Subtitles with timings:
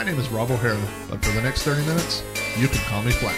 [0.00, 2.22] My name is Rob O'Hara, but for the next 30 minutes,
[2.56, 3.36] you can call me Flack.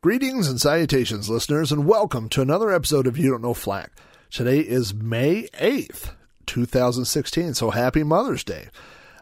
[0.00, 3.90] Greetings and salutations, listeners, and welcome to another episode of You Don't Know Flack.
[4.30, 6.12] Today is May 8th,
[6.46, 8.68] 2016, so happy Mother's Day.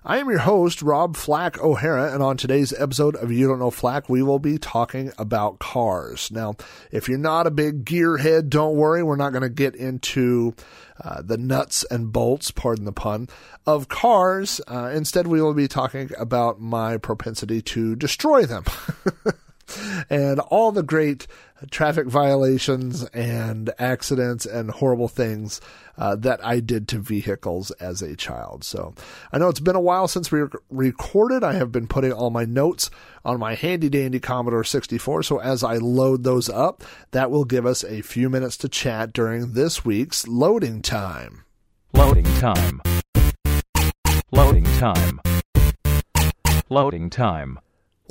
[0.04, 3.70] I am your host, Rob Flack O'Hara, and on today's episode of You Don't Know
[3.70, 6.28] Flack, we will be talking about cars.
[6.32, 6.56] Now,
[6.90, 10.54] if you're not a big gearhead, don't worry, we're not going to get into
[11.04, 13.28] uh, the nuts and bolts, pardon the pun,
[13.66, 14.60] of cars.
[14.68, 18.64] Uh, instead, we will be talking about my propensity to destroy them.
[20.10, 21.26] and all the great
[21.70, 25.60] traffic violations and accidents and horrible things
[25.96, 28.64] uh, that I did to vehicles as a child.
[28.64, 28.94] So
[29.32, 31.44] I know it's been a while since we rec- recorded.
[31.44, 32.90] I have been putting all my notes
[33.24, 35.22] on my handy dandy Commodore 64.
[35.22, 39.12] So as I load those up, that will give us a few minutes to chat
[39.12, 41.44] during this week's loading time.
[41.94, 42.80] Loading time.
[44.30, 45.20] Loading time.
[46.70, 47.58] Loading time.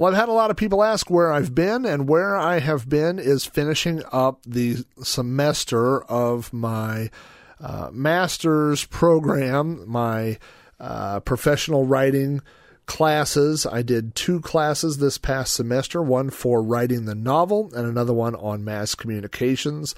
[0.01, 2.89] Well, I've had a lot of people ask where I've been, and where I have
[2.89, 7.11] been is finishing up the semester of my
[7.59, 10.39] uh, master's program, my
[10.79, 12.41] uh, professional writing
[12.87, 13.67] classes.
[13.67, 18.33] I did two classes this past semester one for writing the novel, and another one
[18.33, 19.93] on mass communications.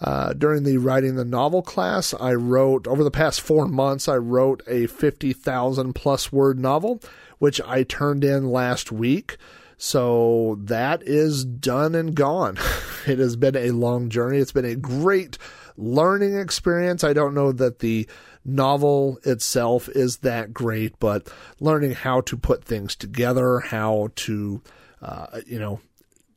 [0.00, 4.16] Uh, during the writing the novel class, I wrote, over the past four months, I
[4.16, 7.00] wrote a 50,000 plus word novel,
[7.38, 9.36] which I turned in last week.
[9.76, 12.58] So that is done and gone.
[13.06, 14.38] it has been a long journey.
[14.38, 15.38] It's been a great
[15.76, 17.04] learning experience.
[17.04, 18.08] I don't know that the
[18.44, 24.62] novel itself is that great, but learning how to put things together, how to,
[25.00, 25.80] uh, you know,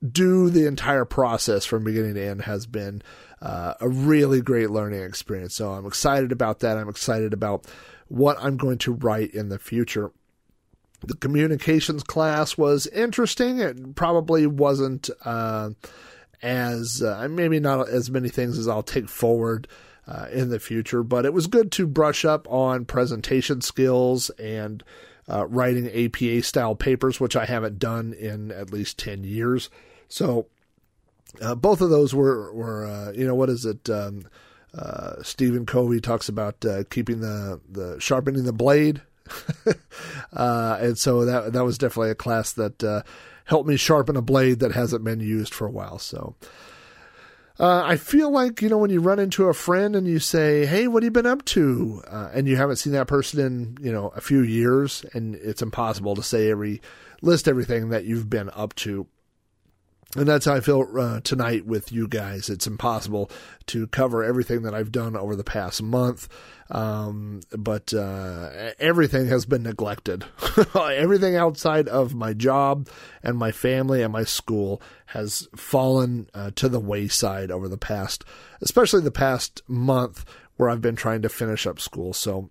[0.08, 3.02] do the entire process from beginning to end has been
[3.42, 5.56] uh, a really great learning experience.
[5.56, 6.78] So I'm excited about that.
[6.78, 7.66] I'm excited about
[8.08, 10.12] what I'm going to write in the future.
[11.04, 13.60] The communications class was interesting.
[13.60, 15.72] It probably wasn't uh,
[16.44, 19.68] as, uh, maybe not as many things as I'll take forward
[20.08, 24.84] uh, in the future, but it was good to brush up on presentation skills and
[25.28, 29.70] uh, writing APA style papers, which I haven't done in at least 10 years.
[30.08, 30.48] So
[31.42, 33.90] uh, both of those were were uh, you know what is it?
[33.90, 34.28] Um,
[35.22, 39.02] Stephen Covey talks about keeping the the sharpening the blade,
[40.34, 43.02] uh, and so that that was definitely a class that uh,
[43.46, 46.00] helped me sharpen a blade that hasn't been used for a while.
[46.00, 46.36] So.
[47.64, 50.88] I feel like you know when you run into a friend and you say, "Hey,
[50.88, 54.08] what have you been up to?" and you haven't seen that person in you know
[54.16, 56.82] a few years, and it's impossible to say every
[57.22, 59.06] list everything that you've been up to
[60.16, 62.50] and that's how I feel uh, tonight with you guys.
[62.50, 63.32] It's impossible
[63.68, 66.28] to cover everything that I've done over the past month,
[66.70, 70.26] um, but uh, everything has been neglected.
[70.76, 72.90] everything outside of my job
[73.24, 78.26] and my family and my school has fallen uh, to the wayside over the past,
[78.62, 80.26] especially the past month
[80.58, 82.14] where I've been trying to finish up school.
[82.14, 82.50] So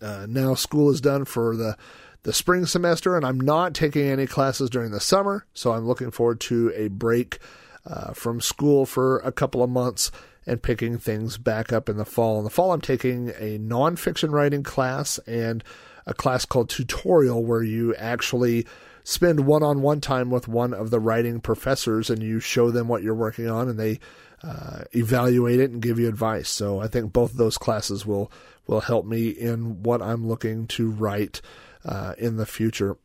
[0.00, 1.76] uh, now school is done for the
[2.22, 6.10] the spring semester, and I'm not taking any classes during the summer, so I'm looking
[6.10, 7.38] forward to a break
[7.84, 10.10] uh, from school for a couple of months
[10.46, 12.38] and picking things back up in the fall.
[12.38, 15.62] In the fall, I'm taking a nonfiction writing class and
[16.06, 18.66] a class called Tutorial, where you actually
[19.04, 22.86] spend one on one time with one of the writing professors and you show them
[22.86, 23.98] what you're working on and they
[24.44, 26.48] uh, evaluate it and give you advice.
[26.48, 28.30] So I think both of those classes will
[28.66, 31.40] will help me in what I'm looking to write
[31.84, 32.96] uh, in the future.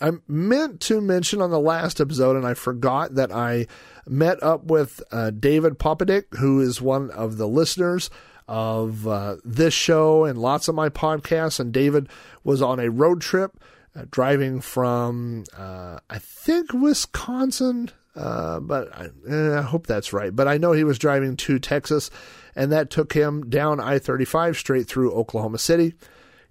[0.00, 3.66] I meant to mention on the last episode, and I forgot that I
[4.06, 8.10] met up with uh, David Popadick, who is one of the listeners
[8.48, 11.60] of uh, this show and lots of my podcasts.
[11.60, 12.08] And David
[12.44, 13.62] was on a road trip
[13.94, 20.34] uh, driving from, uh, I think, Wisconsin, uh, but I, eh, I hope that's right.
[20.34, 22.10] But I know he was driving to Texas,
[22.54, 25.94] and that took him down I 35 straight through Oklahoma City.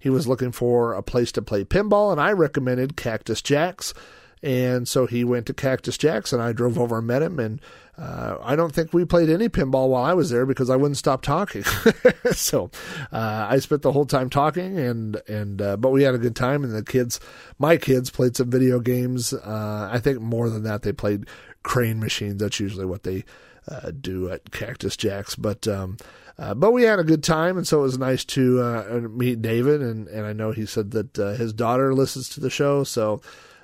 [0.02, 3.94] He was looking for a place to play pinball, and I recommended Cactus Jacks.
[4.42, 7.38] And so he went to Cactus Jacks, and I drove over and met him.
[7.38, 7.60] And
[7.96, 10.96] uh, I don't think we played any pinball while I was there because I wouldn't
[10.96, 11.62] stop talking.
[12.32, 12.72] so
[13.12, 16.34] uh, I spent the whole time talking, and and uh, but we had a good
[16.34, 16.64] time.
[16.64, 17.20] And the kids,
[17.60, 19.32] my kids, played some video games.
[19.32, 21.28] Uh, I think more than that, they played
[21.62, 22.40] crane machines.
[22.40, 23.24] That's usually what they
[23.68, 25.36] uh, do at Cactus Jacks.
[25.36, 25.96] But um,
[26.38, 29.42] uh, but we had a good time, and so it was nice to uh, meet
[29.42, 29.82] David.
[29.82, 33.20] And, and I know he said that uh, his daughter listens to the show, so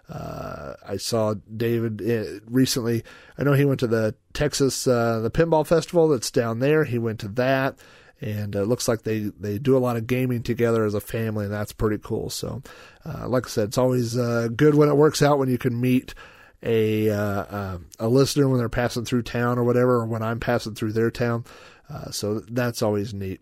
[0.09, 3.05] uh, I saw David uh, recently.
[3.37, 6.85] I know he went to the Texas uh, the Pinball Festival that's down there.
[6.85, 7.79] He went to that,
[8.21, 11.47] and it looks like they they do a lot of gaming together as a family,
[11.47, 12.31] and that's pretty cool.
[12.31, 12.63] So,
[13.05, 16.15] like I said, it's always good when it works out when you can meet
[16.63, 20.41] a uh, uh, a listener when they're passing through town or whatever, or when I'm
[20.41, 21.45] passing through their town.
[21.91, 23.41] Uh, so that's always neat.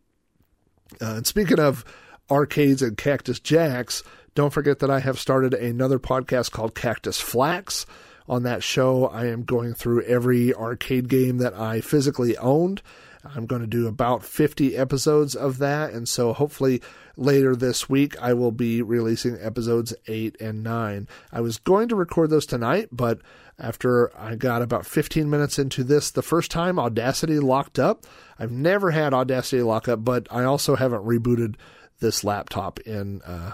[1.00, 1.84] Uh, and speaking of
[2.31, 4.02] arcades and Cactus Jacks,
[4.34, 7.87] don't forget that I have started another podcast called Cactus Flax.
[8.28, 12.82] On that show, I am going through every arcade game that I physically owned.
[13.34, 15.93] I'm going to do about 50 episodes of that.
[15.93, 16.82] And so hopefully
[17.17, 21.08] later this week, I will be releasing episodes 8 and 9.
[21.32, 23.20] I was going to record those tonight, but
[23.58, 28.05] after I got about 15 minutes into this the first time, Audacity locked up.
[28.38, 31.56] I've never had Audacity lock up, but I also haven't rebooted
[32.00, 33.52] this laptop in uh,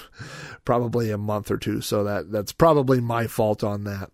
[0.64, 1.80] probably a month or two.
[1.80, 4.10] So that that's probably my fault on that.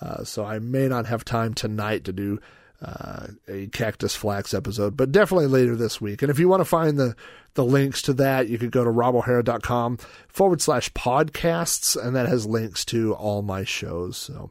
[0.00, 2.38] Uh, so I may not have time tonight to do
[2.82, 6.22] uh, a Cactus Flax episode, but definitely later this week.
[6.22, 7.16] And if you want to find the,
[7.54, 9.98] the links to that, you could go to robohara.com
[10.28, 14.16] forward slash podcasts, and that has links to all my shows.
[14.16, 14.50] So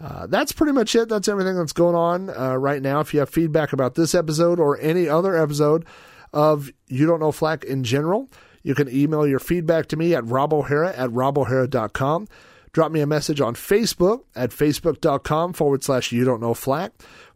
[0.00, 1.08] uh, that's pretty much it.
[1.08, 3.00] That's everything that's going on uh, right now.
[3.00, 5.86] If you have feedback about this episode or any other episode
[6.32, 8.28] of You Don't Know Flack in general,
[8.62, 12.28] you can email your feedback to me at robohara at robohara.com.
[12.72, 16.92] Drop me a message on Facebook at facebook.com forward slash you don't know flack.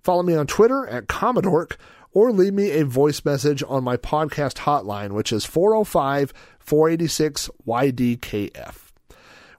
[0.07, 1.67] Follow me on Twitter at Commodore
[2.13, 8.93] or leave me a voice message on my podcast hotline, which is 405 486 YDKF.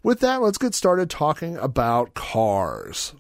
[0.03, 3.13] With that, let's get started talking about cars.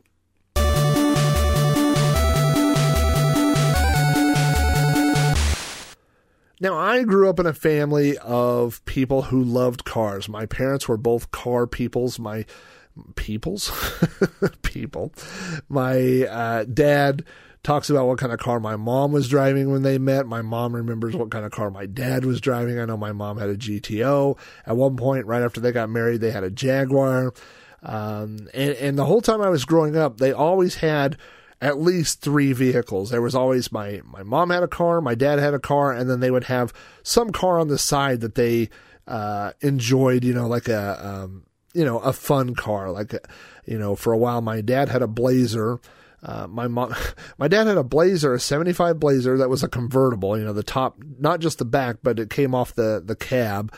[6.61, 10.29] Now, I grew up in a family of people who loved cars.
[10.29, 12.19] My parents were both car peoples.
[12.19, 12.45] My
[13.15, 13.71] peoples?
[14.61, 15.13] People.
[15.69, 17.23] My uh, dad
[17.63, 20.25] talks about what kind of car my mom was driving when they met.
[20.25, 22.79] My mom remembers what kind of car my dad was driving.
[22.79, 26.21] I know my mom had a gto at one point right after they got married
[26.21, 27.33] they had a jaguar.
[27.83, 31.15] Um, and, and the whole time i was growing up they always had
[31.61, 33.09] at least three vehicles.
[33.09, 36.09] There was always my my mom had a car, my dad had a car, and
[36.09, 36.73] then they would have
[37.03, 38.69] some car on the side that they
[39.07, 40.23] uh, enjoyed.
[40.23, 41.43] You know, like a um,
[41.73, 42.91] you know, a fun car.
[42.91, 43.13] Like,
[43.65, 45.79] you know, for a while, my dad had a Blazer.
[46.23, 46.95] Uh, my mom,
[47.37, 50.37] my dad had a Blazer, a '75 Blazer that was a convertible.
[50.37, 53.73] You know, the top, not just the back, but it came off the the cab.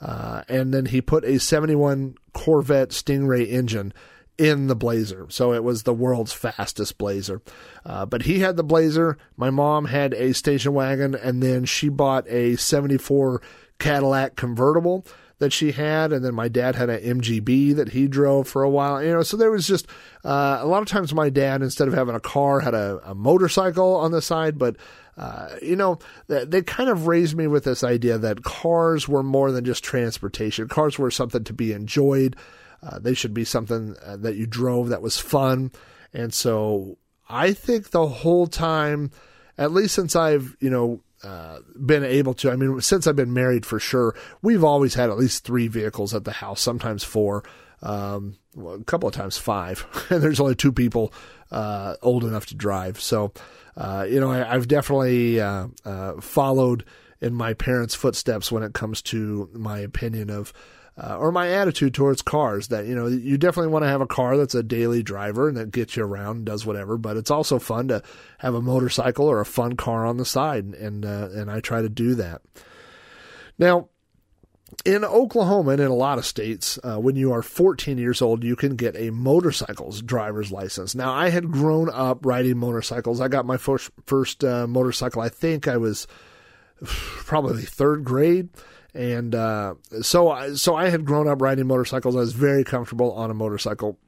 [0.00, 3.92] Uh, and then he put a '71 Corvette Stingray engine
[4.36, 5.26] in the Blazer.
[5.30, 7.40] So it was the world's fastest Blazer.
[7.86, 9.16] Uh, but he had the Blazer.
[9.36, 13.40] My mom had a station wagon, and then she bought a 74
[13.78, 15.06] Cadillac convertible
[15.38, 18.70] that she had, and then my dad had an MGB that he drove for a
[18.70, 19.02] while.
[19.02, 19.86] You know, so there was just
[20.24, 23.14] uh, a lot of times my dad, instead of having a car, had a, a
[23.14, 24.58] motorcycle on the side.
[24.58, 24.76] But
[25.16, 29.22] uh, you know, they, they kind of raised me with this idea that cars were
[29.22, 30.68] more than just transportation.
[30.68, 32.36] Cars were something to be enjoyed.
[32.82, 35.72] Uh, they should be something uh, that you drove that was fun.
[36.12, 39.10] And so I think the whole time,
[39.56, 42.50] at least since I've you know uh, been able to.
[42.50, 46.14] I mean, since I've been married for sure, we've always had at least three vehicles
[46.14, 47.44] at the house, sometimes four,
[47.82, 49.86] um, well, a couple of times five.
[50.10, 51.12] and there's only two people
[51.50, 53.00] uh, old enough to drive.
[53.00, 53.32] So,
[53.76, 56.84] uh, you know, I, have definitely uh, uh, followed
[57.20, 60.52] in my parents' footsteps when it comes to my opinion of
[60.96, 64.06] uh, or my attitude towards cars that you know you definitely want to have a
[64.06, 67.30] car that's a daily driver and that gets you around and does whatever but it's
[67.30, 68.02] also fun to
[68.38, 71.82] have a motorcycle or a fun car on the side and uh, and I try
[71.82, 72.42] to do that
[73.58, 73.88] now
[74.84, 78.42] in Oklahoma and in a lot of states, uh, when you are 14 years old,
[78.42, 80.94] you can get a motorcycles driver's license.
[80.94, 83.20] Now, I had grown up riding motorcycles.
[83.20, 86.06] I got my first, first uh, motorcycle, I think I was
[86.84, 88.48] probably third grade.
[88.94, 92.14] And uh, so, so I had grown up riding motorcycles.
[92.14, 93.98] I was very comfortable on a motorcycle.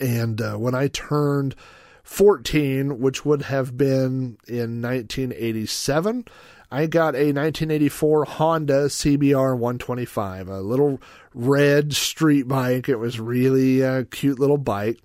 [0.00, 1.54] And uh, when I turned
[2.02, 6.24] 14, which would have been in 1987,
[6.72, 11.00] I got a 1984 Honda CBR 125, a little
[11.34, 12.88] red street bike.
[12.88, 14.98] It was really a cute little bike.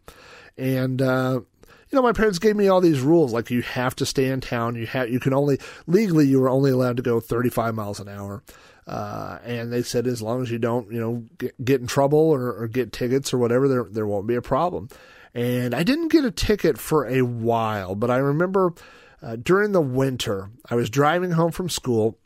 [0.57, 1.41] And, uh,
[1.89, 4.41] you know, my parents gave me all these rules, like you have to stay in
[4.41, 4.75] town.
[4.75, 8.09] You have, you can only, legally, you were only allowed to go 35 miles an
[8.09, 8.43] hour.
[8.87, 12.19] Uh, and they said as long as you don't, you know, get, get in trouble
[12.19, 14.89] or, or get tickets or whatever, there, there won't be a problem.
[15.33, 18.73] And I didn't get a ticket for a while, but I remember
[19.21, 22.17] uh, during the winter, I was driving home from school,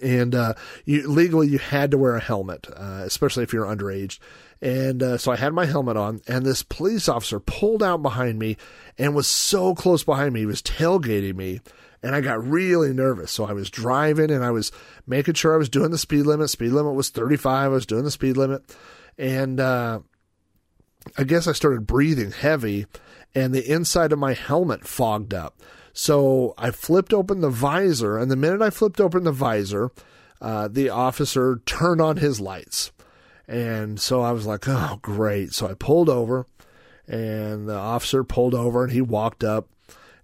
[0.00, 0.54] and uh,
[0.84, 4.18] you, legally you had to wear a helmet, uh, especially if you're underage.
[4.62, 8.38] And uh, so I had my helmet on, and this police officer pulled out behind
[8.38, 8.56] me
[8.96, 10.40] and was so close behind me.
[10.40, 11.60] He was tailgating me,
[12.06, 13.32] and I got really nervous.
[13.32, 14.70] So I was driving and I was
[15.08, 16.48] making sure I was doing the speed limit.
[16.50, 17.64] Speed limit was 35.
[17.64, 18.62] I was doing the speed limit,
[19.18, 19.98] and uh,
[21.18, 22.86] I guess I started breathing heavy,
[23.34, 25.60] and the inside of my helmet fogged up.
[25.92, 29.90] So I flipped open the visor, and the minute I flipped open the visor,
[30.40, 32.92] uh, the officer turned on his lights.
[33.48, 35.52] And so I was like, oh, great.
[35.54, 36.46] So I pulled over,
[37.08, 39.68] and the officer pulled over, and he walked up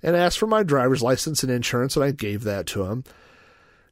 [0.03, 3.05] and asked for my driver's license and insurance, and I gave that to him.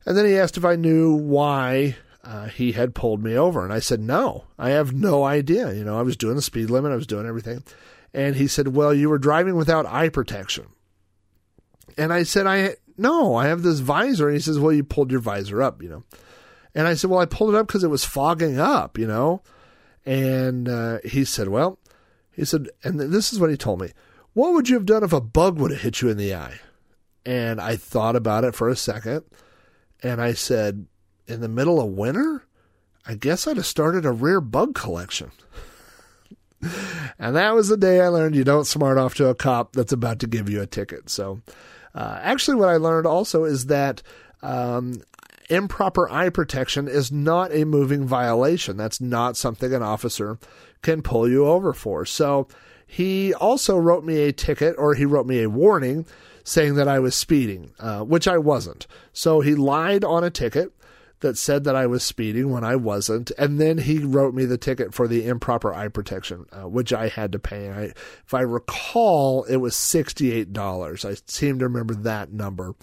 [0.04, 3.64] And then he asked if I knew why uh, he had pulled me over.
[3.64, 5.72] And I said, no, I have no idea.
[5.72, 7.62] You know, I was doing the speed limit, I was doing everything.
[8.12, 10.66] And he said, well, you were driving without eye protection.
[11.96, 14.28] And I said, I no, I have this visor.
[14.28, 16.04] And he says, well, you pulled your visor up, you know.
[16.74, 19.42] And I said, well, I pulled it up because it was fogging up, you know.
[20.04, 21.78] And uh, he said, well,
[22.30, 23.90] he said, and this is what he told me.
[24.32, 26.60] What would you have done if a bug would have hit you in the eye?
[27.26, 29.24] And I thought about it for a second.
[30.02, 30.86] And I said,
[31.26, 32.44] in the middle of winter,
[33.06, 35.30] I guess I'd have started a rare bug collection.
[37.18, 39.92] and that was the day I learned you don't smart off to a cop that's
[39.92, 41.10] about to give you a ticket.
[41.10, 41.40] So,
[41.94, 44.02] uh, actually, what I learned also is that
[44.42, 45.02] um,
[45.48, 48.76] improper eye protection is not a moving violation.
[48.76, 50.38] That's not something an officer
[50.82, 52.04] can pull you over for.
[52.04, 52.46] So,
[52.90, 56.06] he also wrote me a ticket or he wrote me a warning
[56.42, 58.88] saying that I was speeding, uh, which I wasn't.
[59.12, 60.72] So he lied on a ticket
[61.20, 64.56] that said that I was speeding when I wasn't, and then he wrote me the
[64.56, 67.70] ticket for the improper eye protection, uh, which I had to pay.
[67.70, 67.82] I,
[68.24, 71.04] if I recall, it was sixty-eight dollars.
[71.04, 72.74] I seem to remember that number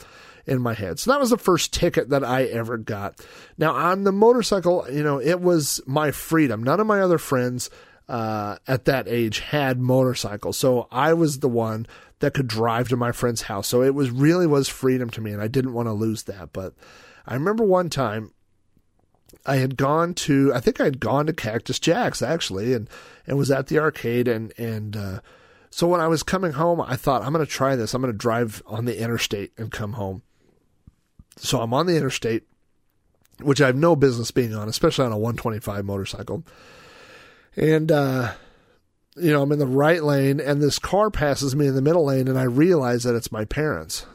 [0.46, 1.00] in my head.
[1.00, 3.20] So that was the first ticket that I ever got.
[3.58, 6.64] Now on the motorcycle, you know, it was my freedom.
[6.64, 7.70] None of my other friends
[8.08, 11.88] uh, at that age had motorcycles, so I was the one
[12.20, 13.68] that could drive to my friend's house.
[13.68, 16.54] So it was really was freedom to me, and I didn't want to lose that,
[16.54, 16.74] but.
[17.28, 18.32] I remember one time
[19.46, 22.90] I had gone to I think I had gone to Cactus Jack's actually and
[23.26, 25.20] and was at the arcade and and uh,
[25.70, 28.14] so when I was coming home I thought I'm going to try this I'm going
[28.14, 30.22] to drive on the interstate and come home.
[31.38, 32.44] So I'm on the interstate
[33.42, 36.44] which I have no business being on especially on a 125 motorcycle.
[37.58, 38.34] And uh
[39.18, 42.06] you know, I'm in the right lane and this car passes me in the middle
[42.06, 44.06] lane and I realize that it's my parents.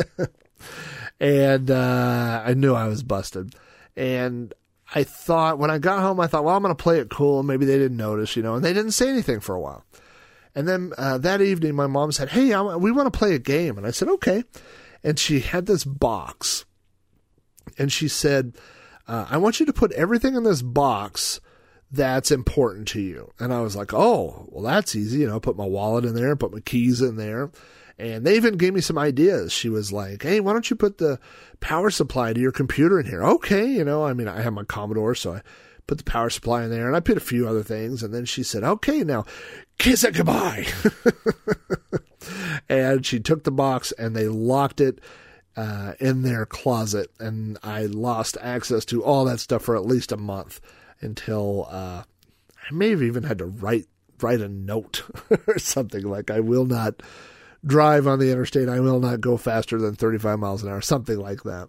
[1.20, 3.54] and uh, I knew I was busted.
[3.96, 4.54] And
[4.94, 7.42] I thought when I got home, I thought, well, I'm going to play it cool,
[7.42, 8.54] maybe they didn't notice, you know.
[8.54, 9.84] And they didn't say anything for a while.
[10.54, 13.38] And then uh, that evening, my mom said, "Hey, I, we want to play a
[13.38, 14.42] game," and I said, "Okay."
[15.04, 16.64] And she had this box,
[17.78, 18.56] and she said,
[19.06, 21.40] uh, "I want you to put everything in this box."
[21.90, 23.32] That's important to you.
[23.38, 25.20] And I was like, oh, well, that's easy.
[25.20, 27.50] You know, put my wallet in there, put my keys in there.
[27.98, 29.52] And they even gave me some ideas.
[29.52, 31.18] She was like, Hey, why don't you put the
[31.60, 33.24] power supply to your computer in here?
[33.24, 33.66] Okay.
[33.66, 35.42] You know, I mean, I have my Commodore, so I
[35.88, 38.02] put the power supply in there and I put a few other things.
[38.02, 39.24] And then she said, Okay, now
[39.78, 40.66] kiss it goodbye.
[42.68, 45.00] and she took the box and they locked it
[45.56, 47.10] uh, in their closet.
[47.18, 50.60] And I lost access to all that stuff for at least a month
[51.00, 53.86] until uh, I may have even had to write
[54.20, 55.02] write a note
[55.46, 57.02] or something like I will not
[57.64, 58.68] drive on the interstate.
[58.68, 61.68] I will not go faster than 35 miles an hour, something like that.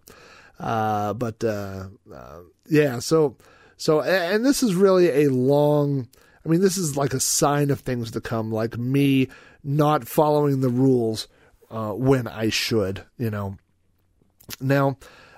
[0.60, 3.38] Uh, but uh, uh, yeah, so
[3.78, 6.08] so and this is really a long.
[6.46, 9.30] I mean, this is like a sign of things to come, like me
[9.64, 11.28] not following the rules
[11.70, 13.06] uh, when I should.
[13.18, 13.58] You know.
[14.60, 14.98] Now,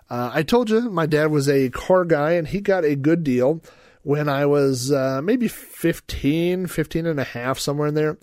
[0.10, 3.24] uh, I told you my dad was a car guy, and he got a good
[3.24, 3.62] deal
[4.04, 8.18] when I was uh, maybe 15, 15 and a half, somewhere in there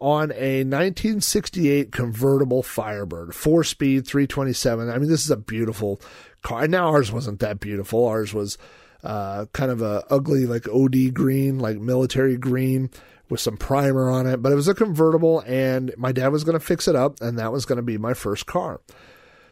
[0.00, 4.88] on a 1968 convertible Firebird, four speed, 327.
[4.88, 6.00] I mean, this is a beautiful
[6.42, 6.68] car.
[6.68, 8.06] Now ours wasn't that beautiful.
[8.06, 8.58] Ours was
[9.02, 12.90] uh, kind of a ugly, like OD green, like military green
[13.28, 14.40] with some primer on it.
[14.40, 17.38] But it was a convertible, and my dad was going to fix it up, and
[17.38, 18.80] that was going to be my first car.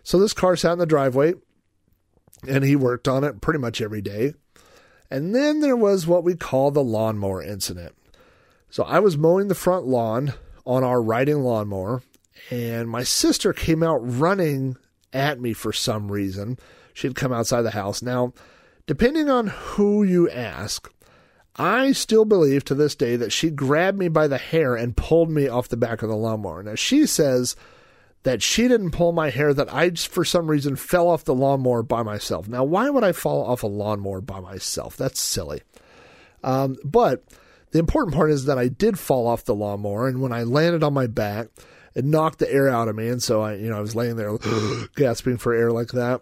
[0.02, 1.35] So this car sat in the driveway,
[2.47, 4.35] and he worked on it pretty much every day.
[5.11, 7.95] And then there was what we call the lawnmower incident.
[8.71, 10.35] So I was mowing the front lawn
[10.65, 12.03] on our riding lawnmower,
[12.51, 14.77] and my sister came out running
[15.13, 16.59] at me for some reason.
[16.93, 18.03] She'd come outside the house.
[18.03, 18.33] Now,
[18.87, 20.93] depending on who you ask,
[21.57, 25.31] I still believe to this day that she grabbed me by the hair and pulled
[25.31, 26.63] me off the back of the lawnmower.
[26.63, 27.57] Now, she says
[28.26, 31.33] that she didn't pull my hair, that I, just, for some reason, fell off the
[31.33, 32.49] lawnmower by myself.
[32.49, 34.97] Now, why would I fall off a lawnmower by myself?
[34.97, 35.62] That's silly.
[36.42, 37.23] Um, but
[37.71, 40.83] the important part is that I did fall off the lawnmower, and when I landed
[40.83, 41.50] on my back,
[41.95, 44.16] it knocked the air out of me, and so I, you know, I was laying
[44.16, 44.37] there
[44.97, 46.21] gasping for air like that.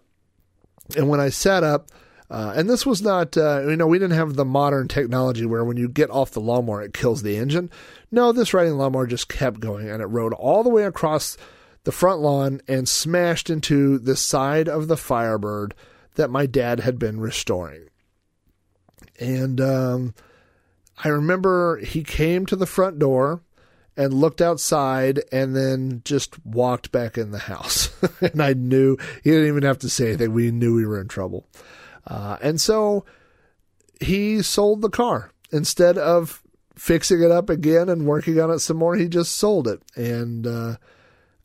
[0.98, 1.90] And when I sat up,
[2.30, 5.64] uh, and this was not, uh, you know, we didn't have the modern technology where
[5.64, 7.70] when you get off the lawnmower, it kills the engine.
[8.10, 11.38] No, this riding lawnmower just kept going, and it rode all the way across
[11.84, 15.74] the front lawn and smashed into the side of the Firebird
[16.16, 17.88] that my dad had been restoring.
[19.20, 20.14] And um,
[21.02, 23.42] I remember he came to the front door
[23.96, 27.90] and looked outside and then just walked back in the house.
[28.20, 30.32] and I knew he didn't even have to say anything.
[30.32, 31.46] We knew we were in trouble.
[32.06, 33.04] Uh, and so
[34.00, 36.42] he sold the car instead of
[36.74, 38.96] fixing it up again and working on it some more.
[38.96, 39.80] He just sold it.
[39.94, 40.76] And uh,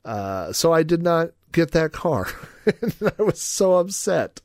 [0.05, 2.27] uh, so I did not get that car.
[2.67, 4.41] I was so upset.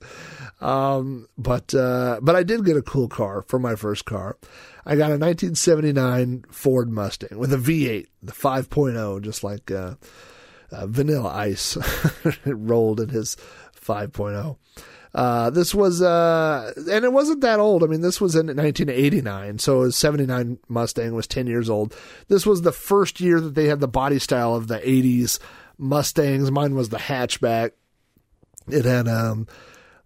[0.61, 4.39] Um, but uh, but I did get a cool car for my first car.
[4.87, 9.95] I got a 1979 Ford Mustang with a V8, the 5.0, just like uh,
[10.71, 11.77] uh, Vanilla Ice.
[12.47, 13.37] rolled in his
[13.81, 14.57] 5.0.
[15.15, 17.85] Uh, this was, uh, and it wasn't that old.
[17.85, 21.95] I mean, this was in 1989, so his 79 Mustang was 10 years old.
[22.29, 25.39] This was the first year that they had the body style of the 80s
[25.79, 26.51] Mustangs.
[26.51, 27.73] Mine was the hatchback.
[28.67, 29.47] It had um,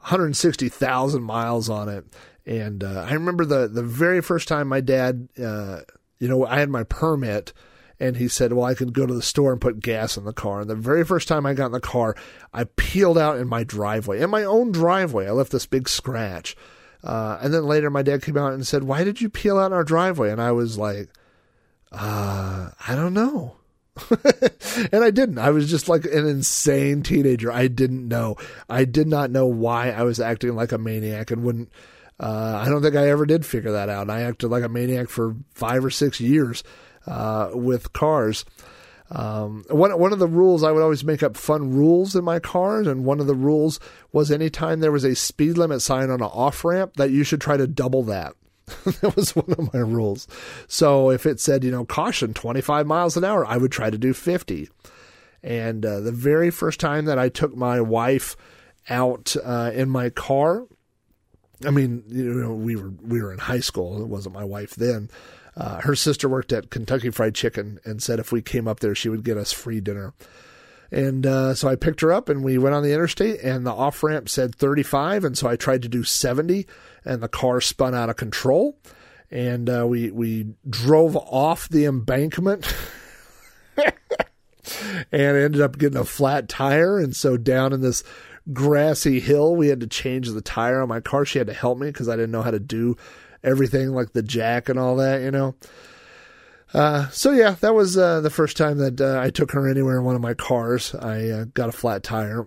[0.00, 2.04] 160,000 miles on it.
[2.44, 5.80] And uh, I remember the the very first time my dad, uh,
[6.18, 7.52] you know, I had my permit,
[8.00, 10.32] and he said, "Well, I could go to the store and put gas in the
[10.32, 12.14] car." And the very first time I got in the car,
[12.52, 15.26] I peeled out in my driveway, in my own driveway.
[15.26, 16.56] I left this big scratch.
[17.02, 19.66] Uh, and then later, my dad came out and said, "Why did you peel out
[19.66, 21.10] in our driveway?" And I was like,
[21.92, 23.56] uh, "I don't know."
[24.92, 25.38] and I didn't.
[25.38, 27.50] I was just like an insane teenager.
[27.50, 28.36] I didn't know.
[28.68, 31.70] I did not know why I was acting like a maniac and wouldn't
[32.20, 34.10] uh, I don't think I ever did figure that out.
[34.10, 36.64] I acted like a maniac for five or six years
[37.08, 38.44] uh, with cars.
[39.10, 42.38] Um, one one of the rules I would always make up fun rules in my
[42.38, 43.80] cars, and one of the rules
[44.12, 47.40] was anytime there was a speed limit sign on an off ramp, that you should
[47.40, 48.34] try to double that.
[48.84, 50.28] that was one of my rules.
[50.66, 53.96] So if it said, you know, caution, 25 miles an hour, I would try to
[53.96, 54.68] do 50.
[55.42, 58.36] And uh, the very first time that I took my wife
[58.90, 60.66] out uh, in my car,
[61.64, 64.02] I mean, you know, we were we were in high school.
[64.02, 65.08] It wasn't my wife then.
[65.58, 68.94] Uh, her sister worked at Kentucky Fried Chicken and said if we came up there,
[68.94, 70.14] she would get us free dinner.
[70.92, 73.72] And uh, so I picked her up and we went on the interstate, and the
[73.72, 76.66] off ramp said 35, and so I tried to do 70,
[77.04, 78.78] and the car spun out of control,
[79.30, 82.72] and uh, we we drove off the embankment.
[85.12, 88.02] and ended up getting a flat tire, and so down in this
[88.52, 89.54] grassy hill.
[89.54, 91.24] We had to change the tire on my car.
[91.24, 92.96] She had to help me because I didn't know how to do
[93.42, 95.54] everything like the jack and all that, you know.
[96.74, 99.98] Uh, so yeah, that was uh, the first time that uh, I took her anywhere
[99.98, 100.94] in one of my cars.
[100.94, 102.46] I uh, got a flat tire,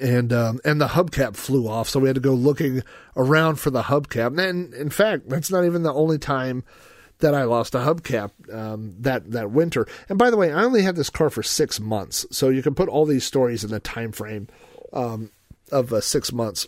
[0.00, 2.82] and um, and the hubcap flew off, so we had to go looking
[3.16, 4.38] around for the hubcap.
[4.38, 6.64] And in fact, that's not even the only time
[7.18, 9.86] that I lost a hubcap um, that that winter.
[10.08, 12.74] And by the way, I only had this car for six months, so you can
[12.74, 14.48] put all these stories in the time frame
[14.92, 15.30] um,
[15.70, 16.66] of uh, six months.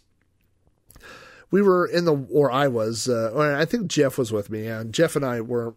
[1.51, 4.67] We were in the, or I was, uh, or I think Jeff was with me,
[4.67, 5.75] and Jeff and I were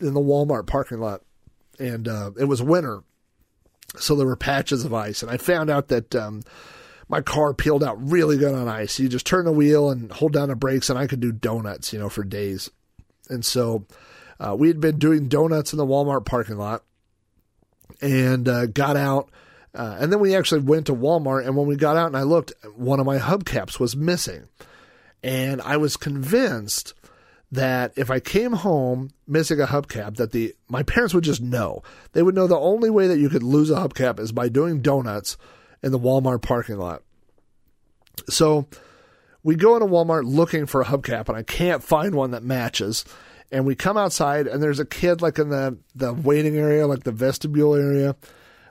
[0.00, 1.22] in the Walmart parking lot,
[1.78, 3.02] and uh, it was winter,
[3.96, 6.42] so there were patches of ice, and I found out that um,
[7.08, 8.98] my car peeled out really good on ice.
[8.98, 11.92] You just turn the wheel and hold down the brakes, and I could do donuts,
[11.92, 12.70] you know, for days.
[13.30, 13.86] And so
[14.40, 16.82] uh, we had been doing donuts in the Walmart parking lot,
[18.00, 19.30] and uh, got out
[19.74, 22.22] uh, and then we actually went to Walmart, and when we got out and I
[22.22, 24.48] looked, one of my hubcaps was missing.
[25.22, 26.94] And I was convinced
[27.50, 31.82] that if I came home missing a hubcap, that the my parents would just know.
[32.12, 34.82] They would know the only way that you could lose a hubcap is by doing
[34.82, 35.36] donuts
[35.82, 37.02] in the Walmart parking lot.
[38.28, 38.66] So
[39.42, 43.04] we go into Walmart looking for a hubcap, and I can't find one that matches.
[43.50, 47.04] And we come outside, and there's a kid like in the the waiting area, like
[47.04, 48.14] the vestibule area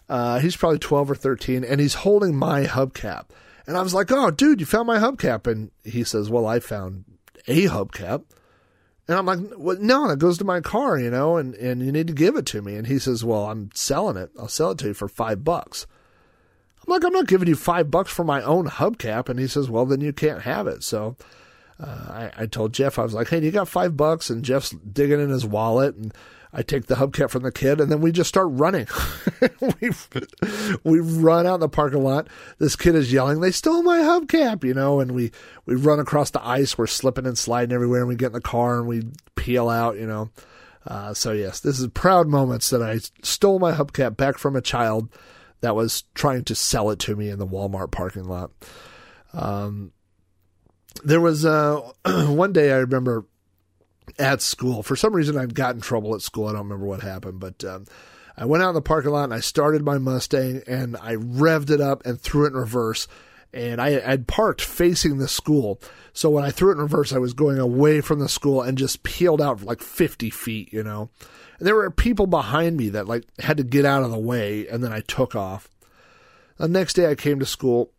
[0.09, 3.25] Uh, he's probably 12 or 13, and he's holding my hubcap.
[3.67, 5.45] And I was like, oh, dude, you found my hubcap.
[5.45, 7.03] And he says, well, I found
[7.47, 8.23] a hubcap.
[9.07, 11.91] And I'm like, well, no, it goes to my car, you know, and, and you
[11.91, 12.75] need to give it to me.
[12.75, 14.31] And he says, well, I'm selling it.
[14.39, 15.85] I'll sell it to you for five bucks.
[16.85, 19.29] I'm like, I'm not giving you five bucks for my own hubcap.
[19.29, 20.83] And he says, well, then you can't have it.
[20.83, 21.15] So
[21.79, 24.29] uh, I, I told Jeff, I was like, hey, you got five bucks?
[24.29, 25.95] And Jeff's digging in his wallet.
[25.95, 26.13] And
[26.57, 28.87] I take the hubcap from the kid, and then we just start running.
[29.61, 29.91] we
[30.83, 32.27] we run out in the parking lot.
[32.57, 35.31] This kid is yelling, "They stole my hubcap!" You know, and we
[35.67, 36.75] we run across the ice.
[36.75, 39.03] We're slipping and sliding everywhere, and we get in the car and we
[39.35, 39.97] peel out.
[39.97, 40.29] You know,
[40.87, 44.61] uh, so yes, this is proud moments that I stole my hubcap back from a
[44.61, 45.09] child
[45.61, 48.49] that was trying to sell it to me in the Walmart parking lot.
[49.31, 49.91] Um,
[51.03, 53.25] there was uh, one day I remember
[54.19, 54.83] at school.
[54.83, 56.47] For some reason, I got in trouble at school.
[56.47, 57.85] I don't remember what happened, but um,
[58.37, 61.71] I went out in the parking lot and I started my Mustang and I revved
[61.71, 63.07] it up and threw it in reverse.
[63.53, 65.79] And I had parked facing the school.
[66.13, 68.77] So when I threw it in reverse, I was going away from the school and
[68.77, 71.09] just peeled out like 50 feet, you know.
[71.57, 74.67] And there were people behind me that like had to get out of the way
[74.67, 75.69] and then I took off.
[76.57, 77.91] The next day I came to school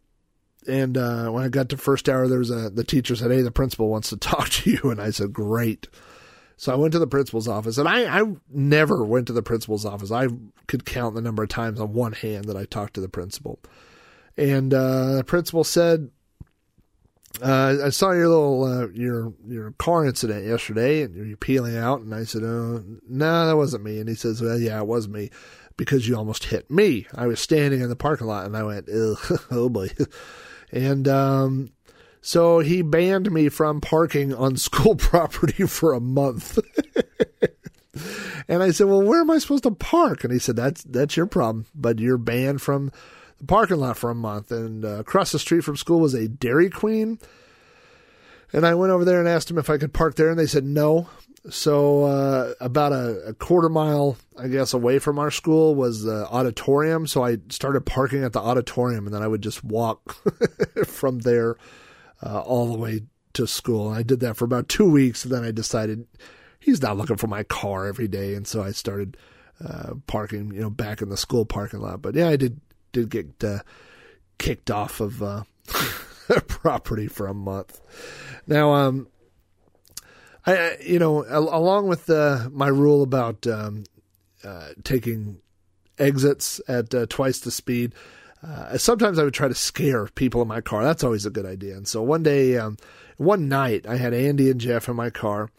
[0.68, 3.42] and uh, when I got to first hour, there was a the teacher said, "Hey,
[3.42, 5.88] the principal wants to talk to you," and I said, "Great."
[6.56, 9.86] So I went to the principal's office, and I, I never went to the principal's
[9.86, 10.10] office.
[10.10, 10.26] I
[10.66, 13.60] could count the number of times on one hand that I talked to the principal.
[14.36, 16.10] And uh, the principal said,
[17.40, 22.00] uh, "I saw your little uh, your your car incident yesterday, and you're peeling out."
[22.00, 25.08] And I said, "Oh, no, that wasn't me." And he says, "Well, yeah, it was
[25.08, 25.30] me."
[25.76, 27.06] Because you almost hit me.
[27.14, 28.88] I was standing in the parking lot and I went,
[29.52, 29.88] oh boy.
[30.72, 31.70] And um,
[32.20, 36.58] so he banned me from parking on school property for a month.
[38.48, 41.16] and I said, "Well, where am I supposed to park?" And he said, "That's that's
[41.16, 42.92] your problem, but you're banned from
[43.38, 46.28] the parking lot for a month." And uh, across the street from school was a
[46.28, 47.18] Dairy Queen.
[48.50, 50.46] And I went over there and asked them if I could park there, and they
[50.46, 51.08] said no.
[51.50, 56.26] So uh, about a, a, quarter mile, I guess, away from our school was the
[56.28, 57.06] auditorium.
[57.06, 60.16] So I started parking at the auditorium, and then I would just walk
[60.84, 61.56] from there
[62.22, 63.02] uh, all the way
[63.34, 63.88] to school.
[63.88, 66.06] And I did that for about two weeks, and then I decided
[66.58, 69.16] he's not looking for my car every day, and so I started
[69.64, 72.02] uh, parking, you know, back in the school parking lot.
[72.02, 72.60] But yeah, I did
[72.92, 73.60] did get uh,
[74.38, 75.44] kicked off of uh,
[76.48, 77.80] property for a month.
[78.46, 79.08] Now, um,
[80.48, 83.84] I, you know, along with uh, my rule about um,
[84.42, 85.40] uh, taking
[85.98, 87.94] exits at uh, twice the speed,
[88.42, 90.82] uh, sometimes I would try to scare people in my car.
[90.82, 91.76] That's always a good idea.
[91.76, 92.78] And so one day, um,
[93.18, 95.50] one night, I had Andy and Jeff in my car,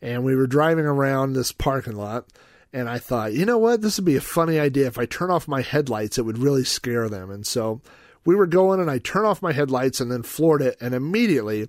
[0.00, 2.26] and we were driving around this parking lot.
[2.72, 3.82] And I thought, you know what?
[3.82, 4.86] This would be a funny idea.
[4.86, 7.30] If I turn off my headlights, it would really scare them.
[7.30, 7.82] And so
[8.24, 10.76] we were going, and I turned off my headlights and then floored it.
[10.80, 11.68] And immediately,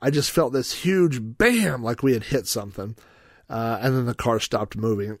[0.00, 2.96] I just felt this huge bam, like we had hit something.
[3.48, 5.18] Uh, and then the car stopped moving.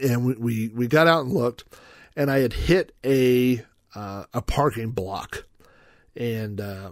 [0.00, 1.64] And we, we, we got out and looked,
[2.14, 5.46] and I had hit a uh, a parking block
[6.14, 6.90] and uh,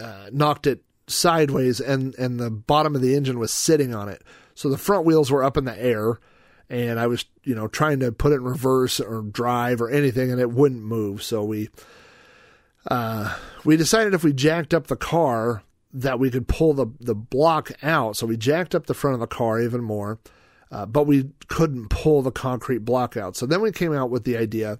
[0.00, 4.22] uh, knocked it sideways, and, and the bottom of the engine was sitting on it.
[4.54, 6.18] So the front wheels were up in the air,
[6.68, 10.32] and I was, you know, trying to put it in reverse or drive or anything,
[10.32, 11.22] and it wouldn't move.
[11.22, 11.68] So we
[12.86, 17.14] uh, we decided if we jacked up the car that we could pull the, the
[17.14, 18.16] block out.
[18.16, 20.18] So we jacked up the front of the car even more,
[20.70, 23.36] uh, but we couldn't pull the concrete block out.
[23.36, 24.78] So then we came out with the idea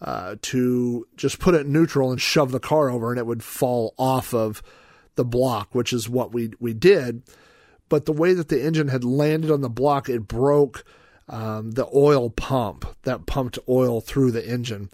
[0.00, 3.94] uh, to just put it neutral and shove the car over, and it would fall
[3.98, 4.62] off of
[5.16, 7.22] the block, which is what we we did.
[7.88, 10.84] But the way that the engine had landed on the block, it broke
[11.28, 14.90] um, the oil pump that pumped oil through the engine.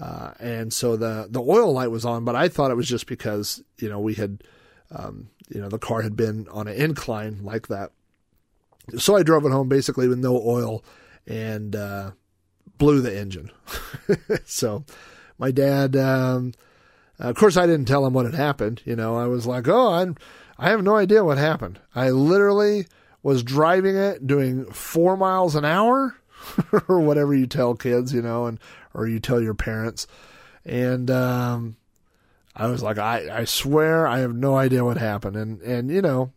[0.00, 3.06] Uh, and so the the oil light was on, but I thought it was just
[3.06, 4.42] because you know we had,
[4.90, 7.92] um, you know, the car had been on an incline like that.
[8.98, 10.84] So I drove it home basically with no oil
[11.26, 12.10] and uh,
[12.78, 13.50] blew the engine.
[14.44, 14.84] so
[15.38, 16.52] my dad, um,
[17.18, 18.82] of course, I didn't tell him what had happened.
[18.84, 20.16] You know, I was like, oh, I'm,
[20.58, 21.80] I have no idea what happened.
[21.94, 22.86] I literally
[23.22, 26.14] was driving it doing four miles an hour
[26.88, 28.58] or whatever you tell kids, you know, and
[28.94, 30.06] or you tell your parents.
[30.64, 31.76] And um,
[32.56, 35.36] I was like, I, I swear I have no idea what happened.
[35.36, 36.32] And and you know,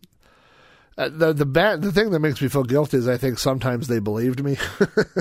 [0.98, 3.88] uh, the the bad the thing that makes me feel guilty is I think sometimes
[3.88, 4.58] they believed me.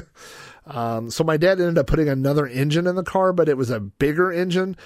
[0.66, 3.70] um, so my dad ended up putting another engine in the car, but it was
[3.70, 4.76] a bigger engine.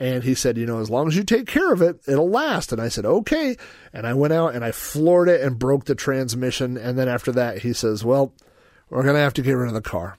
[0.00, 2.72] And he said, you know, as long as you take care of it, it'll last.
[2.72, 3.56] And I said, okay.
[3.92, 6.76] And I went out and I floored it and broke the transmission.
[6.76, 8.32] And then after that, he says, well,
[8.90, 10.16] we're going to have to get rid of the car.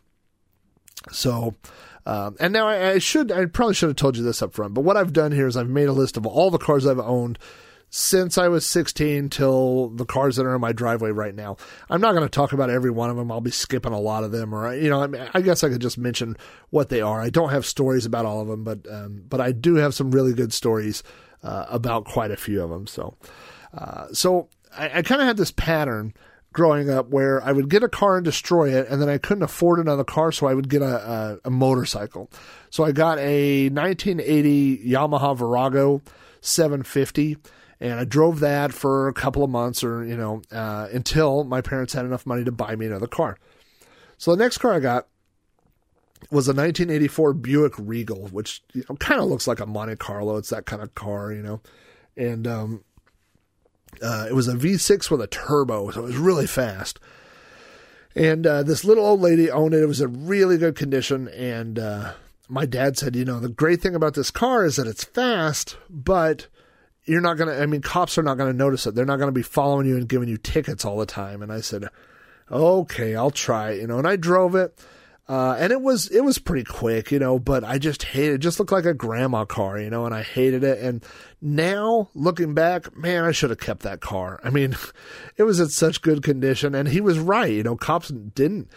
[1.11, 1.55] So,
[2.05, 4.73] um, and now I, I should, I probably should have told you this up front,
[4.73, 6.99] but what I've done here is I've made a list of all the cars I've
[6.99, 7.39] owned
[7.89, 11.57] since I was 16 till the cars that are in my driveway right now.
[11.89, 13.31] I'm not going to talk about every one of them.
[13.31, 15.69] I'll be skipping a lot of them, or you know, I, mean, I guess I
[15.69, 16.37] could just mention
[16.69, 17.19] what they are.
[17.19, 20.11] I don't have stories about all of them, but um, but I do have some
[20.11, 21.03] really good stories
[21.43, 22.85] uh, about quite a few of them.
[22.85, 23.15] So,
[23.73, 26.13] uh, so I, I kind of had this pattern
[26.59, 29.43] growing up where I would get a car and destroy it, and then I couldn't
[29.43, 32.29] afford another car, so I would get a, a, a motorcycle.
[32.69, 36.01] So I got a 1980 Yamaha Virago
[36.41, 37.37] 750
[37.79, 41.61] and I drove that for a couple of months, or you know, uh, until my
[41.61, 43.37] parents had enough money to buy me another car.
[44.17, 45.07] So the next car I got
[46.29, 50.35] was a 1984 Buick Regal, which you know, kind of looks like a Monte Carlo.
[50.35, 51.61] It's that kind of car, you know,
[52.17, 52.83] and um,
[54.01, 56.99] uh, it was a V6 with a turbo, so it was really fast.
[58.15, 59.81] And uh, this little old lady owned it.
[59.81, 62.13] It was in really good condition, and uh,
[62.47, 65.77] my dad said, you know, the great thing about this car is that it's fast,
[65.89, 66.47] but
[67.05, 68.95] you're not going to, I mean, cops are not going to notice it.
[68.95, 71.41] They're not going to be following you and giving you tickets all the time.
[71.41, 71.89] And I said,
[72.51, 74.79] okay, I'll try you know, and I drove it.
[75.29, 78.37] Uh, and it was, it was pretty quick, you know, but I just hated it.
[78.39, 80.79] just looked like a grandma car, you know, and I hated it.
[80.79, 81.05] And
[81.39, 84.39] now looking back, man, I should have kept that car.
[84.43, 84.75] I mean,
[85.37, 87.51] it was in such good condition and he was right.
[87.51, 88.69] You know, cops didn't,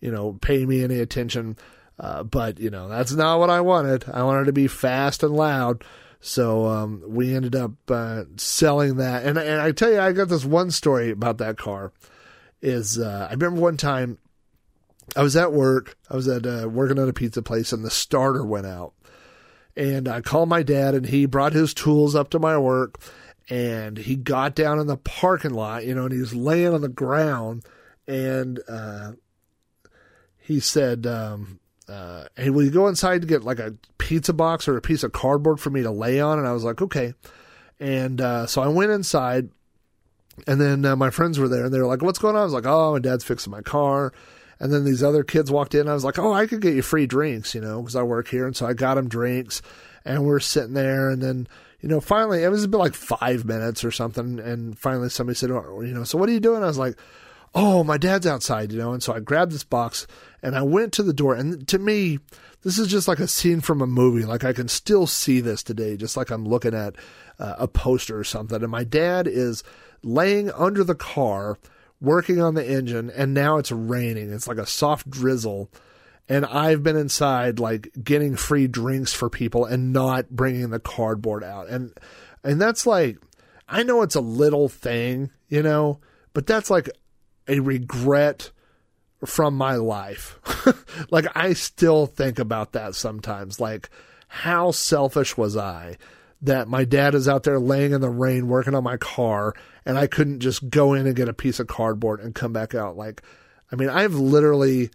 [0.00, 1.56] you know, pay me any attention.
[2.00, 4.06] Uh, but you know, that's not what I wanted.
[4.12, 5.84] I wanted to be fast and loud.
[6.20, 10.28] So um, we ended up uh, selling that, and and I tell you, I got
[10.28, 11.92] this one story about that car.
[12.62, 14.18] Is uh, I remember one time
[15.16, 17.90] I was at work, I was at uh, working at a pizza place, and the
[17.90, 18.92] starter went out,
[19.76, 23.00] and I called my dad, and he brought his tools up to my work,
[23.48, 26.80] and he got down in the parking lot, you know, and he was laying on
[26.80, 27.64] the ground,
[28.06, 29.12] and uh,
[30.38, 31.06] he said.
[31.06, 34.80] Um, uh, hey, will you go inside to get like a pizza box or a
[34.80, 36.38] piece of cardboard for me to lay on?
[36.38, 37.14] And I was like, okay.
[37.80, 39.50] And uh, so I went inside,
[40.46, 42.42] and then uh, my friends were there, and they were like, what's going on?
[42.42, 44.12] I was like, oh, my dad's fixing my car.
[44.60, 45.88] And then these other kids walked in.
[45.88, 48.28] I was like, oh, I could get you free drinks, you know, because I work
[48.28, 48.46] here.
[48.46, 49.62] And so I got them drinks,
[50.04, 51.08] and we're sitting there.
[51.08, 51.48] And then,
[51.80, 54.38] you know, finally, it was been like five minutes or something.
[54.38, 56.62] And finally, somebody said, oh, you know, so what are you doing?
[56.62, 56.96] I was like,
[57.54, 58.92] oh, my dad's outside, you know.
[58.92, 60.06] And so I grabbed this box
[60.42, 61.34] and I went to the door.
[61.34, 62.18] And to me,
[62.62, 64.24] this is just like a scene from a movie.
[64.24, 66.94] Like I can still see this today, just like I'm looking at
[67.38, 68.62] uh, a poster or something.
[68.62, 69.64] And my dad is
[70.02, 71.58] laying under the car,
[72.00, 74.32] working on the engine, and now it's raining.
[74.32, 75.70] It's like a soft drizzle.
[76.28, 81.42] And I've been inside, like getting free drinks for people and not bringing the cardboard
[81.42, 81.68] out.
[81.68, 81.92] And,
[82.44, 83.18] and that's like,
[83.68, 85.98] I know it's a little thing, you know,
[86.32, 86.88] but that's like
[87.48, 88.52] a regret
[89.24, 90.38] from my life.
[91.10, 93.60] like I still think about that sometimes.
[93.60, 93.90] Like
[94.28, 95.96] how selfish was I
[96.42, 99.98] that my dad is out there laying in the rain working on my car and
[99.98, 102.96] I couldn't just go in and get a piece of cardboard and come back out.
[102.96, 103.22] Like
[103.72, 104.90] I mean, I've literally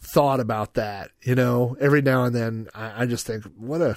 [0.00, 3.96] thought about that, you know, every now and then I, I just think, what a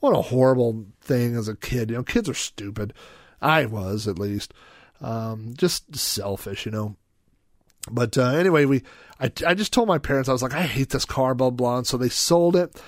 [0.00, 1.90] what a horrible thing as a kid.
[1.90, 2.94] You know, kids are stupid.
[3.40, 4.54] I was at least.
[5.00, 6.96] Um, just selfish, you know.
[7.90, 8.82] But uh, anyway, we
[9.20, 11.78] I, I just told my parents I was like I hate this car, blah blah.
[11.78, 12.80] And so they sold it,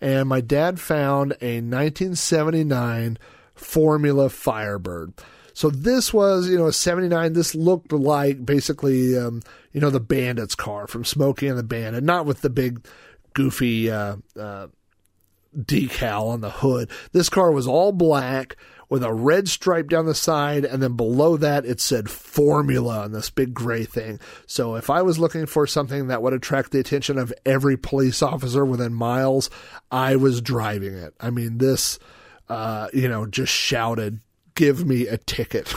[0.00, 3.18] and my dad found a 1979
[3.54, 5.12] Formula Firebird.
[5.52, 7.32] So this was, you know, a 79.
[7.32, 12.04] This looked like basically, um, you know, the Bandit's car from Smokey and the Bandit,
[12.04, 12.86] not with the big,
[13.32, 14.68] goofy uh, uh,
[15.56, 16.90] decal on the hood.
[17.12, 18.56] This car was all black
[18.88, 23.12] with a red stripe down the side, and then below that it said formula on
[23.12, 24.18] this big gray thing.
[24.46, 28.22] So if I was looking for something that would attract the attention of every police
[28.22, 29.50] officer within miles,
[29.90, 31.14] I was driving it.
[31.20, 31.98] I mean, this,
[32.48, 34.20] uh, you know, just shouted,
[34.54, 35.72] give me a ticket.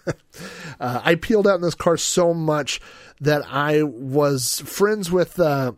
[0.80, 2.80] uh, I peeled out in this car so much
[3.20, 5.72] that I was friends with, uh,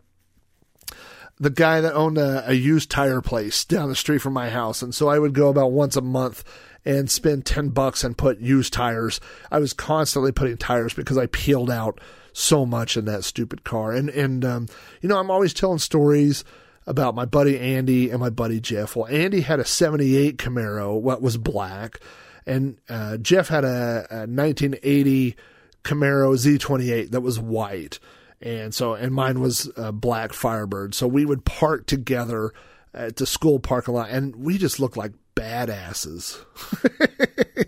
[1.39, 4.81] the guy that owned a, a, used tire place down the street from my house.
[4.81, 6.43] And so I would go about once a month
[6.83, 9.19] and spend 10 bucks and put used tires.
[9.51, 11.99] I was constantly putting tires because I peeled out
[12.33, 13.91] so much in that stupid car.
[13.91, 14.67] And, and, um,
[15.01, 16.43] you know, I'm always telling stories
[16.85, 18.95] about my buddy Andy and my buddy Jeff.
[18.95, 21.99] Well, Andy had a 78 Camaro, what was black,
[22.45, 25.35] and, uh, Jeff had a, a 1980
[25.83, 27.99] Camaro Z28 that was white
[28.41, 30.93] and so and mine was a black Firebird.
[30.95, 32.53] So we would park together
[32.93, 36.43] at the school parking lot, and we just looked like badasses.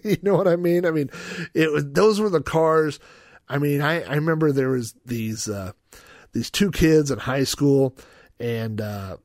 [0.04, 0.86] you know what I mean?
[0.86, 1.10] I mean,
[1.54, 3.00] it was those were the cars.
[3.48, 5.48] I mean, I I remember there was these.
[5.48, 5.74] Uh,
[6.34, 7.96] these two kids in high school,
[8.40, 9.18] and uh,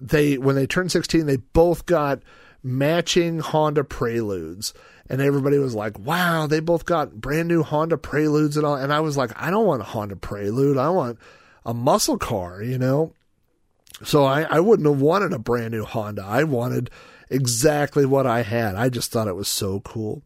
[0.00, 2.22] they when they turned 16, they both got
[2.64, 4.74] matching Honda Preludes.
[5.08, 8.74] And everybody was like, wow, they both got brand new Honda Preludes and all.
[8.74, 10.78] And I was like, I don't want a Honda Prelude.
[10.78, 11.18] I want
[11.66, 13.12] a muscle car, you know?
[14.02, 16.24] So I, I wouldn't have wanted a brand new Honda.
[16.24, 16.90] I wanted
[17.28, 18.76] exactly what I had.
[18.76, 20.22] I just thought it was so cool.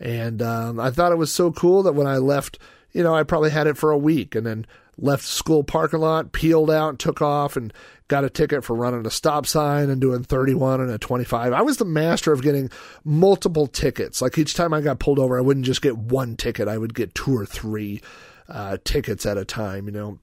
[0.00, 2.58] And um, I thought it was so cool that when I left,
[2.92, 4.66] you know, I probably had it for a week and then
[4.98, 7.72] left school parking lot, peeled out, took off, and
[8.08, 11.52] got a ticket for running a stop sign and doing 31 and a 25.
[11.52, 12.70] I was the master of getting
[13.04, 14.20] multiple tickets.
[14.20, 16.94] Like each time I got pulled over, I wouldn't just get one ticket, I would
[16.94, 18.00] get two or three
[18.48, 20.18] uh, tickets at a time, you know.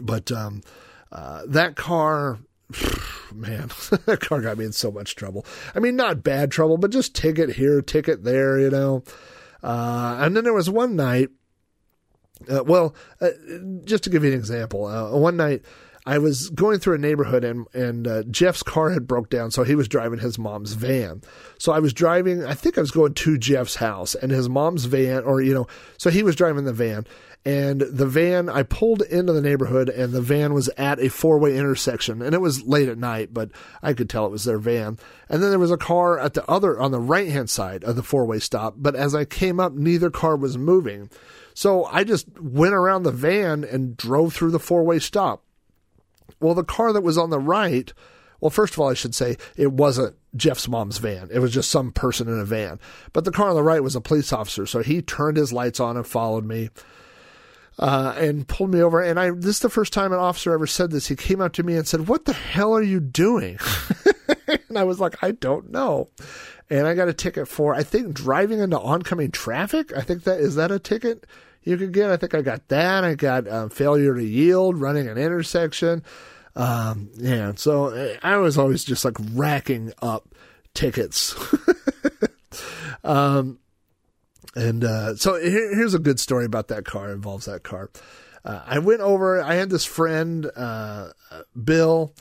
[0.00, 0.62] But um,
[1.10, 2.38] uh, that car,
[3.34, 3.68] man,
[4.06, 5.44] that car got me in so much trouble.
[5.74, 9.02] I mean, not bad trouble, but just ticket here, ticket there, you know.
[9.62, 11.30] Uh, and then there was one night,
[12.50, 13.30] uh, well, uh,
[13.84, 15.62] just to give you an example, uh, one night
[16.08, 19.62] I was going through a neighborhood and and uh, Jeff's car had broke down, so
[19.62, 21.20] he was driving his mom's van.
[21.58, 22.44] So I was driving.
[22.44, 25.66] I think I was going to Jeff's house, and his mom's van, or you know,
[25.98, 27.06] so he was driving the van,
[27.44, 28.48] and the van.
[28.48, 32.34] I pulled into the neighborhood, and the van was at a four way intersection, and
[32.34, 33.50] it was late at night, but
[33.82, 34.98] I could tell it was their van.
[35.28, 37.96] And then there was a car at the other on the right hand side of
[37.96, 41.10] the four way stop, but as I came up, neither car was moving.
[41.58, 45.42] So I just went around the van and drove through the four way stop.
[46.38, 47.92] Well, the car that was on the right,
[48.40, 51.30] well, first of all, I should say it wasn't Jeff's mom's van.
[51.32, 52.78] It was just some person in a van.
[53.12, 54.66] But the car on the right was a police officer.
[54.66, 56.70] So he turned his lights on and followed me.
[57.76, 59.02] Uh, and pulled me over.
[59.02, 61.08] And I, this is the first time an officer ever said this.
[61.08, 63.58] He came up to me and said, What the hell are you doing?
[64.68, 66.08] and I was like, I don't know.
[66.70, 69.92] And I got a ticket for, I think, driving into oncoming traffic.
[69.96, 71.26] I think that, is that a ticket?
[71.68, 72.10] You could get.
[72.10, 73.04] I think I got that.
[73.04, 76.02] I got um, failure to yield, running an intersection.
[76.56, 80.34] Um, yeah, so uh, I was always just like racking up
[80.72, 81.36] tickets.
[83.04, 83.58] um,
[84.56, 87.12] and uh, so here, here's a good story about that car.
[87.12, 87.90] Involves that car.
[88.46, 89.42] Uh, I went over.
[89.42, 91.10] I had this friend, uh,
[91.62, 92.14] Bill,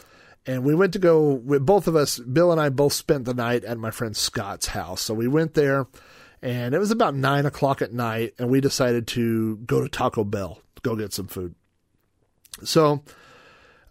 [0.45, 1.35] and we went to go.
[1.35, 4.67] With Both of us, Bill and I, both spent the night at my friend Scott's
[4.67, 5.01] house.
[5.01, 5.87] So we went there
[6.41, 10.23] and it was about nine o'clock at night, and we decided to go to Taco
[10.23, 11.55] Bell, go get some food.
[12.63, 13.03] So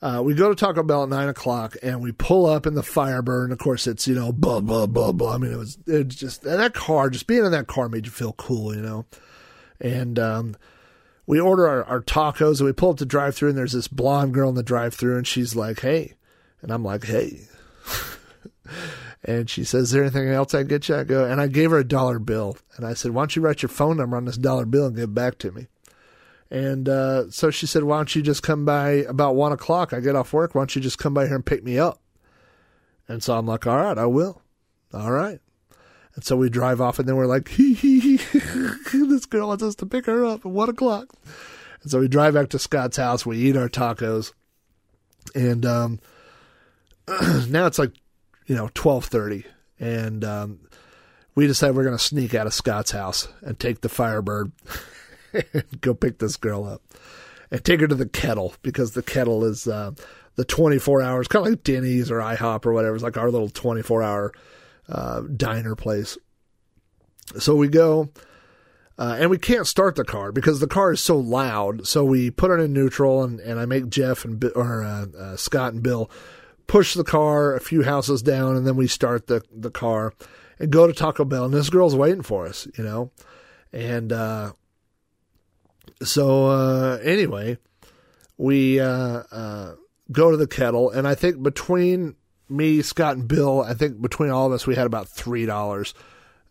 [0.03, 2.83] uh, we go to Taco Bell at nine o'clock, and we pull up in the
[2.83, 3.51] Firebird.
[3.51, 5.35] Of course, it's you know blah blah blah blah.
[5.35, 8.13] I mean, it was it just that car, just being in that car made you
[8.13, 9.07] feel cool, you know.
[9.81, 10.57] And um,
[11.27, 14.35] we order our, our tacos, and we pull up the drive-through, and there's this blonde
[14.35, 16.15] girl in the drive-through, and she's like, "Hey,"
[16.63, 17.41] and I'm like, "Hey."
[19.27, 20.97] And she says, Is there anything else I can get you?
[20.97, 22.57] I go, and I gave her a dollar bill.
[22.77, 24.95] And I said, Why don't you write your phone number on this dollar bill and
[24.95, 25.67] give it back to me?
[26.49, 29.93] And uh, so she said, Why don't you just come by about one o'clock?
[29.93, 30.55] I get off work.
[30.55, 32.01] Why don't you just come by here and pick me up?
[33.09, 34.43] And so I'm like, All right, I will.
[34.95, 35.41] All right.
[36.15, 38.17] And so we drive off, and then we're like, hee hee hee,
[38.93, 41.13] this girl wants us to pick her up at one o'clock.
[41.83, 43.27] And so we drive back to Scott's house.
[43.27, 44.33] We eat our tacos,
[45.35, 46.01] and um,
[47.51, 47.93] now it's like
[48.47, 49.45] you know, twelve thirty,
[49.79, 50.61] and um,
[51.35, 54.53] we decided we're going to sneak out of Scott's house and take the Firebird
[55.33, 56.83] and go pick this girl up
[57.51, 59.93] and take her to the kettle because the kettle is uh,
[60.37, 62.95] the 24 hours, kind of like Denny's or IHOP or whatever.
[62.95, 64.33] It's like our little 24 hour
[64.89, 66.19] uh, diner place.
[67.39, 68.11] So we go.
[68.99, 71.87] Uh, and we can't start the car because the car is so loud.
[71.87, 75.37] So we put it in neutral, and, and I make Jeff and or uh, uh,
[75.37, 76.11] Scott and Bill
[76.67, 80.13] push the car a few houses down, and then we start the the car
[80.59, 81.45] and go to Taco Bell.
[81.45, 83.11] And this girl's waiting for us, you know.
[83.73, 84.53] And uh,
[86.03, 87.59] so uh, anyway,
[88.37, 89.75] we uh, uh
[90.13, 92.17] go to the kettle, and I think between
[92.49, 95.95] me, Scott, and Bill, I think between all of us, we had about three dollars.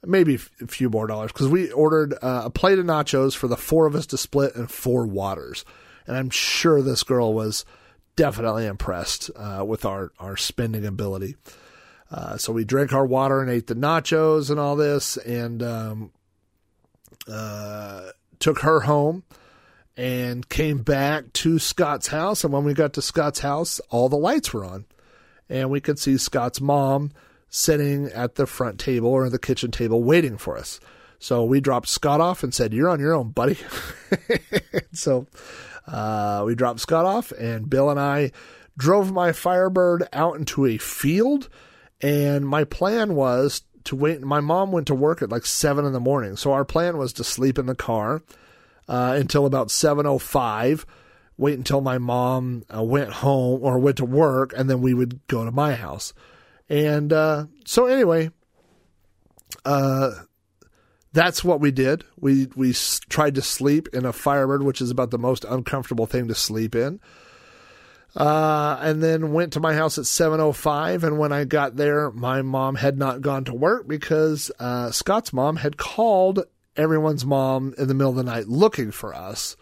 [0.08, 3.58] Maybe a few more dollars because we ordered uh, a plate of nachos for the
[3.58, 5.66] four of us to split and four waters.
[6.06, 7.66] And I'm sure this girl was
[8.16, 11.36] definitely impressed uh, with our, our spending ability.
[12.12, 16.12] Uh, so we drank our water and ate the nachos and all this, and um,
[17.28, 18.10] uh,
[18.40, 19.24] took her home
[19.98, 22.44] and came back to Scott's house.
[22.44, 24.86] And when we got to Scott's house, all the lights were on,
[25.50, 27.12] and we could see Scott's mom
[27.50, 30.80] sitting at the front table or the kitchen table waiting for us.
[31.20, 33.58] So we dropped Scott off and said, "You're on your own, buddy."
[34.92, 35.28] so
[35.88, 38.32] uh, we dropped Scott off, and Bill and I
[38.78, 41.50] drove my Firebird out into a field.
[42.02, 44.22] And my plan was to wait.
[44.22, 47.14] My mom went to work at like seven in the morning, so our plan was
[47.14, 48.22] to sleep in the car
[48.88, 50.86] uh, until about seven o five.
[51.38, 55.26] wait until my mom uh, went home or went to work, and then we would
[55.28, 56.14] go to my house.
[56.70, 58.32] And uh, so, anyway,
[59.64, 60.12] uh,
[61.16, 62.04] that's what we did.
[62.20, 62.74] We we
[63.10, 66.76] tried to sleep in a Firebird, which is about the most uncomfortable thing to sleep
[66.76, 67.00] in.
[68.18, 71.04] Uh, and then went to my house at 7:05.
[71.04, 75.32] And when I got there, my mom had not gone to work because uh, Scott's
[75.32, 76.44] mom had called
[76.76, 79.56] everyone's mom in the middle of the night looking for us.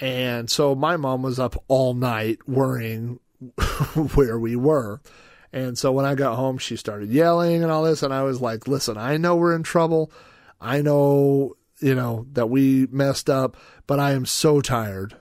[0.00, 3.20] And so my mom was up all night worrying
[4.14, 5.02] where we were.
[5.52, 8.02] And so when I got home, she started yelling and all this.
[8.02, 10.10] And I was like, listen, I know we're in trouble.
[10.60, 15.16] I know, you know, that we messed up, but I am so tired.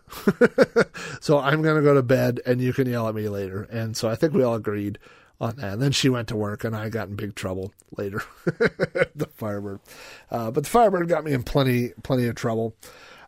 [1.21, 3.63] so I'm going to go to bed and you can yell at me later.
[3.63, 4.99] And so I think we all agreed
[5.39, 5.73] on that.
[5.73, 8.23] And then she went to work and I got in big trouble later.
[8.45, 9.79] the Firebird.
[10.31, 12.75] Uh, but the Firebird got me in plenty, plenty of trouble.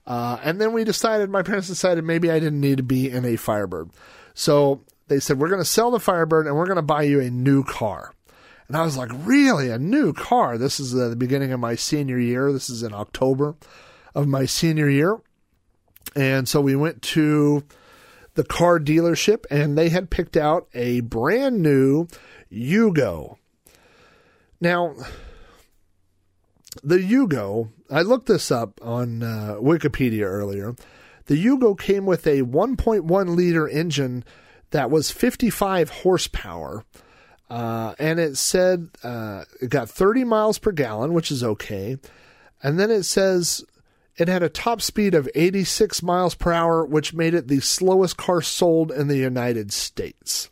[0.05, 3.25] Uh, and then we decided, my parents decided maybe I didn't need to be in
[3.25, 3.89] a Firebird.
[4.33, 7.19] So they said, we're going to sell the Firebird and we're going to buy you
[7.19, 8.13] a new car.
[8.67, 9.69] And I was like, really?
[9.69, 10.57] A new car?
[10.57, 12.51] This is the beginning of my senior year.
[12.51, 13.55] This is in October
[14.13, 15.19] of my senior year.
[16.15, 17.63] And so we went to
[18.33, 22.07] the car dealership and they had picked out a brand new
[22.51, 23.37] Yugo.
[24.59, 24.95] Now,
[26.83, 30.75] the Yugo, I looked this up on uh, Wikipedia earlier.
[31.25, 34.23] The Yugo came with a 1.1 liter engine
[34.71, 36.85] that was 55 horsepower.
[37.49, 41.97] Uh, and it said uh, it got 30 miles per gallon, which is okay.
[42.61, 43.63] And then it says
[44.17, 48.17] it had a top speed of 86 miles per hour, which made it the slowest
[48.17, 50.49] car sold in the United States.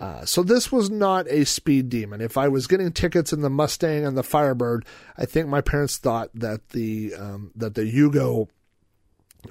[0.00, 2.20] Uh, so this was not a speed demon.
[2.20, 4.84] If I was getting tickets in the Mustang and the Firebird,
[5.16, 8.48] I think my parents thought that the um, that the Yugo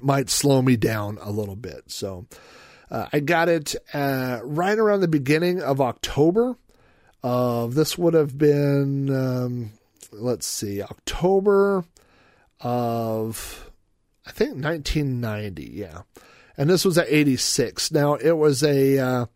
[0.02, 1.84] might slow me down a little bit.
[1.90, 2.26] So
[2.92, 6.56] uh, I got it uh, right around the beginning of October.
[7.24, 9.72] Of this would have been um,
[10.12, 11.84] let's see, October
[12.60, 13.70] of
[14.26, 15.70] I think 1990.
[15.72, 16.02] Yeah,
[16.56, 17.92] and this was at 86.
[17.92, 19.26] Now it was a uh,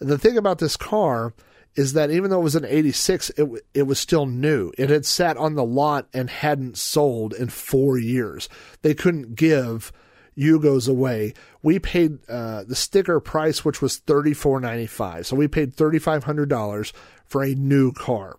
[0.00, 1.34] the thing about this car
[1.76, 5.06] is that even though it was an 86 it it was still new it had
[5.06, 8.48] sat on the lot and hadn't sold in 4 years
[8.82, 9.92] they couldn't give
[10.38, 16.92] Yugos away we paid uh, the sticker price which was 34.95 so we paid $3500
[17.26, 18.36] for a new car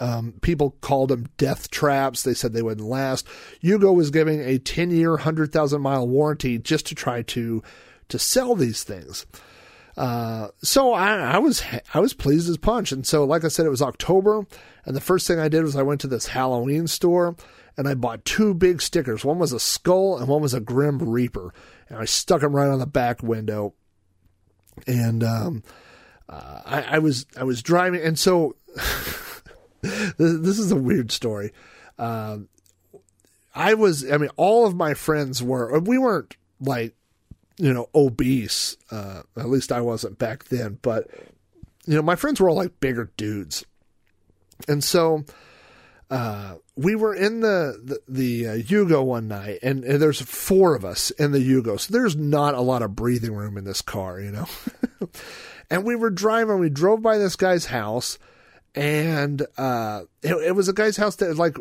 [0.00, 2.22] um, people called them death traps.
[2.22, 3.26] They said they wouldn't last.
[3.62, 7.62] Yugo was giving a 10 year, 100,000 mile warranty just to try to,
[8.08, 9.26] to sell these things.
[9.96, 11.62] Uh, so I, I was
[11.92, 14.46] I was pleased as punch, and so like I said, it was October,
[14.86, 17.36] and the first thing I did was I went to this Halloween store
[17.76, 19.24] and I bought two big stickers.
[19.24, 21.52] One was a skull and one was a Grim Reaper,
[21.88, 23.74] and I stuck them right on the back window.
[24.86, 25.62] And um,
[26.28, 28.56] uh, I, I was I was driving, and so
[29.82, 31.52] this, this is a weird story.
[31.98, 32.48] Um,
[33.54, 36.94] I was I mean all of my friends were we weren't like
[37.58, 38.76] you know, obese.
[38.90, 41.08] Uh, at least I wasn't back then, but
[41.86, 43.64] you know, my friends were all like bigger dudes,
[44.68, 45.24] and so
[46.10, 50.74] uh, we were in the the, the uh, Yugo one night, and, and there's four
[50.74, 53.82] of us in the Yugo, so there's not a lot of breathing room in this
[53.82, 54.46] car, you know.
[55.70, 58.18] and we were driving, we drove by this guy's house,
[58.74, 61.56] and uh, it, it was a guy's house that like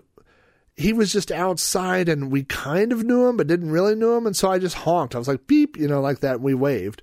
[0.76, 4.26] he was just outside and we kind of knew him but didn't really know him
[4.26, 5.16] and so I just honked.
[5.16, 7.01] I was like beep, you know, like that and we waved.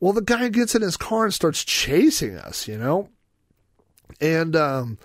[0.00, 3.08] Well, the guy gets in his car and starts chasing us, you know?
[4.20, 4.98] And um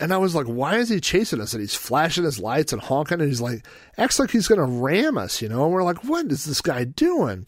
[0.00, 1.52] and I was like, why is he chasing us?
[1.52, 5.18] And he's flashing his lights and honking and he's like acts like he's gonna ram
[5.18, 7.46] us, you know, and we're like, what is this guy doing?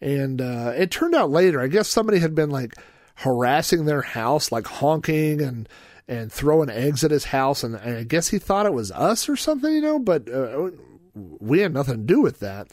[0.00, 2.74] And uh it turned out later, I guess somebody had been like
[3.16, 5.68] harassing their house, like honking and
[6.08, 9.28] and throwing eggs at his house, and, and I guess he thought it was us
[9.28, 9.98] or something, you know.
[9.98, 10.70] But uh,
[11.14, 12.68] we had nothing to do with that.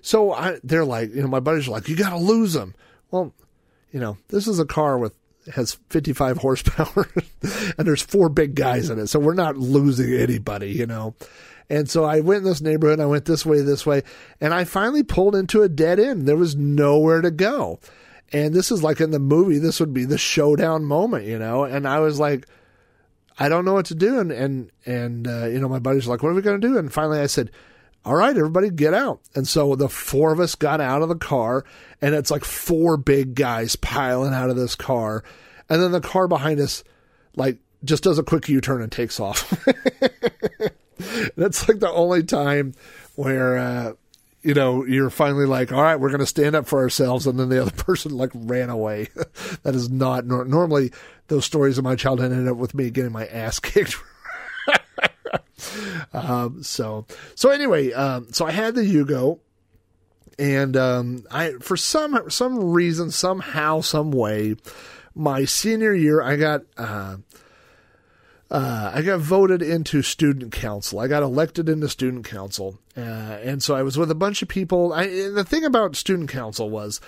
[0.00, 2.74] So I, they're like, you know, my buddies are like, you got to lose him.
[3.10, 3.34] Well,
[3.92, 5.14] you know, this is a car with
[5.54, 7.08] has 55 horsepower,
[7.78, 11.14] and there's four big guys in it, so we're not losing anybody, you know.
[11.68, 14.02] And so I went in this neighborhood, I went this way, this way,
[14.40, 16.26] and I finally pulled into a dead end.
[16.26, 17.78] There was nowhere to go.
[18.32, 21.64] And this is like in the movie, this would be the showdown moment, you know.
[21.64, 22.46] And I was like,
[23.38, 24.18] I don't know what to do.
[24.18, 26.76] And, and, and uh, you know, my buddies like, what are we going to do?
[26.76, 27.50] And finally I said,
[28.04, 29.20] all right, everybody get out.
[29.34, 31.64] And so the four of us got out of the car
[32.00, 35.22] and it's like four big guys piling out of this car.
[35.68, 36.82] And then the car behind us,
[37.36, 39.50] like, just does a quick U turn and takes off.
[41.36, 42.74] That's like the only time
[43.14, 43.92] where, uh,
[44.42, 47.26] you know, you're finally like, all right, we're going to stand up for ourselves.
[47.26, 49.08] And then the other person like ran away.
[49.62, 50.92] that is not nor- normally
[51.28, 53.96] those stories of my childhood ended up with me getting my ass kicked.
[56.12, 59.38] Um, so, so anyway, um, so I had the Yugo
[60.38, 64.56] and, um, I, for some, some reason, somehow, some way,
[65.14, 67.16] my senior year, I got, uh,
[68.50, 70.98] uh, I got voted into student council.
[70.98, 74.48] I got elected into student council, uh, and so I was with a bunch of
[74.48, 74.92] people.
[74.92, 77.00] I, the thing about student council was,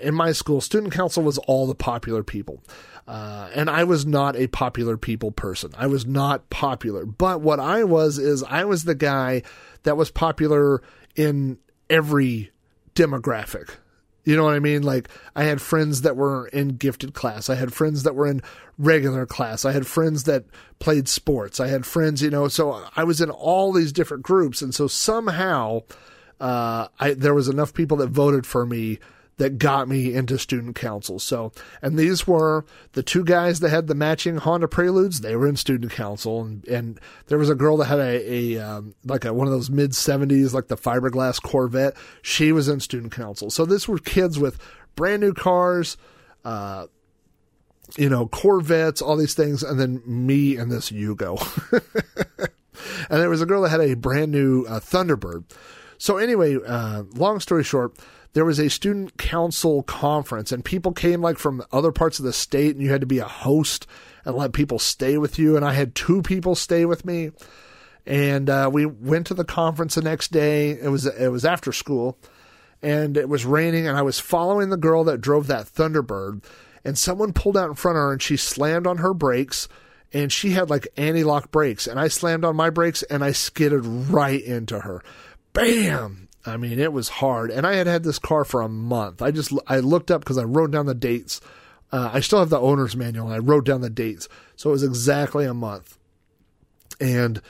[0.00, 2.62] in my school, student council was all the popular people,
[3.10, 5.72] uh, and I was not a popular people person.
[5.76, 9.42] I was not popular, but what I was is I was the guy
[9.82, 10.80] that was popular
[11.16, 11.58] in
[11.90, 12.52] every
[12.94, 13.70] demographic.
[14.22, 14.84] You know what I mean?
[14.84, 17.50] Like I had friends that were in gifted class.
[17.50, 18.42] I had friends that were in
[18.78, 19.64] regular class.
[19.64, 20.44] I had friends that
[20.78, 21.58] played sports.
[21.58, 24.62] I had friends, you know, so I was in all these different groups.
[24.62, 25.82] And so somehow,
[26.38, 29.00] uh, I, there was enough people that voted for me
[29.40, 31.18] that got me into student council.
[31.18, 35.22] So, and these were the two guys that had the matching Honda Preludes.
[35.22, 38.58] They were in student council, and, and there was a girl that had a, a
[38.58, 41.96] um, like a, one of those mid seventies, like the fiberglass Corvette.
[42.20, 43.48] She was in student council.
[43.48, 44.58] So this were kids with
[44.94, 45.96] brand new cars,
[46.44, 46.88] uh,
[47.96, 51.40] you know, Corvettes, all these things, and then me and this Yugo.
[53.08, 55.44] and there was a girl that had a brand new uh, Thunderbird.
[55.96, 57.96] So anyway, uh, long story short,
[58.32, 62.32] there was a student council conference and people came like from other parts of the
[62.32, 63.86] state and you had to be a host
[64.24, 65.56] and let people stay with you.
[65.56, 67.30] And I had two people stay with me.
[68.06, 70.70] And uh, we went to the conference the next day.
[70.70, 72.18] It was it was after school,
[72.82, 73.86] and it was raining.
[73.86, 76.42] And I was following the girl that drove that Thunderbird,
[76.82, 79.68] and someone pulled out in front of her, and she slammed on her brakes,
[80.12, 83.84] and she had like anti-lock brakes, and I slammed on my brakes, and I skidded
[83.84, 85.04] right into her,
[85.52, 86.29] bam!
[86.46, 89.20] I mean, it was hard, and I had had this car for a month.
[89.20, 91.40] I just I looked up because I wrote down the dates.
[91.92, 94.72] Uh, I still have the owner's manual, and I wrote down the dates, so it
[94.72, 95.98] was exactly a month.
[97.00, 97.42] And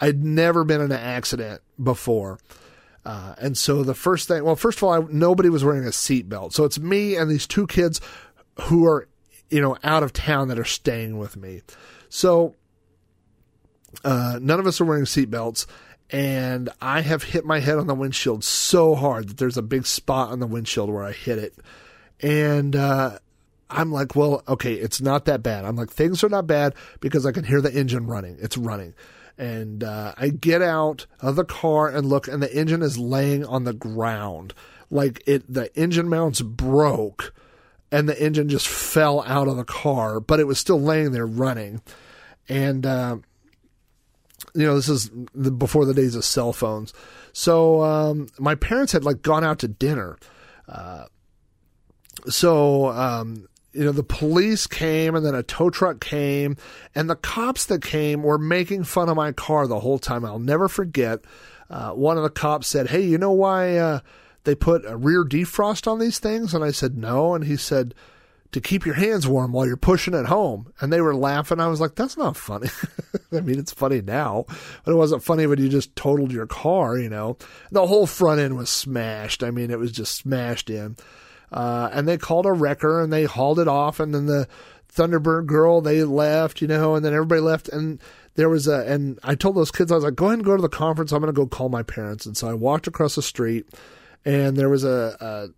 [0.00, 2.38] I'd never been in an accident before,
[3.04, 5.90] uh, and so the first thing, well, first of all, I, nobody was wearing a
[5.90, 8.00] seatbelt, so it's me and these two kids
[8.62, 9.06] who are,
[9.50, 11.62] you know, out of town that are staying with me.
[12.08, 12.54] So
[14.04, 15.66] uh, none of us are wearing seatbelts
[16.12, 19.86] and I have hit my head on the windshield so hard that there's a big
[19.86, 21.54] spot on the windshield where I hit it.
[22.20, 23.18] And uh,
[23.70, 25.64] I'm like, well, okay, it's not that bad.
[25.64, 28.36] I'm like, things are not bad because I can hear the engine running.
[28.40, 28.94] It's running.
[29.38, 33.44] And uh, I get out of the car and look, and the engine is laying
[33.44, 34.52] on the ground.
[34.90, 37.32] Like it, the engine mounts broke,
[37.92, 41.26] and the engine just fell out of the car, but it was still laying there
[41.26, 41.80] running.
[42.48, 43.18] And uh,
[44.54, 46.92] you know, this is the, before the days of cell phones.
[47.32, 50.18] So um, my parents had like gone out to dinner.
[50.68, 51.04] Uh,
[52.28, 56.56] so um, you know, the police came and then a tow truck came,
[56.94, 60.24] and the cops that came were making fun of my car the whole time.
[60.24, 61.20] I'll never forget.
[61.68, 64.00] Uh, one of the cops said, "Hey, you know why uh,
[64.44, 67.94] they put a rear defrost on these things?" And I said, "No." And he said,
[68.52, 71.60] "To keep your hands warm while you're pushing it home." And they were laughing.
[71.60, 72.68] I was like, "That's not funny."
[73.32, 74.46] I mean, it's funny now,
[74.84, 76.98] but it wasn't funny when you just totaled your car.
[76.98, 77.36] You know,
[77.70, 79.42] the whole front end was smashed.
[79.42, 80.96] I mean, it was just smashed in.
[81.52, 84.00] Uh, and they called a wrecker and they hauled it off.
[84.00, 84.48] And then the
[84.92, 87.68] Thunderbird girl, they left, you know, and then everybody left.
[87.68, 88.00] And
[88.34, 90.56] there was a, and I told those kids, I was like, go ahead and go
[90.56, 91.12] to the conference.
[91.12, 92.26] I'm going to go call my parents.
[92.26, 93.66] And so I walked across the street
[94.24, 95.48] and there was a, a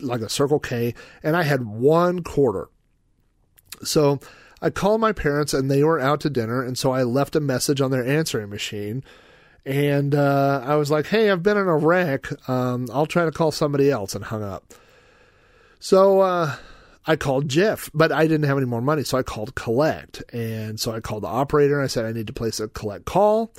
[0.00, 2.68] like a Circle K and I had one quarter.
[3.82, 4.20] So
[4.60, 6.62] I called my parents and they were out to dinner.
[6.62, 9.02] And so I left a message on their answering machine.
[9.64, 12.26] And uh, I was like, hey, I've been in a wreck.
[12.48, 14.72] Um, I'll try to call somebody else and hung up.
[15.80, 16.56] So uh,
[17.06, 19.02] I called Jeff, but I didn't have any more money.
[19.02, 20.22] So I called Collect.
[20.32, 23.04] And so I called the operator and I said, I need to place a collect
[23.04, 23.52] call.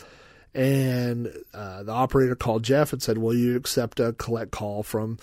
[0.54, 5.18] And uh, the operator called Jeff and said, Will you accept a collect call from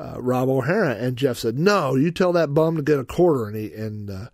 [0.00, 0.94] uh, Rob O'Hara?
[0.94, 3.46] And Jeff said, No, you tell that bum to get a quarter.
[3.46, 4.28] And, he, and uh,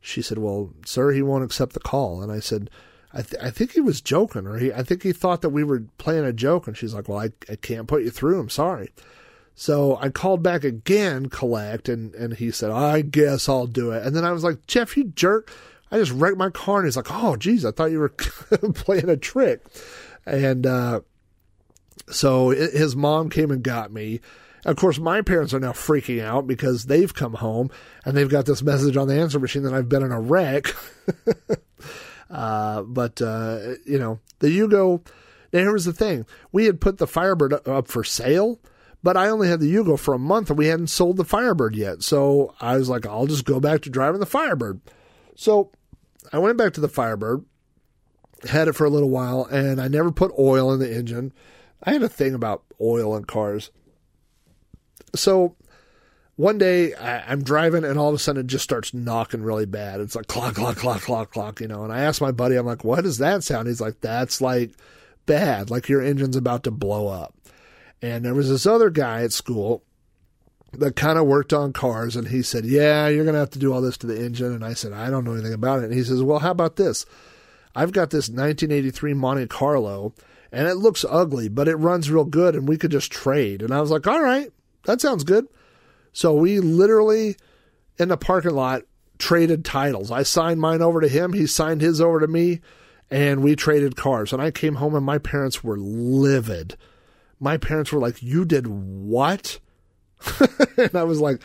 [0.00, 2.22] she said, Well, sir, he won't accept the call.
[2.22, 2.70] And I said,
[3.12, 5.64] I, th- I think he was joking, or he, I think he thought that we
[5.64, 6.66] were playing a joke.
[6.66, 8.40] And she's like, Well, I, I can't put you through.
[8.40, 8.92] I'm sorry.
[9.58, 14.04] So I called back again, collect, and, and he said, I guess I'll do it.
[14.04, 15.50] And then I was like, Jeff, you jerk.
[15.90, 16.78] I just wrecked my car.
[16.78, 18.08] And he's like, Oh, geez, I thought you were
[18.74, 19.64] playing a trick.
[20.26, 21.00] And uh,
[22.10, 24.20] so his mom came and got me.
[24.66, 27.70] Of course, my parents are now freaking out because they've come home
[28.04, 30.74] and they've got this message on the answer machine that I've been in a wreck.
[32.30, 35.06] uh, but, uh, you know, the Yugo
[35.52, 38.58] Now, here was the thing we had put the Firebird up for sale,
[39.04, 41.76] but I only had the Yugo for a month and we hadn't sold the Firebird
[41.76, 42.02] yet.
[42.02, 44.80] So I was like, I'll just go back to driving the Firebird.
[45.36, 45.70] So
[46.32, 47.44] I went back to the Firebird,
[48.48, 51.32] had it for a little while, and I never put oil in the engine.
[51.84, 53.70] I had a thing about oil in cars.
[55.16, 55.56] So
[56.36, 59.66] one day I, I'm driving and all of a sudden it just starts knocking really
[59.66, 60.00] bad.
[60.00, 61.82] It's like clock, clock, clock, clock, clock, you know.
[61.84, 63.68] And I asked my buddy, I'm like, what does that sound?
[63.68, 64.72] He's like, that's like
[65.24, 67.34] bad, like your engine's about to blow up.
[68.02, 69.82] And there was this other guy at school
[70.72, 73.58] that kind of worked on cars and he said, Yeah, you're going to have to
[73.58, 74.52] do all this to the engine.
[74.52, 75.86] And I said, I don't know anything about it.
[75.86, 77.06] And he says, Well, how about this?
[77.74, 80.14] I've got this 1983 Monte Carlo
[80.52, 83.62] and it looks ugly, but it runs real good and we could just trade.
[83.62, 84.52] And I was like, All right,
[84.86, 85.46] that sounds good.
[86.12, 87.36] So we literally
[87.98, 88.82] in the parking lot
[89.18, 90.10] traded titles.
[90.10, 92.60] I signed mine over to him, he signed his over to me,
[93.10, 94.32] and we traded cars.
[94.32, 96.76] And I came home and my parents were livid.
[97.38, 99.60] My parents were like, You did what?
[100.76, 101.42] and I was like,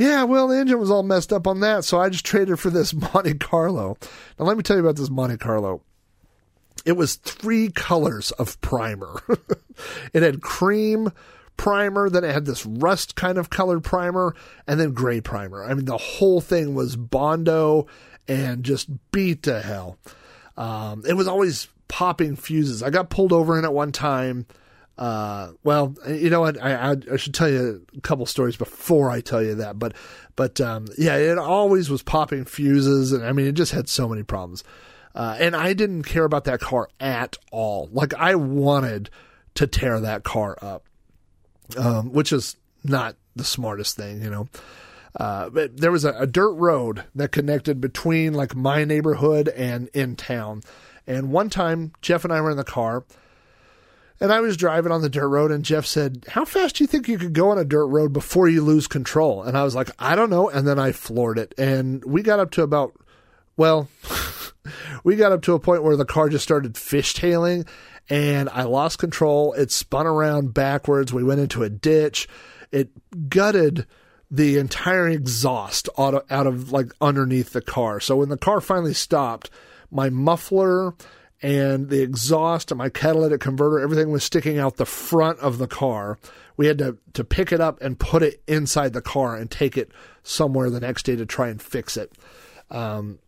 [0.00, 2.70] yeah, well, the engine was all messed up on that, so I just traded for
[2.70, 3.98] this Monte Carlo.
[4.38, 5.82] Now, let me tell you about this Monte Carlo.
[6.86, 9.22] It was three colors of primer.
[10.14, 11.12] it had cream
[11.60, 14.34] primer, then it had this rust kind of colored primer,
[14.66, 15.62] and then gray primer.
[15.62, 17.86] I mean, the whole thing was Bondo
[18.26, 19.98] and just beat to hell.
[20.56, 22.82] Um, it was always popping fuses.
[22.82, 24.46] I got pulled over in it one time.
[24.96, 26.58] Uh, well, you know what?
[26.62, 29.94] I, I, I should tell you a couple stories before I tell you that, but
[30.36, 34.08] but um, yeah, it always was popping fuses, and I mean, it just had so
[34.08, 34.64] many problems.
[35.14, 37.90] Uh, and I didn't care about that car at all.
[37.92, 39.10] Like I wanted
[39.56, 40.84] to tear that car up,
[41.76, 44.48] um, which is not the smartest thing, you know.
[45.16, 49.88] Uh, but there was a, a dirt road that connected between like my neighborhood and
[49.88, 50.62] in town.
[51.06, 53.04] And one time, Jeff and I were in the car
[54.20, 56.88] and I was driving on the dirt road, and Jeff said, How fast do you
[56.88, 59.42] think you could go on a dirt road before you lose control?
[59.42, 60.50] And I was like, I don't know.
[60.50, 61.54] And then I floored it.
[61.56, 62.92] And we got up to about,
[63.56, 63.88] well,
[65.04, 67.66] we got up to a point where the car just started fishtailing,
[68.10, 69.52] and I lost control.
[69.52, 71.12] It spun around backwards.
[71.12, 72.28] We went into a ditch.
[72.72, 72.90] It
[73.30, 73.86] gutted
[74.30, 78.00] the entire exhaust out of, out of like underneath the car.
[78.00, 79.48] So when the car finally stopped,
[79.90, 80.94] my muffler
[81.42, 85.66] and the exhaust and my catalytic converter, everything was sticking out the front of the
[85.66, 86.18] car.
[86.56, 89.76] We had to, to pick it up and put it inside the car and take
[89.78, 89.90] it
[90.22, 92.12] somewhere the next day to try and fix it.
[92.70, 93.18] Um,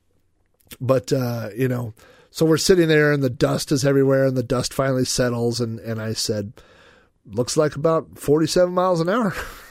[0.80, 1.94] but, uh, you know,
[2.32, 5.60] so we're sitting there and the dust is everywhere and the dust finally settles.
[5.60, 6.54] And, and I said,
[7.26, 9.34] looks like about 47 miles an hour.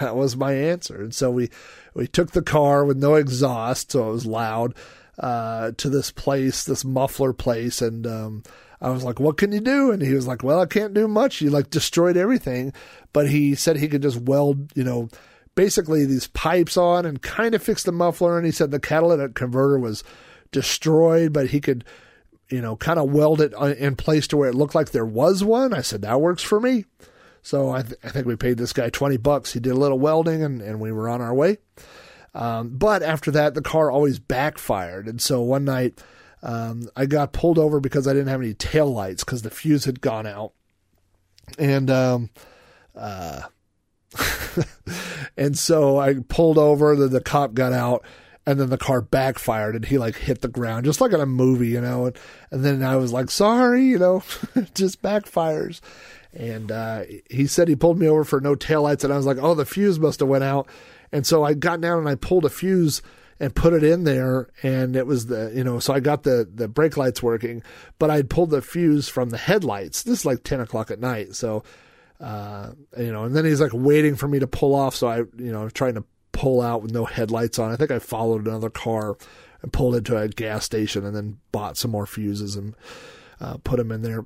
[0.00, 1.02] that was my answer.
[1.02, 1.48] And so we,
[1.94, 4.74] we took the car with no exhaust, so it was loud
[5.18, 8.42] uh, to this place, this muffler place, and um,
[8.80, 11.06] I was like, "What can you do?" And he was like, "Well, I can't do
[11.06, 11.40] much.
[11.40, 12.72] You like destroyed everything,"
[13.12, 15.08] but he said he could just weld, you know,
[15.54, 18.36] basically these pipes on and kind of fixed the muffler.
[18.36, 20.04] And he said the catalytic converter was
[20.50, 21.84] destroyed, but he could,
[22.48, 25.06] you know, kind of weld it uh, in place to where it looked like there
[25.06, 25.72] was one.
[25.72, 26.84] I said that works for me.
[27.42, 29.52] So I, th- I think we paid this guy twenty bucks.
[29.52, 31.58] He did a little welding, and, and we were on our way.
[32.34, 35.08] Um, but after that, the car always backfired.
[35.08, 36.00] And so one night,
[36.42, 39.86] um, I got pulled over because I didn't have any tail lights because the fuse
[39.86, 40.52] had gone out.
[41.58, 42.30] And, um,
[42.94, 43.42] uh,
[45.36, 48.04] and so I pulled over, the, the cop got out,
[48.46, 51.26] and then the car backfired and he like hit the ground, just like in a
[51.26, 52.06] movie, you know.
[52.06, 52.18] And,
[52.50, 54.22] and then I was like, sorry, you know,
[54.74, 55.80] just backfires.
[56.32, 59.38] And uh, he said he pulled me over for no taillights, and I was like,
[59.40, 60.66] oh, the fuse must have went out.
[61.12, 63.02] And so I got down and I pulled a fuse
[63.38, 66.48] and put it in there and it was the you know so i got the
[66.54, 67.60] the brake lights working
[67.98, 71.34] but i'd pulled the fuse from the headlights this is like 10 o'clock at night
[71.34, 71.64] so
[72.22, 75.18] uh you know and then he's like waiting for me to pull off so i
[75.18, 78.70] you know trying to pull out with no headlights on i think i followed another
[78.70, 79.16] car
[79.60, 82.74] and pulled into a gas station and then bought some more fuses and
[83.40, 84.24] uh, put them in there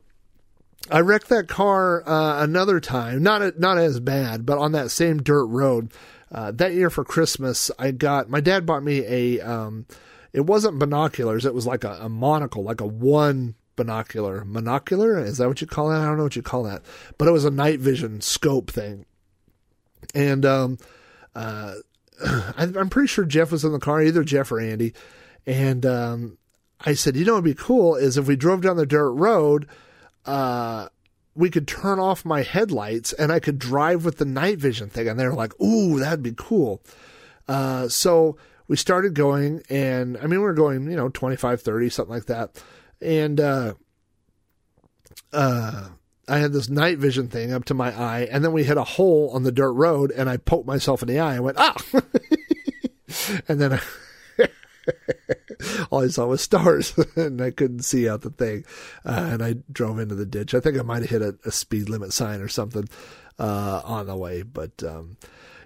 [0.91, 5.23] I wrecked that car uh, another time, not not as bad, but on that same
[5.23, 5.93] dirt road.
[6.31, 9.41] Uh, that year for Christmas, I got my dad bought me a.
[9.41, 9.87] Um,
[10.33, 14.45] it wasn't binoculars; it was like a, a monocle, like a one binocular.
[14.45, 16.01] Monocular is that what you call that?
[16.01, 16.83] I don't know what you call that,
[17.19, 19.07] but it was a night vision scope thing.
[20.15, 20.79] And um,
[21.35, 21.75] uh,
[22.57, 24.95] I'm pretty sure Jeff was in the car, either Jeff or Andy.
[25.47, 26.39] And um,
[26.81, 29.69] I said, you know, what'd be cool is if we drove down the dirt road.
[30.25, 30.89] Uh,
[31.37, 35.07] we could turn off my headlights and I could drive with the night vision thing.
[35.07, 36.83] And they were like, ooh, that'd be cool.
[37.47, 38.37] Uh, so
[38.69, 42.27] we started going, and I mean, we were going, you know, 25, 30, something like
[42.27, 42.63] that.
[43.01, 43.75] And uh,
[45.33, 45.89] uh,
[46.29, 48.85] I had this night vision thing up to my eye, and then we hit a
[48.85, 51.37] hole on the dirt road, and I poked myself in the eye.
[51.37, 51.77] I went ah,
[53.49, 53.75] and then.
[53.75, 53.81] I,
[55.91, 58.65] all I saw was stars, and I couldn't see out the thing.
[59.05, 60.55] Uh, and I drove into the ditch.
[60.55, 62.89] I think I might have hit a, a speed limit sign or something
[63.39, 65.17] uh, on the way, but um,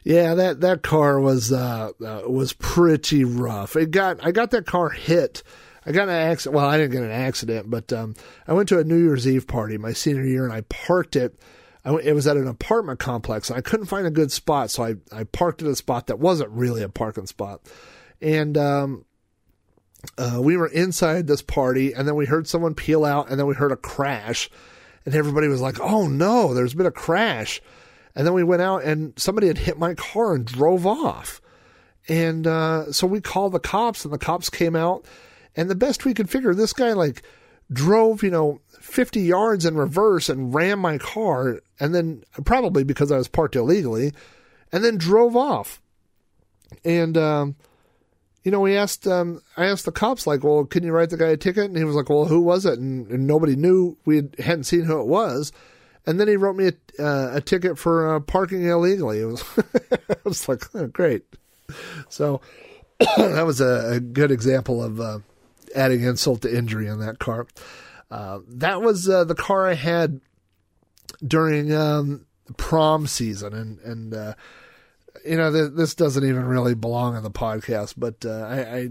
[0.05, 3.76] yeah, that that car was uh, uh, was pretty rough.
[3.76, 5.43] It got I got that car hit.
[5.91, 6.55] I got an accident.
[6.55, 8.14] Well, I didn't get an accident, but um,
[8.47, 11.36] I went to a New Year's Eve party my senior year, and I parked it.
[11.84, 14.70] I went, it was at an apartment complex, and I couldn't find a good spot,
[14.70, 17.62] so I I parked at a spot that wasn't really a parking spot,
[18.20, 19.05] and um,
[20.16, 23.49] uh, we were inside this party, and then we heard someone peel out, and then
[23.49, 24.49] we heard a crash,
[25.05, 27.61] and everybody was like, "Oh no, there's been a crash."
[28.14, 31.41] And then we went out and somebody had hit my car and drove off.
[32.09, 35.07] And uh, so we called the cops, and the cops came out.
[35.61, 37.22] And the best we could figure, this guy like
[37.70, 41.61] drove, you know, 50 yards in reverse and ran my car.
[41.78, 44.14] And then probably because I was parked illegally,
[44.72, 45.82] and then drove off.
[46.82, 47.56] And, um,
[48.42, 51.18] you know, we asked, um, I asked the cops, like, well, can you write the
[51.18, 51.64] guy a ticket?
[51.64, 52.78] And he was like, well, who was it?
[52.78, 53.98] And, and nobody knew.
[54.06, 55.52] We hadn't seen who it was.
[56.06, 59.20] And then he wrote me a, uh, a ticket for uh, parking illegally.
[59.20, 59.44] It was,
[60.08, 61.24] I was like, oh, great.
[62.08, 62.40] So
[63.16, 65.18] that was a, a, good example of uh,
[65.74, 67.46] adding insult to injury on that car.
[68.10, 70.20] Uh, that was uh, the car I had
[71.24, 74.34] during um, prom season, and and uh,
[75.24, 78.88] you know th- this doesn't even really belong on the podcast, but I, I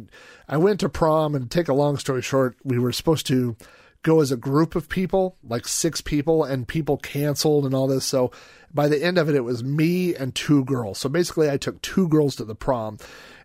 [0.47, 3.57] I went to prom, and take a long story short, we were supposed to
[4.03, 8.05] go as a group of people, like six people, and people canceled and all this.
[8.05, 8.32] So
[8.73, 10.99] by the end of it, it was me and two girls.
[10.99, 12.97] So basically, I took two girls to the prom,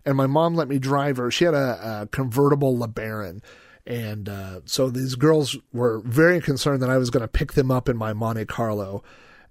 [0.05, 1.31] and my mom let me drive her.
[1.31, 3.41] She had a, a convertible LeBaron.
[3.87, 7.69] And uh, so these girls were very concerned that I was going to pick them
[7.69, 9.03] up in my Monte Carlo,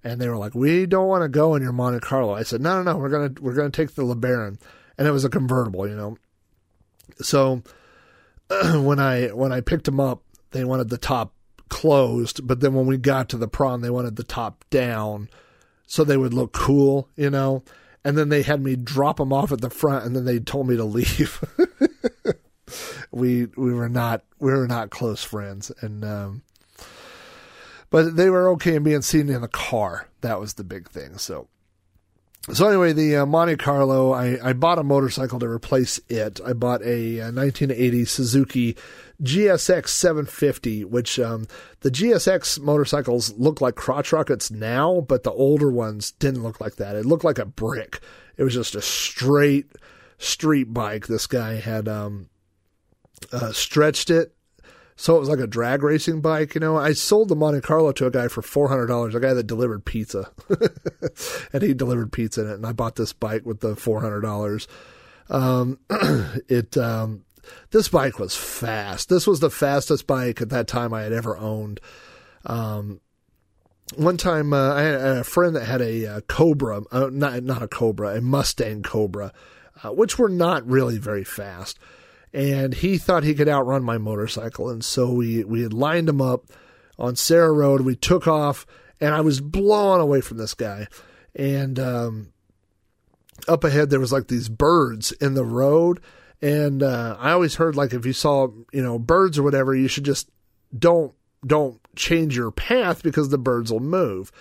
[0.02, 2.60] and they were like, "We don't want to go in your Monte Carlo." I said,
[2.60, 2.98] "No, no, no.
[2.98, 4.58] We're gonna we're gonna take the LeBaron,"
[4.98, 6.18] and it was a convertible, you know.
[7.20, 7.62] So
[8.74, 11.32] when I when I picked them up, they wanted the top
[11.68, 15.28] closed, but then when we got to the prom, they wanted the top down
[15.86, 17.62] so they would look cool, you know.
[18.04, 20.68] And then they had me drop them off at the front, and then they told
[20.68, 21.42] me to leave.
[23.10, 26.42] we we were not we were not close friends, and um,
[27.90, 30.08] but they were okay in being seen in the car.
[30.20, 31.16] That was the big thing.
[31.16, 31.48] So
[32.52, 36.40] so anyway, the uh, Monte Carlo, I, I bought a motorcycle to replace it.
[36.44, 38.76] I bought a, a 1980 Suzuki
[39.22, 41.46] GSX 750, which um,
[41.80, 46.76] the GSX motorcycles look like crotch rockets now, but the older ones didn't look like
[46.76, 46.96] that.
[46.96, 48.00] It looked like a brick.
[48.36, 49.72] It was just a straight
[50.18, 51.06] street bike.
[51.06, 52.28] This guy had um,
[53.32, 54.34] uh, stretched it
[54.96, 56.76] so it was like a drag racing bike, you know.
[56.76, 59.46] I sold the Monte Carlo to a guy for four hundred dollars, a guy that
[59.46, 60.30] delivered pizza,
[61.52, 62.54] and he delivered pizza in it.
[62.54, 64.68] And I bought this bike with the four hundred dollars.
[65.28, 65.80] Um,
[66.48, 67.24] it um,
[67.70, 69.08] this bike was fast.
[69.08, 71.80] This was the fastest bike at that time I had ever owned.
[72.46, 73.00] Um,
[73.96, 77.42] one time uh, I had a friend that had a, a uh, Cobra, uh, not
[77.42, 79.32] not a Cobra, a Mustang Cobra,
[79.82, 81.80] uh, which were not really very fast
[82.34, 84.68] and he thought he could outrun my motorcycle.
[84.68, 86.46] And so we, we had lined him up
[86.98, 87.82] on Sarah Road.
[87.82, 88.66] We took off,
[89.00, 90.88] and I was blown away from this guy.
[91.36, 92.32] And um,
[93.46, 96.00] up ahead, there was like these birds in the road.
[96.42, 99.88] And uh, I always heard like if you saw you know birds or whatever, you
[99.88, 100.28] should just
[100.76, 101.14] don't
[101.46, 104.32] don't change your path because the birds will move.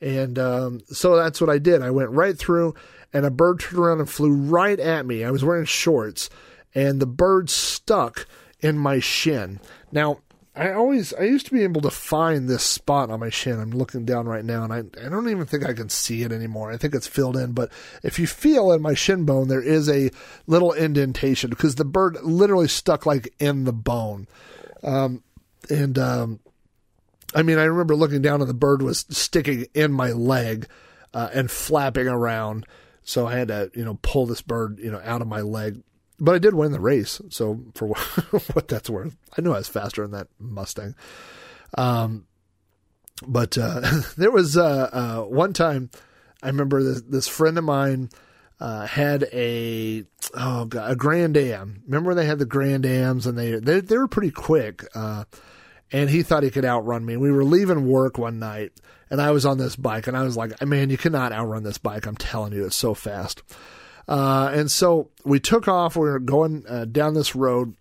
[0.00, 1.82] And um, so that's what I did.
[1.82, 2.74] I went right through,
[3.12, 5.24] and a bird turned around and flew right at me.
[5.24, 6.30] I was wearing shorts,
[6.74, 8.26] and the bird stuck
[8.60, 9.60] in my shin.
[9.90, 10.18] Now,
[10.54, 13.60] I always I used to be able to find this spot on my shin.
[13.60, 16.32] I'm looking down right now and I I don't even think I can see it
[16.32, 16.72] anymore.
[16.72, 17.70] I think it's filled in, but
[18.02, 20.10] if you feel in my shin bone there is a
[20.46, 24.26] little indentation because the bird literally stuck like in the bone.
[24.82, 25.22] Um
[25.70, 26.40] and um
[27.32, 30.66] I mean I remember looking down and the bird was sticking in my leg
[31.14, 32.66] uh, and flapping around.
[33.02, 35.82] So I had to, you know, pull this bird, you know, out of my leg
[36.20, 37.88] but I did win the race, so for
[38.52, 40.94] what that's worth, I knew I was faster in that Mustang.
[41.76, 42.26] Um,
[43.26, 43.80] but uh,
[44.16, 45.90] there was uh, uh, one time
[46.42, 48.10] I remember this, this friend of mine
[48.60, 50.04] uh, had a
[50.34, 51.82] oh god a Grand Am.
[51.86, 54.84] Remember when they had the Grand Ams and they they, they were pretty quick.
[54.94, 55.24] Uh,
[55.92, 57.16] and he thought he could outrun me.
[57.16, 58.72] We were leaving work one night,
[59.10, 61.78] and I was on this bike, and I was like, "Man, you cannot outrun this
[61.78, 62.06] bike!
[62.06, 63.42] I'm telling you, it's so fast."
[64.08, 65.96] Uh, and so we took off.
[65.96, 67.76] We were going uh, down this road,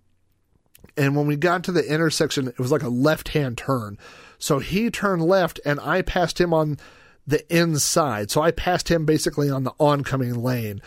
[0.99, 3.97] And when we got to the intersection, it was like a left hand turn.
[4.37, 6.77] So he turned left and I passed him on
[7.25, 8.29] the inside.
[8.31, 10.81] So I passed him basically on the oncoming lane.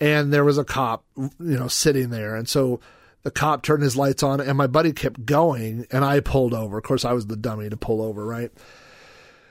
[0.00, 2.34] And there was a cop, you know, sitting there.
[2.34, 2.80] And so
[3.24, 6.78] the cop turned his lights on and my buddy kept going and I pulled over.
[6.78, 8.50] Of course, I was the dummy to pull over, right?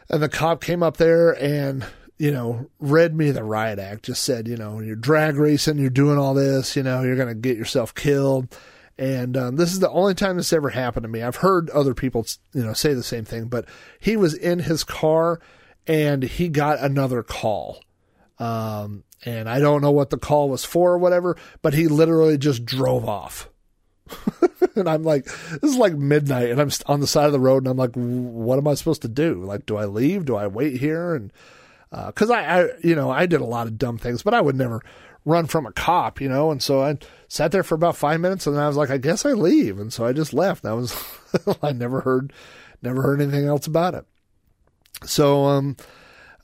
[0.09, 1.85] And the cop came up there and,
[2.17, 5.89] you know, read me the riot act, just said, you know, you're drag racing, you're
[5.89, 8.55] doing all this, you know, you're going to get yourself killed.
[8.97, 11.21] And um, this is the only time this ever happened to me.
[11.21, 13.65] I've heard other people, you know, say the same thing, but
[13.99, 15.39] he was in his car
[15.85, 17.83] and he got another call.
[18.39, 22.39] Um, and I don't know what the call was for or whatever, but he literally
[22.39, 23.49] just drove off.
[24.75, 27.63] and I'm like, this is like midnight, and I'm on the side of the road,
[27.63, 29.43] and I'm like, what am I supposed to do?
[29.43, 30.25] Like, do I leave?
[30.25, 31.15] Do I wait here?
[31.15, 31.33] And
[31.89, 34.41] because uh, I, I, you know, I did a lot of dumb things, but I
[34.41, 34.81] would never
[35.25, 36.51] run from a cop, you know.
[36.51, 39.25] And so I sat there for about five minutes, and I was like, I guess
[39.25, 40.63] I leave, and so I just left.
[40.63, 40.95] That was,
[41.63, 42.33] I never heard,
[42.81, 44.05] never heard anything else about it.
[45.05, 45.77] So, um,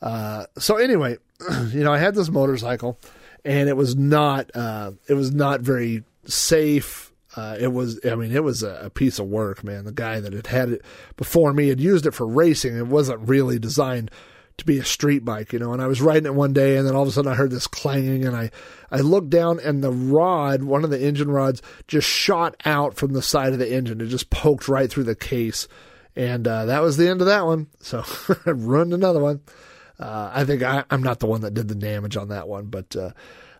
[0.01, 1.17] uh, so anyway,
[1.71, 2.99] you know, I had this motorcycle,
[3.43, 8.31] and it was not, uh, it was not very safe uh, it was, I mean,
[8.31, 9.85] it was a, a, piece of work, man.
[9.85, 10.85] The guy that had had it
[11.17, 12.77] before me had used it for racing.
[12.77, 14.11] It wasn't really designed
[14.57, 15.73] to be a street bike, you know.
[15.73, 17.51] And I was riding it one day, and then all of a sudden I heard
[17.51, 18.51] this clanging, and I,
[18.91, 23.13] I looked down, and the rod, one of the engine rods, just shot out from
[23.13, 24.01] the side of the engine.
[24.01, 25.67] It just poked right through the case.
[26.15, 27.67] And uh, that was the end of that one.
[27.79, 28.03] So
[28.45, 29.41] I ruined another one.
[29.99, 32.65] Uh, I think I, am not the one that did the damage on that one,
[32.65, 33.11] but uh,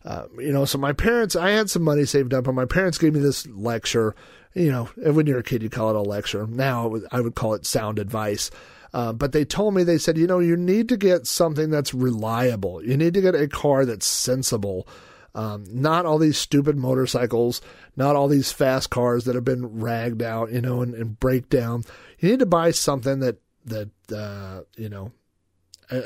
[0.04, 2.98] uh, you know, so my parents, I had some money saved up, and my parents
[2.98, 4.16] gave me this lecture.
[4.54, 6.46] You know, when you're a kid, you call it a lecture.
[6.46, 8.52] Now I would call it sound advice.
[8.94, 11.94] Uh, but they told me, they said, you know, you need to get something that's
[11.94, 12.84] reliable.
[12.84, 14.88] You need to get a car that's sensible.
[15.36, 17.60] Um, not all these stupid motorcycles,
[17.96, 21.50] not all these fast cars that have been ragged out, you know, and, and break
[21.50, 21.86] down.
[22.20, 25.12] You need to buy something that, that, uh, you know,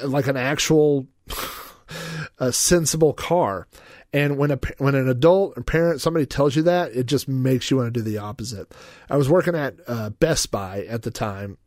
[0.05, 1.07] like an actual,
[2.39, 3.67] a sensible car.
[4.13, 7.69] And when a when an adult or parent somebody tells you that, it just makes
[7.69, 8.73] you want to do the opposite.
[9.09, 11.57] I was working at uh, Best Buy at the time,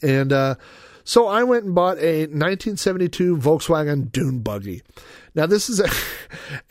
[0.00, 0.54] and uh,
[1.04, 4.82] so I went and bought a 1972 Volkswagen Dune buggy.
[5.34, 5.88] Now this is a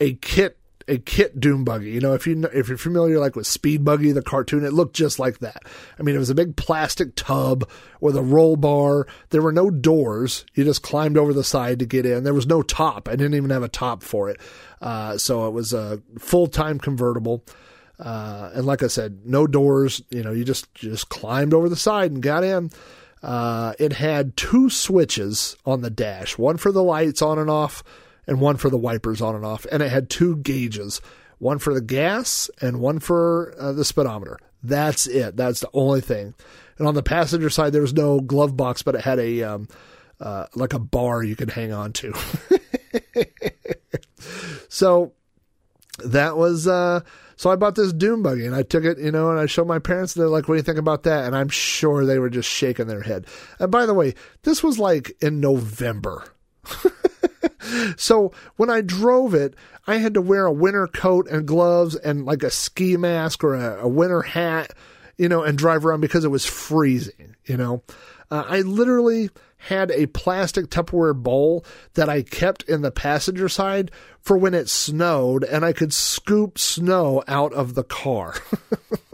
[0.00, 0.58] a kit
[0.88, 1.90] a kit Dune buggy.
[1.90, 4.96] You know, if you if you're familiar like with Speed Buggy, the cartoon, it looked
[4.96, 5.62] just like that.
[5.98, 7.68] I mean, it was a big plastic tub
[8.00, 9.06] with a roll bar.
[9.30, 10.44] There were no doors.
[10.54, 12.24] You just climbed over the side to get in.
[12.24, 13.08] There was no top.
[13.08, 14.40] I didn't even have a top for it.
[14.80, 17.44] Uh, so it was a full time convertible.
[17.98, 20.02] Uh, and like I said, no doors.
[20.10, 22.70] You know, you just just climbed over the side and got in.
[23.22, 27.84] Uh, it had two switches on the dash, one for the lights on and off,
[28.26, 29.64] and one for the wipers on and off.
[29.70, 31.00] And it had two gauges,
[31.38, 34.38] one for the gas and one for uh, the speedometer.
[34.62, 35.36] That's it.
[35.36, 36.34] That's the only thing.
[36.78, 39.68] And on the passenger side, there was no glove box, but it had a um,
[40.20, 42.14] uh, like a bar you could hang on to.
[44.68, 45.12] so
[46.04, 47.00] that was uh,
[47.42, 49.66] so I bought this Dune buggy and I took it, you know, and I showed
[49.66, 50.14] my parents.
[50.14, 52.48] And They're like, "What do you think about that?" And I'm sure they were just
[52.48, 53.26] shaking their head.
[53.58, 54.14] And by the way,
[54.44, 56.22] this was like in November.
[57.96, 59.56] so when I drove it,
[59.88, 63.56] I had to wear a winter coat and gloves and like a ski mask or
[63.56, 64.72] a, a winter hat,
[65.18, 67.82] you know, and drive around because it was freezing, you know.
[68.30, 69.30] Uh, I literally
[69.68, 74.68] had a plastic Tupperware bowl that I kept in the passenger side for when it
[74.68, 78.34] snowed and I could scoop snow out of the car.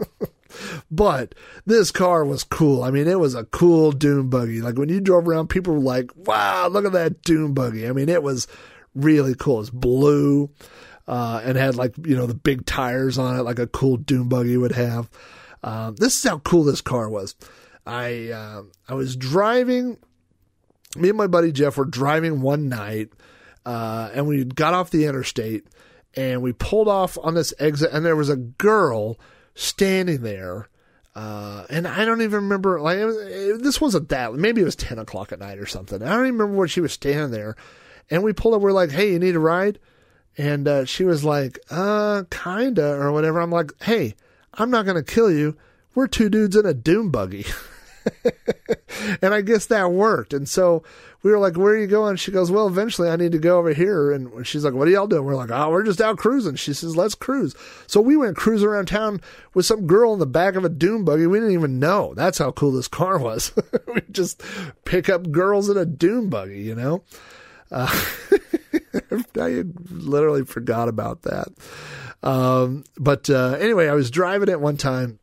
[0.91, 1.35] but
[1.67, 2.81] this car was cool.
[2.81, 4.61] I mean, it was a cool dune buggy.
[4.61, 7.87] Like when you drove around, people were like, wow, look at that dune buggy.
[7.87, 8.47] I mean, it was
[8.95, 9.61] really cool.
[9.61, 10.49] It's blue,
[11.07, 14.29] uh, and had like, you know, the big tires on it, like a cool dune
[14.29, 15.09] buggy would have.
[15.63, 17.35] Um, this is how cool this car was.
[17.85, 19.97] I, uh, I was driving,
[20.95, 23.09] me and my buddy Jeff were driving one night,
[23.65, 25.65] uh, and we got off the interstate
[26.15, 29.19] and we pulled off on this exit and there was a girl
[29.55, 30.69] standing there.
[31.15, 34.65] Uh, and I don't even remember, like, it was, it, this wasn't that, maybe it
[34.65, 36.01] was 10 o'clock at night or something.
[36.01, 37.55] I don't even remember where she was standing there.
[38.09, 39.79] And we pulled up, we're like, hey, you need a ride?
[40.37, 43.39] And uh, she was like, uh, kinda, or whatever.
[43.39, 44.15] I'm like, hey,
[44.53, 45.57] I'm not going to kill you.
[45.93, 47.45] We're two dudes in a doom buggy.
[49.21, 50.33] and I guess that worked.
[50.33, 50.83] And so
[51.21, 52.15] we were like, Where are you going?
[52.15, 54.11] She goes, Well, eventually I need to go over here.
[54.11, 55.25] And she's like, What are y'all doing?
[55.25, 56.55] We're like, Oh, we're just out cruising.
[56.55, 57.55] She says, Let's cruise.
[57.87, 59.21] So we went cruising around town
[59.53, 61.27] with some girl in the back of a dune buggy.
[61.27, 62.13] We didn't even know.
[62.15, 63.53] That's how cool this car was.
[63.93, 64.41] we just
[64.85, 67.03] pick up girls in a dune buggy, you know?
[67.71, 67.87] Uh,
[69.39, 71.47] I literally forgot about that.
[72.21, 75.19] Um, but uh, anyway, I was driving it one time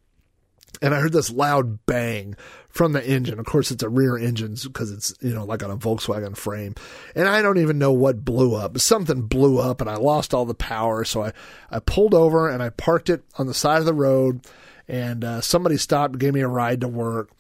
[0.83, 2.37] and I heard this loud bang
[2.77, 3.39] from the engine.
[3.39, 6.74] Of course, it's a rear engine because it's you know like on a Volkswagen frame,
[7.14, 8.79] and I don't even know what blew up.
[8.79, 11.05] Something blew up, and I lost all the power.
[11.05, 11.33] So I
[11.70, 14.47] I pulled over and I parked it on the side of the road,
[14.87, 17.31] and uh, somebody stopped and gave me a ride to work.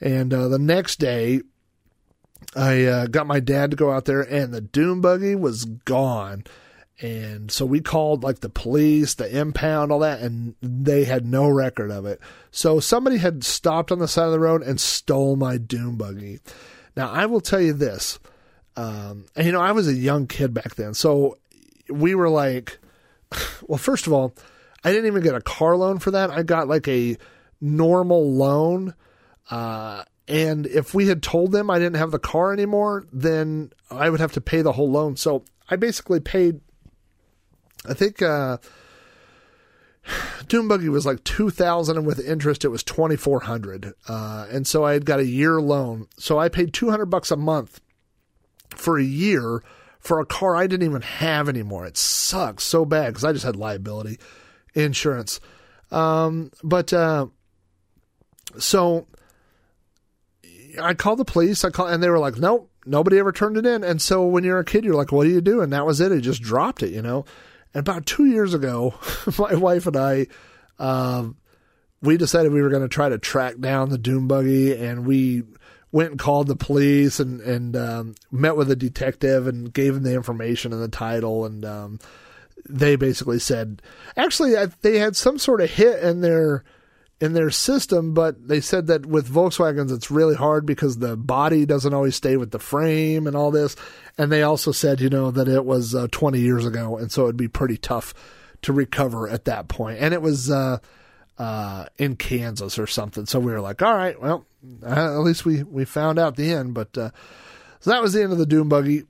[0.00, 1.42] And uh, the next day,
[2.56, 6.44] I uh, got my dad to go out there, and the dune buggy was gone.
[7.00, 11.48] And so we called like the police, the impound, all that, and they had no
[11.48, 12.20] record of it.
[12.50, 16.40] So somebody had stopped on the side of the road and stole my dune buggy.
[16.96, 18.18] Now I will tell you this,
[18.76, 21.38] um, and you know I was a young kid back then, so
[21.88, 22.78] we were like,
[23.62, 24.34] well, first of all,
[24.82, 26.30] I didn't even get a car loan for that.
[26.30, 27.16] I got like a
[27.60, 28.94] normal loan.
[29.50, 34.10] Uh, and if we had told them I didn't have the car anymore, then I
[34.10, 35.16] would have to pay the whole loan.
[35.16, 36.60] So I basically paid
[37.86, 38.58] I think uh,
[40.48, 43.92] Dune Buggy was like two thousand, and with interest, it was twenty four hundred.
[44.08, 47.30] Uh, and so I had got a year loan, so I paid two hundred bucks
[47.30, 47.80] a month
[48.74, 49.62] for a year
[50.00, 51.86] for a car I didn't even have anymore.
[51.86, 54.18] It sucks so bad because I just had liability
[54.74, 55.40] insurance.
[55.90, 57.26] Um, but uh,
[58.58, 59.06] so
[60.80, 61.64] I called the police.
[61.64, 64.44] I called, and they were like, "Nope, nobody ever turned it in." And so when
[64.44, 66.12] you're a kid, you're like, "What do you do?" And that was it.
[66.12, 67.24] It just dropped it, you know.
[67.74, 68.94] About two years ago,
[69.38, 70.26] my wife and I,
[70.78, 71.36] um,
[72.00, 75.42] we decided we were going to try to track down the Doom buggy, and we
[75.90, 80.02] went and called the police and and um, met with a detective and gave him
[80.02, 81.98] the information and the title, and um,
[82.68, 83.82] they basically said,
[84.16, 86.64] actually, I, they had some sort of hit in their
[87.20, 91.66] in their system, but they said that with Volkswagens it's really hard because the body
[91.66, 93.74] doesn't always stay with the frame and all this.
[94.16, 97.24] And they also said, you know, that it was uh, 20 years ago, and so
[97.24, 98.14] it'd be pretty tough
[98.62, 99.98] to recover at that point.
[100.00, 100.78] And it was uh,
[101.38, 103.26] uh, in Kansas or something.
[103.26, 104.46] So we were like, all right, well,
[104.84, 106.74] uh, at least we we found out the end.
[106.74, 107.10] But uh,
[107.80, 109.04] so that was the end of the Doom buggy.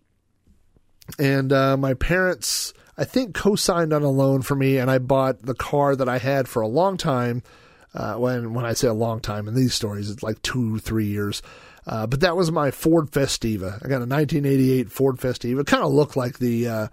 [1.18, 5.42] And uh, my parents, I think, co-signed on a loan for me, and I bought
[5.42, 7.42] the car that I had for a long time
[7.95, 11.07] uh, when when I say a long time in these stories, it's like two, three
[11.07, 11.43] years.
[11.86, 13.76] Uh, but that was my Ford Festiva.
[13.82, 15.61] I got a 1988 Ford Festiva.
[15.61, 16.89] It kind of looked like the uh,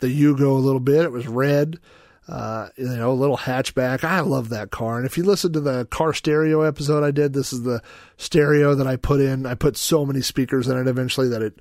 [0.00, 1.04] the Yugo a little bit.
[1.04, 1.78] It was red,
[2.26, 4.02] uh, you know, a little hatchback.
[4.02, 4.96] I love that car.
[4.96, 7.82] And if you listen to the car stereo episode I did, this is the
[8.16, 9.44] stereo that I put in.
[9.44, 11.60] I put so many speakers in it eventually that it,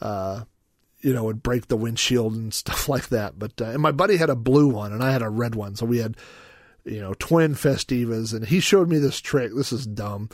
[0.00, 0.42] uh,
[1.00, 3.38] you know, would break the windshield and stuff like that.
[3.38, 5.76] But uh, and my buddy had a blue one and I had a red one,
[5.76, 6.16] so we had
[6.86, 8.32] you know, twin festivas.
[8.34, 9.52] And he showed me this trick.
[9.54, 10.30] This is dumb.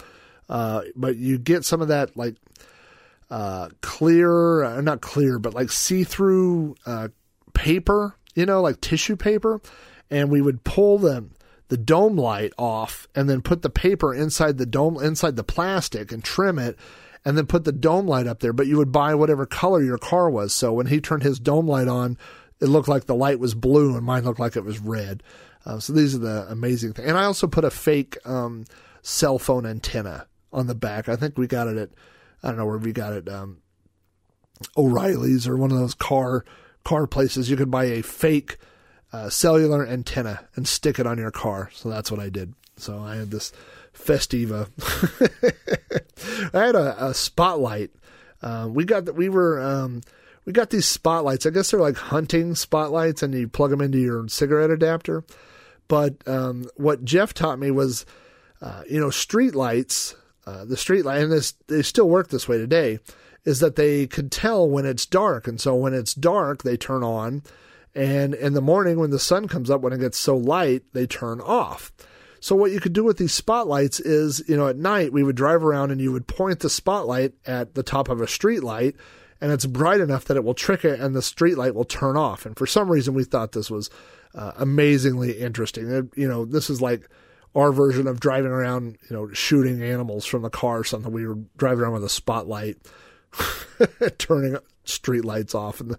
[0.49, 2.37] Uh, but you get some of that like
[3.31, 7.09] uh, clear, uh, not clear, but like see through uh,
[7.55, 9.61] paper, you know, like tissue paper.
[10.11, 11.33] And we would pull them
[11.69, 16.13] the dome light off and then put the paper inside the dome, inside the plastic
[16.13, 16.77] and trim it
[17.25, 18.53] and then put the dome light up there.
[18.53, 20.53] But you would buy whatever color your car was.
[20.53, 22.19] So when he turned his dome light on,
[22.61, 25.23] it looked like the light was blue and mine looked like it was red.
[25.65, 27.09] Uh, so these are the amazing things.
[27.09, 28.65] And I also put a fake um,
[29.03, 31.09] cell phone antenna on the back.
[31.09, 31.91] I think we got it at
[32.43, 33.29] I don't know where we got it.
[33.29, 33.59] Um,
[34.77, 36.45] O'Reilly's or one of those car
[36.85, 37.49] car places.
[37.49, 38.59] You could buy a fake
[39.13, 41.71] uh, cellular antenna and stick it on your car.
[41.73, 42.55] So that's what I did.
[42.77, 43.53] So I had this
[43.95, 44.69] Festiva.
[46.55, 47.91] I had a, a spotlight.
[48.41, 49.15] Uh, we got that.
[49.15, 49.61] We were.
[49.61, 50.03] Um,
[50.45, 51.47] we got these spotlights.
[51.47, 55.25] I guess they're like hunting spotlights, and you plug them into your cigarette adapter.
[55.93, 58.07] But um, what Jeff taught me was,
[58.63, 60.15] uh, you know, street lights,
[60.47, 62.99] uh, the street light, and this, they still work this way today,
[63.45, 65.47] is that they could tell when it's dark.
[65.47, 67.43] And so when it's dark, they turn on.
[67.95, 71.07] And in the morning, when the sun comes up, when it gets so light, they
[71.07, 71.93] turn off.
[72.41, 75.37] So what you could do with these spotlights is, you know, at night we would
[75.37, 78.97] drive around and you would point the spotlight at the top of a street light
[79.43, 82.17] and it's bright enough that it will trick it and the street light will turn
[82.17, 82.47] off.
[82.47, 83.91] And for some reason we thought this was
[84.35, 85.91] uh, amazingly interesting.
[85.91, 87.09] It, you know, this is like
[87.55, 91.13] our version of driving around, you know, shooting animals from the car or something.
[91.13, 92.79] We were driving around with a spotlight,
[94.19, 95.99] turning street lights off, and, the,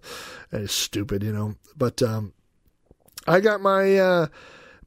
[0.52, 1.56] and it's stupid, you know.
[1.78, 2.34] But um,
[3.28, 4.28] I got my uh,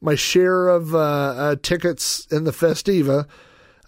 [0.01, 3.27] my share of uh, uh, tickets in the Festiva.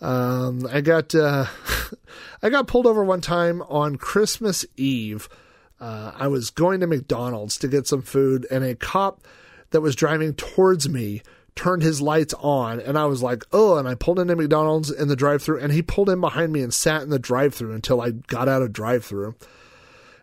[0.02, 1.46] Um, I got uh,
[2.42, 5.28] I got pulled over one time on Christmas Eve.
[5.80, 9.26] Uh, I was going to McDonald's to get some food, and a cop
[9.72, 11.22] that was driving towards me
[11.56, 15.10] turned his lights on and I was like, oh, and I pulled into McDonald's in
[15.10, 17.74] the drive through and he pulled in behind me and sat in the drive through
[17.74, 19.36] until I got out of drive through.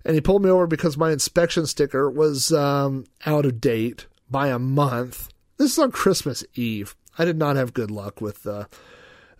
[0.04, 4.48] And he pulled me over because my inspection sticker was um, out of date by
[4.48, 5.28] a month.
[5.58, 6.94] This is on Christmas Eve.
[7.18, 8.64] I did not have good luck with uh,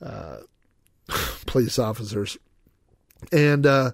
[0.03, 0.39] uh,
[1.47, 2.37] police officers,
[3.33, 3.93] and uh,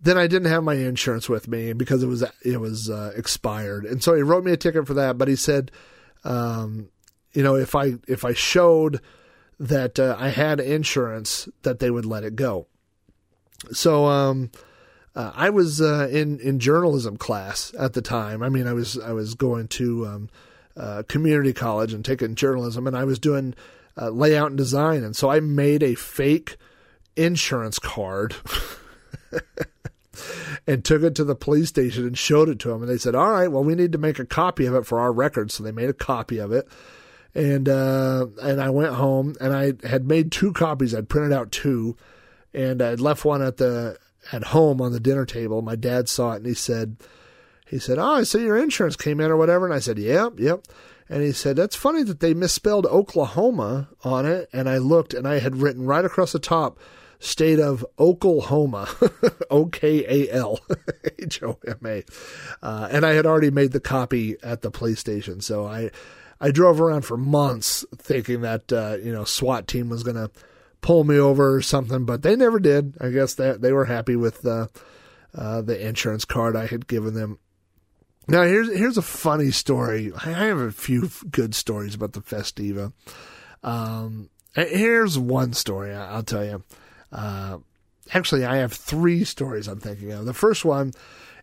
[0.00, 3.84] then I didn't have my insurance with me because it was it was uh, expired,
[3.84, 5.18] and so he wrote me a ticket for that.
[5.18, 5.70] But he said,
[6.24, 6.88] um,
[7.32, 9.00] you know, if I if I showed
[9.58, 12.66] that uh, I had insurance, that they would let it go.
[13.72, 14.50] So um,
[15.14, 18.42] uh, I was uh, in in journalism class at the time.
[18.42, 20.30] I mean, I was I was going to um,
[20.76, 23.54] uh, community college and taking journalism, and I was doing
[24.00, 26.56] uh, layout and design, and so I made a fake
[27.16, 28.34] insurance card.
[30.66, 32.82] and took it to the police station and showed it to them.
[32.82, 35.00] And they said, "All right, well, we need to make a copy of it for
[35.00, 36.68] our records." So they made a copy of it,
[37.34, 40.94] and uh, and I went home and I had made two copies.
[40.94, 41.96] I'd printed out two,
[42.54, 43.98] and I'd left one at the
[44.32, 45.62] at home on the dinner table.
[45.62, 46.96] My dad saw it and he said,
[47.70, 50.40] he said, "Oh, I see your insurance came in or whatever." And I said, "Yep,
[50.40, 50.64] yep."
[51.08, 55.26] And he said, "That's funny that they misspelled Oklahoma on it." And I looked and
[55.26, 56.78] I had written right across the top
[57.20, 58.88] state of Oklahoma,
[59.50, 60.58] O K A L
[61.18, 62.02] H O M A.
[62.62, 65.40] Uh, and I had already made the copy at the police station.
[65.40, 65.90] So I,
[66.40, 70.30] I drove around for months thinking that, uh, you know, SWAT team was going to
[70.80, 72.94] pull me over or something, but they never did.
[73.00, 74.66] I guess that they were happy with, uh,
[75.32, 77.38] the insurance card I had given them.
[78.28, 80.12] Now here's here's a funny story.
[80.14, 82.92] I have a few good stories about the Festiva.
[83.62, 86.62] Um, here's one story I'll tell you.
[87.12, 87.58] Uh,
[88.12, 90.24] actually, I have three stories I'm thinking of.
[90.24, 90.92] The first one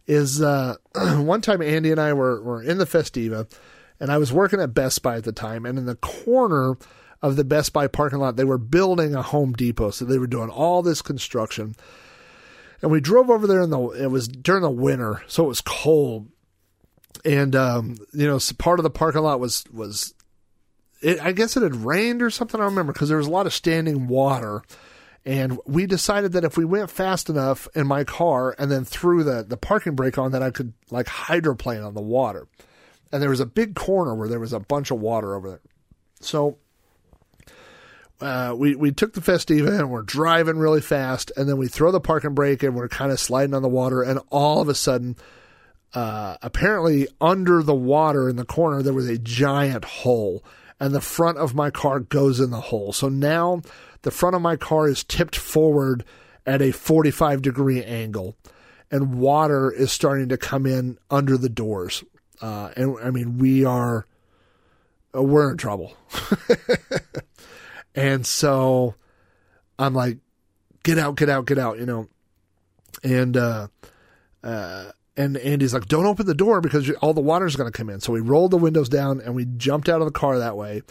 [0.06, 3.52] is uh, one time Andy and I were, were in the Festiva,
[4.00, 6.78] and I was working at Best Buy at the time, and in the corner
[7.22, 9.92] of the Best Buy parking lot, they were building a Home Depot.
[9.92, 11.76] So they were doing all this construction.
[12.82, 15.62] And we drove over there in the, it was during the winter, so it was
[15.62, 16.30] cold.
[17.26, 20.14] And, um, you know, part of the parking lot was, was,
[21.02, 22.60] it, I guess it had rained or something.
[22.60, 24.62] I don't remember because there was a lot of standing water
[25.28, 29.26] and we decided that if we went fast enough in my car and then threw
[29.26, 32.48] the, the parking brake on, that I could like hydroplane on the water.
[33.12, 35.60] And there was a big corner where there was a bunch of water over there.
[36.22, 36.60] So
[38.22, 41.92] uh, we we took the Festiva and we're driving really fast, and then we throw
[41.92, 44.76] the parking brake and we're kind of sliding on the water, and all of a
[44.76, 45.18] sudden,
[45.94, 50.42] uh, apparently under the water in the corner there was a giant hole,
[50.80, 52.94] and the front of my car goes in the hole.
[52.94, 53.62] So now
[54.08, 56.06] the front of my car is tipped forward
[56.46, 58.38] at a 45 degree angle,
[58.90, 62.06] and water is starting to come in under the doors.
[62.42, 64.08] Uh, and I mean, we are,
[65.14, 65.98] uh, we're in trouble.
[67.96, 68.96] and so
[69.78, 70.20] I'm like,
[70.84, 72.08] get out, get out, get out, you know.
[73.04, 73.68] And, uh,
[74.42, 74.86] uh,
[75.18, 78.00] and Andy's like, don't open the door because all the water's going to come in.
[78.00, 80.84] So we rolled the windows down and we jumped out of the car that way.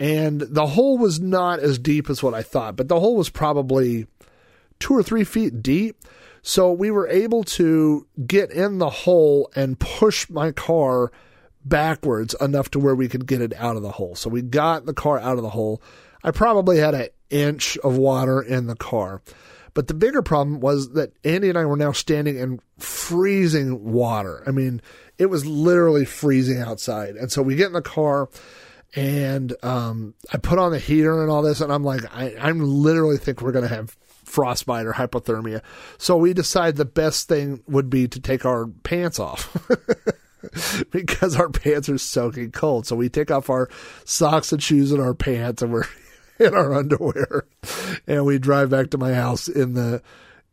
[0.00, 3.30] And the hole was not as deep as what I thought, but the hole was
[3.30, 4.06] probably
[4.78, 6.04] two or three feet deep.
[6.42, 11.10] So we were able to get in the hole and push my car
[11.64, 14.14] backwards enough to where we could get it out of the hole.
[14.14, 15.82] So we got the car out of the hole.
[16.22, 19.20] I probably had an inch of water in the car.
[19.74, 24.42] But the bigger problem was that Andy and I were now standing in freezing water.
[24.46, 24.80] I mean,
[25.18, 27.16] it was literally freezing outside.
[27.16, 28.28] And so we get in the car
[28.96, 32.60] and um, I put on the heater and all this, and I'm like, I, I'm
[32.60, 35.62] literally think we're gonna have frostbite or hypothermia.
[35.96, 39.56] So we decide the best thing would be to take our pants off.
[40.90, 42.86] because our pants are soaking cold.
[42.86, 43.68] So we take off our
[44.04, 45.84] socks and shoes and our pants and we're
[46.38, 47.46] in our underwear
[48.06, 50.02] and we drive back to my house in the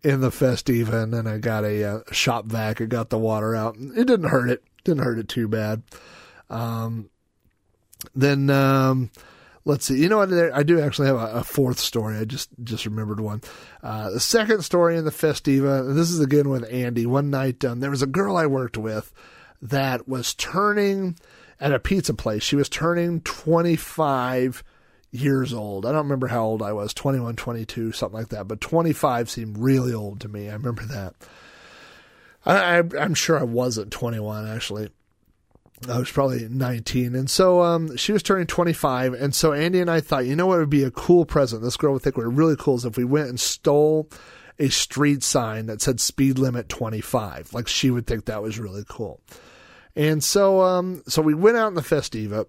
[0.03, 3.55] in the Festiva and then I got a, a shop vac and got the water
[3.55, 3.75] out.
[3.77, 4.63] It didn't hurt it.
[4.83, 5.83] Didn't hurt it too bad.
[6.49, 7.09] Um,
[8.13, 9.09] then um,
[9.65, 9.97] let's see.
[9.97, 10.31] You know what?
[10.31, 12.17] I do actually have a, a fourth story.
[12.17, 13.41] I just just remembered one.
[13.83, 15.93] Uh, the second story in the Festiva.
[15.93, 17.05] This is again with Andy.
[17.05, 19.11] One night, um, there was a girl I worked with
[19.61, 21.17] that was turning
[21.59, 22.43] at a pizza place.
[22.43, 24.63] She was turning 25
[25.11, 25.85] years old.
[25.85, 28.47] I don't remember how old I was 21, 22, something like that.
[28.47, 30.49] But 25 seemed really old to me.
[30.49, 31.15] I remember that.
[32.45, 34.89] I, I'm sure I wasn't 21 actually.
[35.89, 37.15] I was probably 19.
[37.15, 39.13] And so um, she was turning 25.
[39.13, 41.61] And so Andy and I thought, you know what would be a cool present?
[41.61, 44.09] This girl would think be really cool is if we went and stole
[44.57, 47.53] a street sign that said speed limit 25.
[47.53, 49.21] Like she would think that was really cool.
[49.95, 52.45] And so, um, so we went out in the Festiva.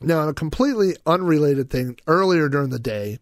[0.00, 3.18] Now, on a completely unrelated thing, earlier during the day,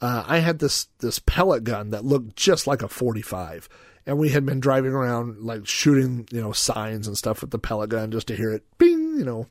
[0.00, 3.68] uh, I had this this pellet gun that looked just like a 45
[4.10, 7.60] and we had been driving around like shooting, you know, signs and stuff with the
[7.60, 9.46] pellet gun just to hear it bing, you know,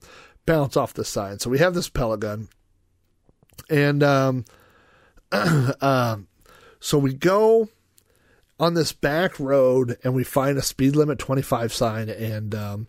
[0.45, 1.39] bounce off the sign.
[1.39, 2.49] So we have this pellet gun
[3.69, 4.43] And um,
[5.31, 6.27] um,
[6.81, 7.69] so we go
[8.59, 12.87] on this back road and we find a speed limit 25 sign and um,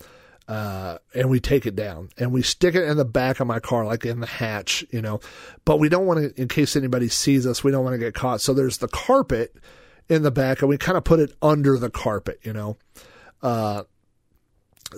[0.48, 3.60] uh, and we take it down and we stick it in the back of my
[3.60, 5.20] car, like in the hatch, you know.
[5.64, 8.14] But we don't want to, in case anybody sees us, we don't want to get
[8.14, 8.40] caught.
[8.40, 9.54] So there's the carpet
[10.10, 12.76] in the back, and we kind of put it under the carpet, you know.
[13.40, 13.84] Uh,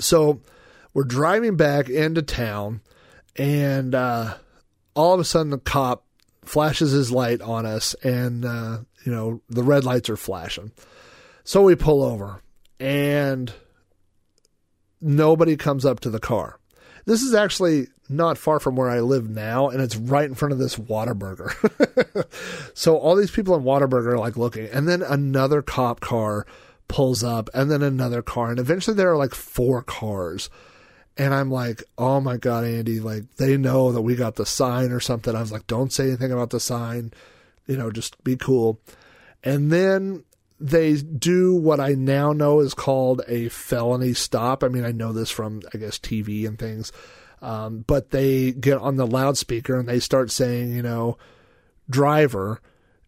[0.00, 0.40] so
[0.94, 2.80] we're driving back into town,
[3.36, 4.34] and uh,
[4.94, 6.04] all of a sudden the cop
[6.44, 10.72] flashes his light on us, and uh, you know the red lights are flashing.
[11.44, 12.40] So we pull over,
[12.80, 13.52] and
[15.00, 16.58] nobody comes up to the car.
[17.04, 20.52] This is actually not far from where I live now, and it's right in front
[20.52, 21.52] of this Whataburger.
[22.74, 26.46] so all these people in Whataburger are like looking, and then another cop car
[26.88, 30.50] pulls up, and then another car, and eventually there are like four cars.
[31.18, 34.92] And I'm like, oh my God, Andy, like they know that we got the sign
[34.92, 35.36] or something.
[35.36, 37.12] I was like, don't say anything about the sign,
[37.66, 38.80] you know, just be cool.
[39.44, 40.24] And then
[40.58, 44.62] they do what I now know is called a felony stop.
[44.62, 46.92] I mean, I know this from, I guess, TV and things.
[47.42, 51.18] Um, but they get on the loudspeaker and they start saying, you know,
[51.90, 52.60] driver,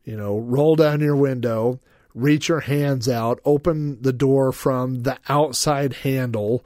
[0.05, 1.78] you know, roll down your window,
[2.15, 6.65] reach your hands out, open the door from the outside handle.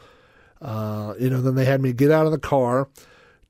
[0.63, 2.89] Uh, you know, then they had me get out of the car,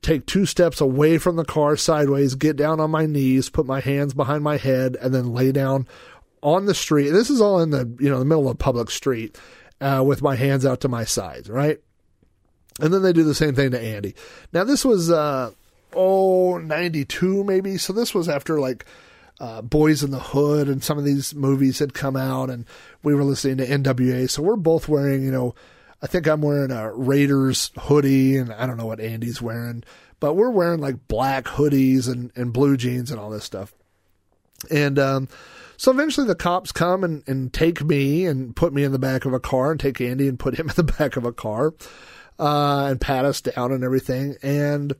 [0.01, 3.79] take two steps away from the car sideways, get down on my knees, put my
[3.79, 5.87] hands behind my head, and then lay down
[6.43, 7.09] on the street.
[7.11, 9.37] This is all in the you know the middle of a public street
[9.79, 11.79] uh, with my hands out to my sides, right?
[12.79, 14.15] And then they do the same thing to Andy.
[14.53, 15.51] Now this was uh,
[15.93, 18.85] oh 92 maybe, so this was after like.
[19.41, 22.65] Uh, Boyz n the Hood and some of these movies had come out, and
[23.03, 24.29] we were listening to NWA.
[24.29, 25.55] So we're both wearing, you know,
[26.01, 29.83] I think I'm wearing a Raiders hoodie, and I don't know what Andy's wearing,
[30.19, 33.73] but we're wearing like black hoodies and, and blue jeans and all this stuff.
[34.71, 35.27] And um,
[35.77, 39.25] so eventually the cops come and, and take me and put me in the back
[39.25, 41.73] of a car and take Andy and put him in the back of a car
[42.39, 44.35] uh, and pat us down and everything.
[44.41, 44.93] And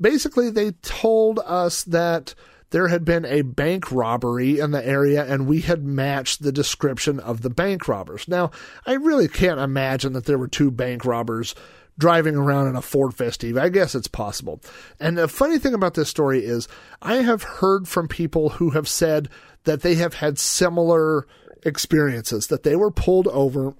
[0.00, 2.34] basically they told us that
[2.70, 7.20] there had been a bank robbery in the area and we had matched the description
[7.20, 8.26] of the bank robbers.
[8.26, 8.50] Now,
[8.84, 11.54] I really can't imagine that there were two bank robbers
[11.96, 13.60] driving around in a Ford Festiva.
[13.60, 14.60] I guess it's possible.
[14.98, 16.66] And the funny thing about this story is
[17.00, 19.28] I have heard from people who have said
[19.62, 21.26] that they have had similar
[21.62, 23.74] experiences, that they were pulled over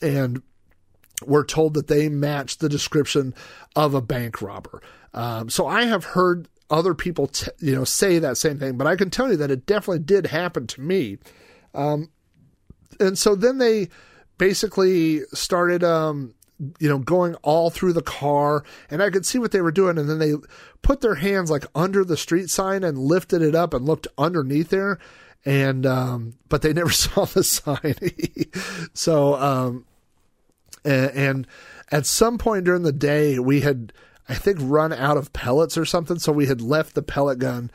[0.00, 0.42] and
[1.26, 3.34] were told that they matched the description
[3.76, 4.82] of a bank robber.
[5.14, 8.86] Um, so I have heard other people, t- you know, say that same thing, but
[8.86, 11.18] I can tell you that it definitely did happen to me.
[11.74, 12.10] Um,
[13.00, 13.88] and so then they
[14.36, 16.34] basically started, um,
[16.78, 19.96] you know, going all through the car, and I could see what they were doing.
[19.96, 20.34] And then they
[20.82, 24.68] put their hands like under the street sign and lifted it up and looked underneath
[24.68, 24.98] there
[25.44, 27.94] and um, but they never saw the sign.
[28.92, 29.84] so um,
[30.84, 31.46] and, and,
[31.90, 33.94] at some point during the day, we had
[34.28, 37.70] I think run out of pellets or something, so we had left the pellet gun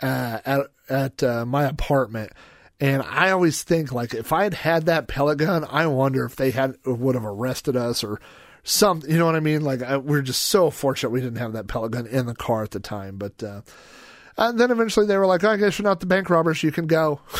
[0.00, 2.30] uh, at at uh, my apartment.
[2.78, 6.36] And I always think like if I had had that pellet gun, I wonder if
[6.36, 8.20] they had would have arrested us or
[8.62, 9.10] something.
[9.10, 9.62] You know what I mean?
[9.62, 12.62] Like I, we're just so fortunate we didn't have that pellet gun in the car
[12.62, 13.42] at the time, but.
[13.42, 13.62] Uh,
[14.38, 16.62] and then eventually they were like, oh, I guess you're not the bank robbers.
[16.62, 17.20] You can go.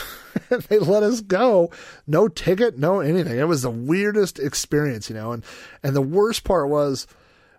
[0.68, 1.70] they let us go.
[2.06, 3.38] No ticket, no anything.
[3.38, 5.32] It was the weirdest experience, you know.
[5.32, 5.44] And,
[5.82, 7.06] and the worst part was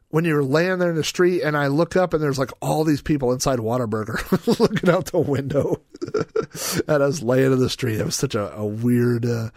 [0.10, 2.52] when you were laying there in the street and I look up and there's like
[2.62, 5.82] all these people inside Whataburger looking out the window
[6.88, 8.00] at us laying in the street.
[8.00, 9.50] It was such a, a weird, uh,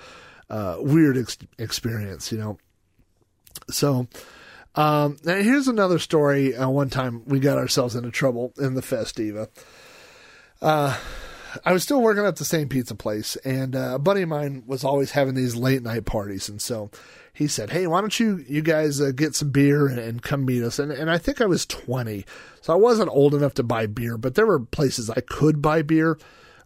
[0.49, 2.59] uh, weird ex- experience, you know.
[3.71, 4.09] So,
[4.75, 6.55] um, now here's another story.
[6.55, 9.49] Uh, one time we got ourselves into trouble in the Festiva.
[10.61, 10.97] Uh,
[11.65, 14.63] I was still working at the same pizza place, and uh, a buddy of mine
[14.67, 16.91] was always having these late night parties, and so
[17.33, 20.45] he said, "Hey, why don't you you guys uh, get some beer and, and, come
[20.45, 22.25] meet us?" And and I think I was 20,
[22.61, 25.83] so I wasn't old enough to buy beer, but there were places I could buy
[25.83, 26.19] beer.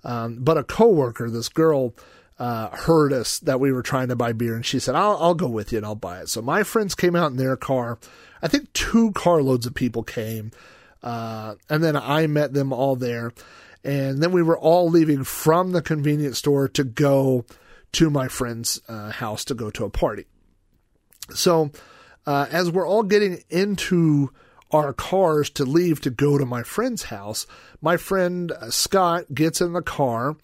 [0.03, 1.95] Um, but a coworker, this girl,
[2.39, 5.35] uh, heard us that we were trying to buy beer, and she said, "I'll I'll
[5.35, 7.99] go with you and I'll buy it." So my friends came out in their car.
[8.43, 10.51] I think two carloads of people came,
[11.03, 13.33] uh, and then I met them all there,
[13.85, 17.45] and then we were all leaving from the convenience store to go
[17.93, 20.25] to my friend's uh, house to go to a party.
[21.35, 21.71] So
[22.27, 24.31] uh, as we're all getting into
[24.71, 27.47] our cars to leave to go to my friend's house,
[27.81, 30.37] my friend uh, Scott gets in the car.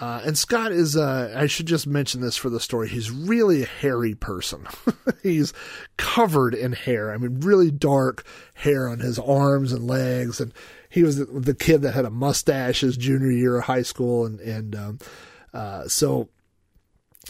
[0.00, 2.88] Uh, and Scott is, uh, I should just mention this for the story.
[2.88, 4.66] He's really a hairy person.
[5.22, 5.52] he's
[5.98, 7.12] covered in hair.
[7.12, 10.40] I mean, really dark hair on his arms and legs.
[10.40, 10.54] And
[10.90, 14.26] he was the, the kid that had a mustache his junior year of high school,
[14.26, 14.98] and and um,
[15.54, 16.28] uh, so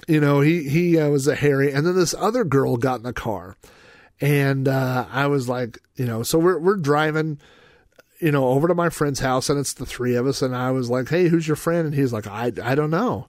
[0.08, 1.72] you know he he uh, was a hairy.
[1.72, 3.56] and then this other girl got in the car,
[4.20, 7.38] and uh, I was like, you know, so we're we're driving.
[8.18, 10.42] You know, over to my friend's house, and it's the three of us.
[10.42, 13.28] And I was like, "Hey, who's your friend?" And he's like, "I, I don't know."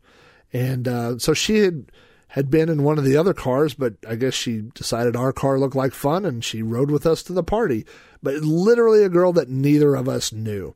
[0.51, 1.89] And uh, so she had
[2.27, 5.59] had been in one of the other cars, but I guess she decided our car
[5.59, 7.85] looked like fun and she rode with us to the party.
[8.23, 10.76] But literally a girl that neither of us knew.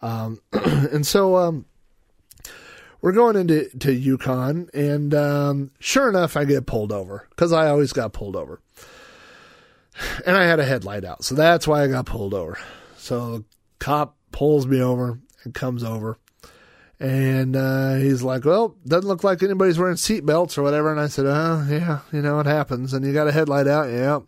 [0.00, 1.64] Um, and so um,
[3.00, 7.68] we're going into to Yukon, and um, sure enough, I get pulled over because I
[7.68, 8.60] always got pulled over.
[10.26, 12.58] And I had a headlight out, so that's why I got pulled over.
[12.96, 13.44] So the
[13.78, 16.18] cop pulls me over and comes over
[17.02, 21.08] and uh, he's like, "Well, doesn't look like anybody's wearing seatbelts or whatever." And I
[21.08, 24.20] said, "Oh, yeah, you know it happens." And you got a headlight out, yeah.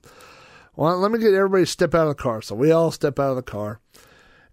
[0.77, 2.43] Well, let me get everybody to step out of the car.
[2.43, 3.81] So we all step out of the car,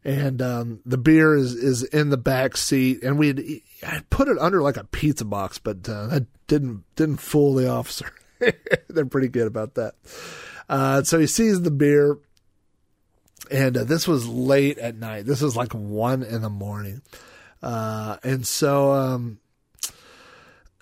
[0.03, 4.38] and um, the beer is is in the back seat, and we I put it
[4.39, 8.11] under like a pizza box, but uh, that didn't didn't fool the officer.
[8.89, 9.95] They're pretty good about that.
[10.69, 12.18] Uh, so he sees the beer,
[13.49, 15.26] and uh, this was late at night.
[15.26, 17.02] This was like one in the morning.
[17.61, 19.39] Uh, and so, um,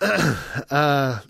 [0.00, 1.20] uh,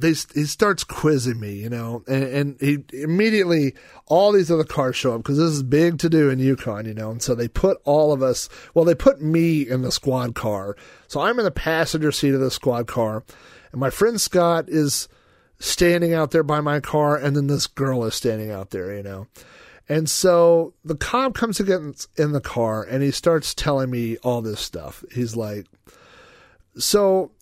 [0.00, 3.74] they, he starts quizzing me, you know, and, and he immediately,
[4.06, 6.94] all these other cars show up because this is big to do in Yukon, you
[6.94, 10.34] know, and so they put all of us, well, they put me in the squad
[10.34, 10.76] car.
[11.06, 13.24] So I'm in the passenger seat of the squad car,
[13.72, 15.08] and my friend Scott is
[15.60, 19.02] standing out there by my car, and then this girl is standing out there, you
[19.02, 19.26] know.
[19.88, 24.42] And so the cop comes against in the car and he starts telling me all
[24.42, 25.02] this stuff.
[25.10, 25.66] He's like,
[26.76, 27.32] So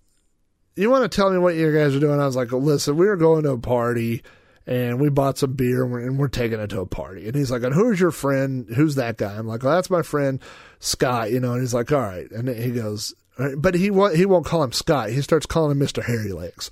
[0.77, 2.21] you want to tell me what you guys are doing?
[2.21, 4.23] I was like, Listen, we were going to a party
[4.67, 7.27] and we bought some beer and we're, and we're taking it to a party.
[7.27, 8.67] And he's like, And who's your friend?
[8.75, 9.35] Who's that guy?
[9.37, 10.41] I'm like, Well, that's my friend
[10.79, 11.53] Scott, you know.
[11.53, 12.31] And he's like, All right.
[12.31, 13.15] And he goes,
[13.57, 15.11] But he won't, he won't call him Scott.
[15.11, 16.05] He starts calling him Mr.
[16.05, 16.71] Hairy Legs.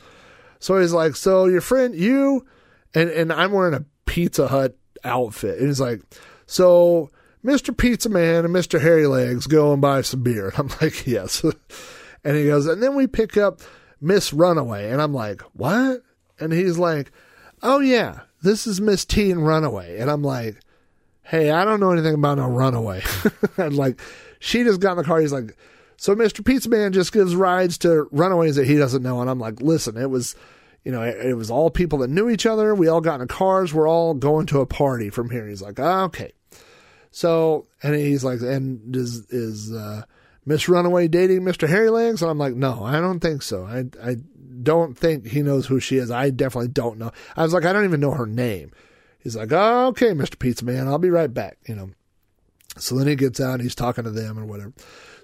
[0.61, 2.47] So he's like, So your friend, you,
[2.95, 5.59] and, and I'm wearing a Pizza Hut outfit.
[5.59, 6.03] And he's like,
[6.47, 7.11] so
[7.45, 7.77] Mr.
[7.77, 8.81] Pizza Man and Mr.
[8.81, 10.49] Hairy Legs go and buy some beer.
[10.49, 11.45] And I'm like, yes.
[12.25, 13.61] and he goes, and then we pick up
[14.05, 14.91] Miss Runaway.
[14.91, 16.03] And I'm like, what?
[16.39, 17.11] And he's like,
[17.63, 19.99] oh yeah, this is Miss Teen Runaway.
[19.99, 20.61] And I'm like,
[21.23, 23.03] hey, I don't know anything about no runaway.
[23.57, 24.01] and like,
[24.39, 25.21] she just got in the car.
[25.21, 25.57] He's like,
[25.97, 26.45] so Mr.
[26.45, 29.21] Pizza Man just gives rides to runaways that he doesn't know.
[29.21, 30.37] And I'm like, listen, it was
[30.85, 32.75] you know, it, it, was all people that knew each other.
[32.75, 33.73] We all got in cars.
[33.73, 35.49] We're all going to a party from here.
[35.49, 36.33] He's like, okay.
[37.11, 40.03] So, and he's like, and is, is, uh,
[40.47, 41.69] Miss Runaway dating Mr.
[41.69, 42.23] Hairy Legs?
[42.23, 43.65] And I'm like, no, I don't think so.
[43.65, 44.17] I, I
[44.63, 46.11] don't think he knows who she is.
[46.11, 47.13] I definitely don't know.
[47.37, 48.73] I was like, I don't even know her name.
[49.21, 50.39] He's like, oh, okay, Mr.
[50.39, 51.91] Pizza Man, I'll be right back, you know.
[52.77, 54.73] So then he gets out he's talking to them or whatever.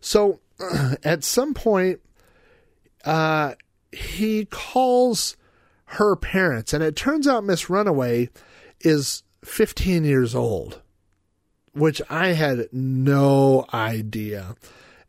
[0.00, 0.40] So
[1.04, 2.00] at some point,
[3.04, 3.54] uh,
[3.92, 5.36] he calls
[5.84, 6.72] her parents.
[6.72, 8.30] And it turns out Miss Runaway
[8.80, 10.80] is 15 years old,
[11.72, 14.54] which I had no idea.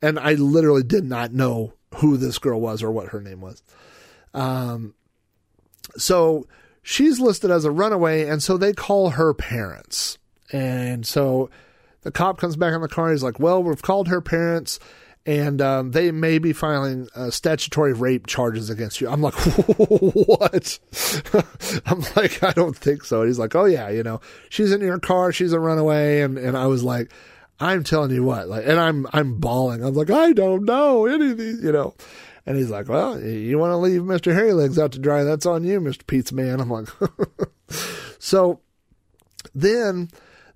[0.01, 3.61] And I literally did not know who this girl was or what her name was.
[4.33, 4.93] Um,
[5.97, 6.47] so
[6.81, 10.17] she's listed as a runaway, and so they call her parents.
[10.51, 11.49] And so
[12.01, 13.11] the cop comes back in the car.
[13.11, 14.79] He's like, Well, we've called her parents
[15.25, 19.07] and um, they may be filing uh, statutory rape charges against you.
[19.07, 19.35] I'm like,
[19.77, 20.79] what?
[21.85, 23.21] I'm like, I don't think so.
[23.21, 24.19] And he's like, oh yeah, you know,
[24.49, 27.11] she's in your car, she's a runaway, and and I was like,
[27.61, 29.83] I'm telling you what, like, and I'm I'm bawling.
[29.83, 31.95] I'm like, I don't know any of these, you know.
[32.45, 35.23] And he's like, well, you want to leave Mister Hairy Legs out to dry?
[35.23, 36.59] That's on you, Mister Pizza Man.
[36.59, 36.89] I'm like,
[38.19, 38.61] so
[39.53, 40.09] then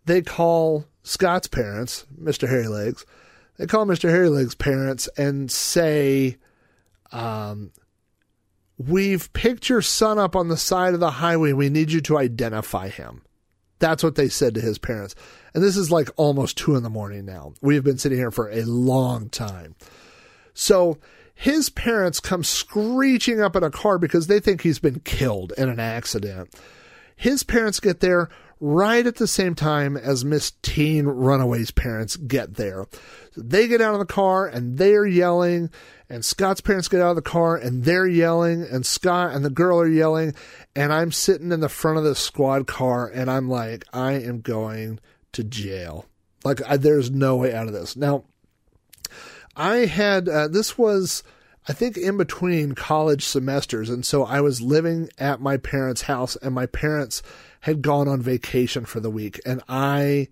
[0.05, 3.05] they call Scott's parents, Mister Hairy Legs
[3.57, 4.09] they call Mr.
[4.09, 6.37] Hairyleg's parents and say,
[7.11, 7.71] um,
[8.77, 11.53] We've picked your son up on the side of the highway.
[11.53, 13.21] We need you to identify him.
[13.79, 15.15] That's what they said to his parents.
[15.53, 17.53] And this is like almost two in the morning now.
[17.61, 19.75] We have been sitting here for a long time.
[20.53, 20.97] So
[21.33, 25.69] his parents come screeching up in a car because they think he's been killed in
[25.69, 26.53] an accident.
[27.15, 28.29] His parents get there
[28.59, 32.87] right at the same time as Miss Teen Runaway's parents get there.
[33.35, 35.69] They get out of the car and they're yelling,
[36.09, 39.49] and Scott's parents get out of the car and they're yelling, and Scott and the
[39.49, 40.33] girl are yelling,
[40.75, 44.41] and I'm sitting in the front of the squad car and I'm like, I am
[44.41, 44.99] going
[45.33, 46.05] to jail.
[46.43, 47.95] Like, I, there's no way out of this.
[47.95, 48.23] Now,
[49.55, 51.23] I had, uh, this was,
[51.67, 53.89] I think, in between college semesters.
[53.89, 57.23] And so I was living at my parents' house, and my parents
[57.61, 59.39] had gone on vacation for the week.
[59.45, 60.27] And I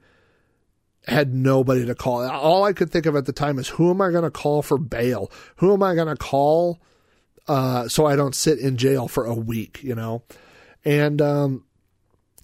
[1.08, 2.30] had nobody to call.
[2.30, 4.62] All I could think of at the time is who am I going to call
[4.62, 5.32] for bail?
[5.58, 6.82] Who am I going to call
[7.48, 10.24] uh, so I don't sit in jail for a week, you know?
[10.86, 11.66] And um,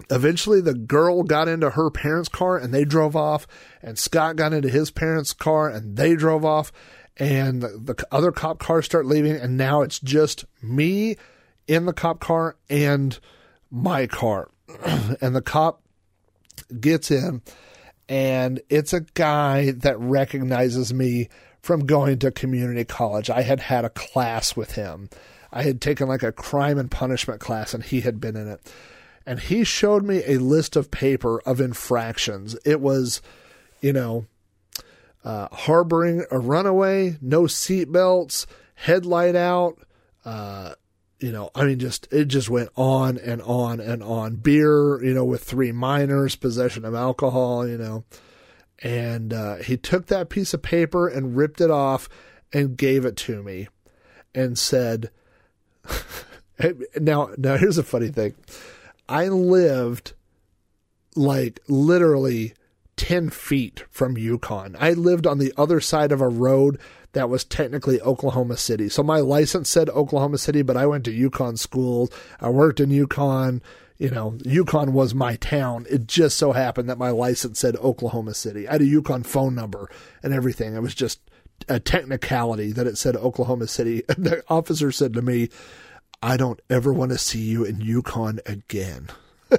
[0.10, 3.48] eventually the girl got into her parents' car and they drove off,
[3.82, 6.72] and Scott got into his parents' car and they drove off,
[7.18, 11.18] and the, the other cop cars start leaving, and now it's just me
[11.68, 13.20] in the cop car and
[13.70, 14.50] my car.
[15.22, 15.82] and the cop
[16.80, 17.42] gets in,
[18.10, 21.30] and it's a guy that recognizes me
[21.62, 23.30] from going to community college.
[23.30, 25.10] I had had a class with him.
[25.52, 28.74] I had taken like a crime and punishment class, and he had been in it.
[29.26, 32.58] And he showed me a list of paper of infractions.
[32.66, 33.22] It was,
[33.80, 34.26] you know,
[35.24, 39.78] uh, harboring a runaway, no seatbelts, headlight out,
[40.26, 40.74] uh,
[41.20, 44.36] you know, I mean, just it just went on and on and on.
[44.38, 48.06] Beer, you know, with three minors, possession of alcohol, you know,
[48.82, 52.08] and uh, he took that piece of paper and ripped it off
[52.54, 53.68] and gave it to me,
[54.34, 55.12] and said,
[57.00, 58.36] "Now, now here's a funny thing.
[59.08, 60.14] I lived
[61.16, 62.54] like literally
[62.96, 64.76] 10 feet from Yukon.
[64.80, 66.80] I lived on the other side of a road
[67.14, 68.90] that was technically Oklahoma City.
[68.90, 72.10] So my license said Oklahoma City, but I went to Yukon schools.
[72.40, 73.62] I worked in Yukon.
[73.98, 75.86] You know, Yukon was my town.
[75.90, 78.68] It just so happened that my license said Oklahoma City.
[78.68, 79.90] I had a Yukon phone number
[80.24, 80.76] and everything.
[80.76, 81.20] It was just
[81.68, 84.04] a technicality that it said Oklahoma City.
[84.10, 85.50] And the officer said to me,
[86.22, 89.10] I don't ever want to see you in Yukon again.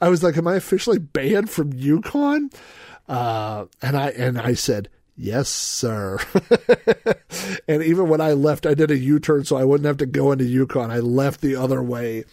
[0.00, 2.50] I was like, "Am I officially banned from Yukon?"
[3.08, 6.18] Uh, and I and I said, "Yes, sir."
[7.68, 10.32] and even when I left, I did a U-turn so I wouldn't have to go
[10.32, 10.90] into Yukon.
[10.90, 12.24] I left the other way.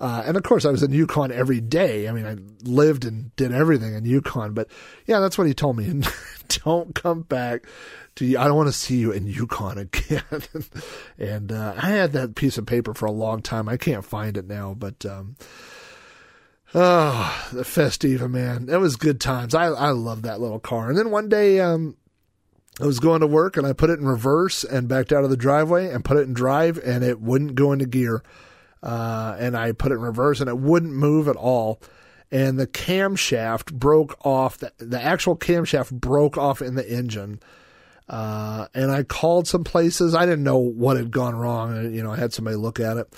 [0.00, 2.08] Uh, and of course, I was in Yukon every day.
[2.08, 4.54] I mean, I lived and did everything in Yukon.
[4.54, 4.68] But
[5.06, 6.02] yeah, that's what he told me.
[6.64, 7.66] Don't come back
[8.16, 8.36] to.
[8.36, 10.22] I don't want to see you in Yukon again.
[11.18, 13.68] and uh, I had that piece of paper for a long time.
[13.68, 15.04] I can't find it now, but.
[15.04, 15.36] Um,
[16.74, 18.68] Oh, the Festiva, man.
[18.68, 19.54] It was good times.
[19.54, 20.90] I, I love that little car.
[20.90, 21.96] And then one day, um,
[22.80, 25.30] I was going to work and I put it in reverse and backed out of
[25.30, 28.22] the driveway and put it in drive and it wouldn't go into gear.
[28.82, 31.80] Uh, and I put it in reverse and it wouldn't move at all.
[32.30, 34.58] And the camshaft broke off.
[34.58, 37.40] The, the actual camshaft broke off in the engine.
[38.08, 40.14] Uh, and I called some places.
[40.14, 41.92] I didn't know what had gone wrong.
[41.92, 43.12] You know, I had somebody look at it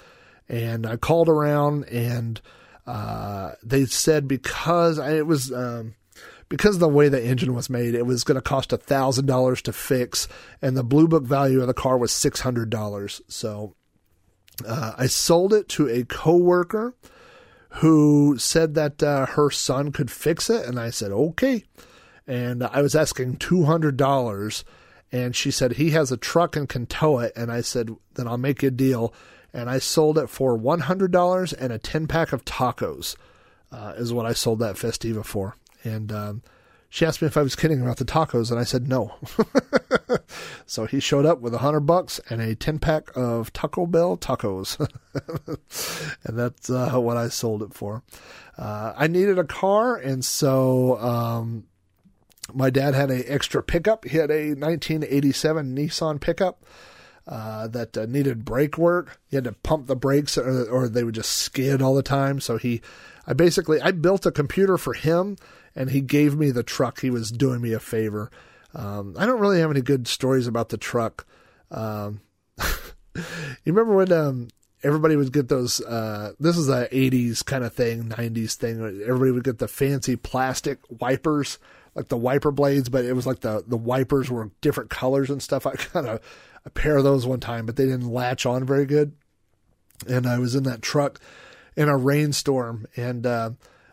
[0.48, 2.40] and I called around and,
[2.86, 5.94] uh, they said because it was um,
[6.50, 9.24] because of the way the engine was made, it was going to cost a thousand
[9.24, 10.28] dollars to fix,
[10.60, 13.22] and the blue book value of the car was six hundred dollars.
[13.28, 13.74] So
[14.66, 16.94] uh, I sold it to a coworker
[17.74, 21.64] who said that uh, her son could fix it, and I said okay.
[22.26, 24.64] And I was asking two hundred dollars,
[25.10, 28.28] and she said he has a truck and can tow it, and I said then
[28.28, 29.14] I'll make you a deal
[29.52, 33.16] and I sold it for $100 and a 10 pack of tacos,
[33.72, 35.56] uh, is what I sold that Festiva for.
[35.84, 36.42] And um,
[36.88, 39.14] she asked me if I was kidding about the tacos, and I said no.
[40.66, 44.16] so he showed up with a hundred bucks and a 10 pack of Taco Bell
[44.16, 44.78] tacos.
[46.24, 48.02] and that's uh, what I sold it for.
[48.58, 51.64] Uh, I needed a car, and so um,
[52.52, 54.04] my dad had an extra pickup.
[54.04, 56.64] He had a 1987 Nissan pickup
[57.26, 59.20] uh, that uh, needed brake work.
[59.30, 62.40] You had to pump the brakes, or, or they would just skid all the time.
[62.40, 62.80] So he,
[63.26, 65.36] I basically, I built a computer for him,
[65.74, 67.00] and he gave me the truck.
[67.00, 68.30] He was doing me a favor.
[68.74, 71.26] Um, I don't really have any good stories about the truck.
[71.70, 72.20] Um,
[73.14, 73.22] you
[73.66, 74.48] remember when um,
[74.82, 75.80] everybody would get those?
[75.80, 78.80] Uh, this is a '80s kind of thing, '90s thing.
[79.02, 81.58] Everybody would get the fancy plastic wipers,
[81.94, 85.42] like the wiper blades, but it was like the the wipers were different colors and
[85.42, 85.66] stuff.
[85.66, 86.20] I kind of
[86.64, 89.12] a pair of those one time, but they didn't latch on very good.
[90.08, 91.20] And I was in that truck
[91.76, 93.50] in a rainstorm, and uh,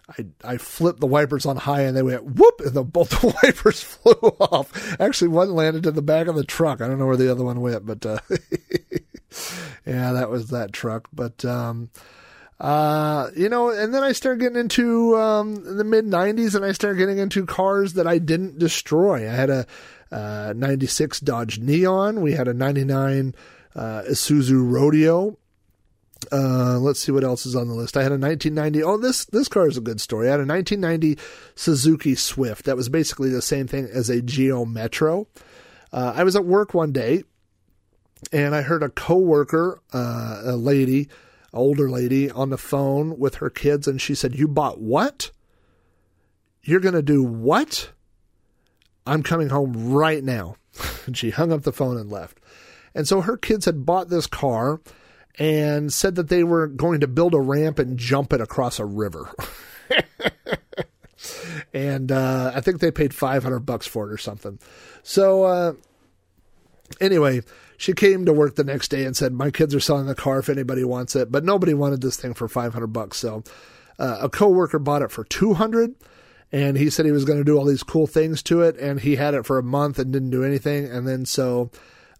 [0.09, 3.27] I I flipped the wipers on high, and they went whoop, and the, both the
[3.43, 4.99] wipers flew off.
[4.99, 6.81] Actually, one landed in the back of the truck.
[6.81, 8.19] I don't know where the other one went, but uh,
[9.85, 11.09] yeah, that was that truck.
[11.11, 11.89] But um,
[12.59, 16.71] uh, you know, and then I started getting into um, the mid '90s, and I
[16.71, 19.29] started getting into cars that I didn't destroy.
[19.29, 19.67] I had a
[20.11, 22.21] uh, 96 Dodge Neon.
[22.21, 23.35] We had a 99
[23.75, 25.37] uh, Isuzu Rodeo.
[26.31, 27.95] Uh, let's see what else is on the list.
[27.95, 28.83] I had a 1990.
[28.83, 30.27] Oh, this this car is a good story.
[30.27, 31.21] I had a 1990
[31.55, 32.65] Suzuki Swift.
[32.65, 35.27] That was basically the same thing as a Geo Metro.
[35.91, 37.23] Uh, I was at work one day,
[38.31, 41.07] and I heard a coworker, uh, a lady,
[41.53, 45.31] older lady, on the phone with her kids, and she said, "You bought what?"
[46.63, 47.91] You're going to do what?
[49.05, 50.57] I'm coming home right now.
[51.05, 52.39] and she hung up the phone and left.
[52.93, 54.81] And so her kids had bought this car
[55.39, 58.85] and said that they were going to build a ramp and jump it across a
[58.85, 59.33] river.
[61.73, 64.59] and uh, I think they paid 500 bucks for it or something.
[65.03, 65.73] So uh,
[66.99, 67.41] anyway,
[67.77, 70.39] she came to work the next day and said, "My kids are selling the car
[70.39, 73.17] if anybody wants it." But nobody wanted this thing for 500 bucks.
[73.17, 73.43] So
[73.99, 75.95] uh, a coworker bought it for 200
[76.51, 79.01] and he said he was going to do all these cool things to it and
[79.01, 81.69] he had it for a month and didn't do anything and then so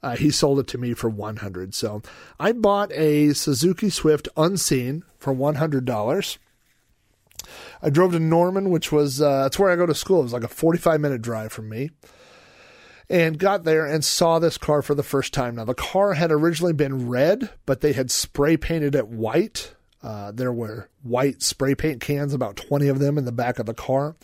[0.04, 2.02] uh, he sold it to me for 100 so
[2.40, 6.38] i bought a suzuki swift unseen for $100
[7.82, 10.20] i drove to norman which was uh, that's where i go to school.
[10.20, 11.92] It was like a 45 minute drive from me.
[13.10, 15.56] And got there and saw this car for the first time.
[15.56, 19.74] Now the car had originally been red but they had spray painted it white.
[20.04, 23.66] Uh, there were white spray paint cans, about 20 of them in the back of
[23.66, 24.16] the car.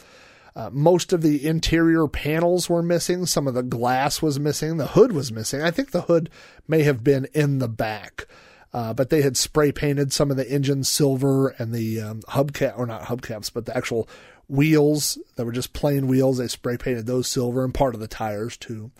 [0.56, 3.26] Uh, most of the interior panels were missing.
[3.26, 4.78] Some of the glass was missing.
[4.78, 5.62] The hood was missing.
[5.62, 6.30] I think the hood
[6.68, 8.28] may have been in the back.
[8.72, 12.78] Uh, but they had spray painted some of the engine silver and the um, hubcap,
[12.78, 14.10] or not hubcaps, but the actual
[14.48, 16.38] wheels that were just plain wheels.
[16.40, 18.92] They spray painted those silver and part of the tires too.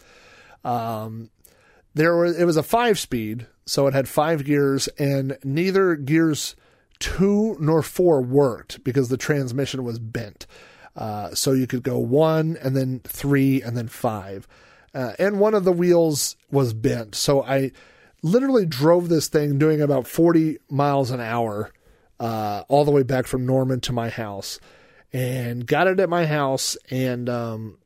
[0.64, 1.32] Um,
[1.96, 6.56] there was it was a five speed, so it had five gears, and neither gears
[7.00, 10.46] two nor four worked because the transmission was bent.
[10.96, 14.48] Uh, so you could go one and then three and then five.
[14.94, 17.16] Uh, and one of the wheels was bent.
[17.16, 17.72] So I
[18.22, 21.72] literally drove this thing doing about 40 miles an hour
[22.20, 24.60] uh, all the way back from Norman to my house
[25.12, 27.78] and got it at my house and um,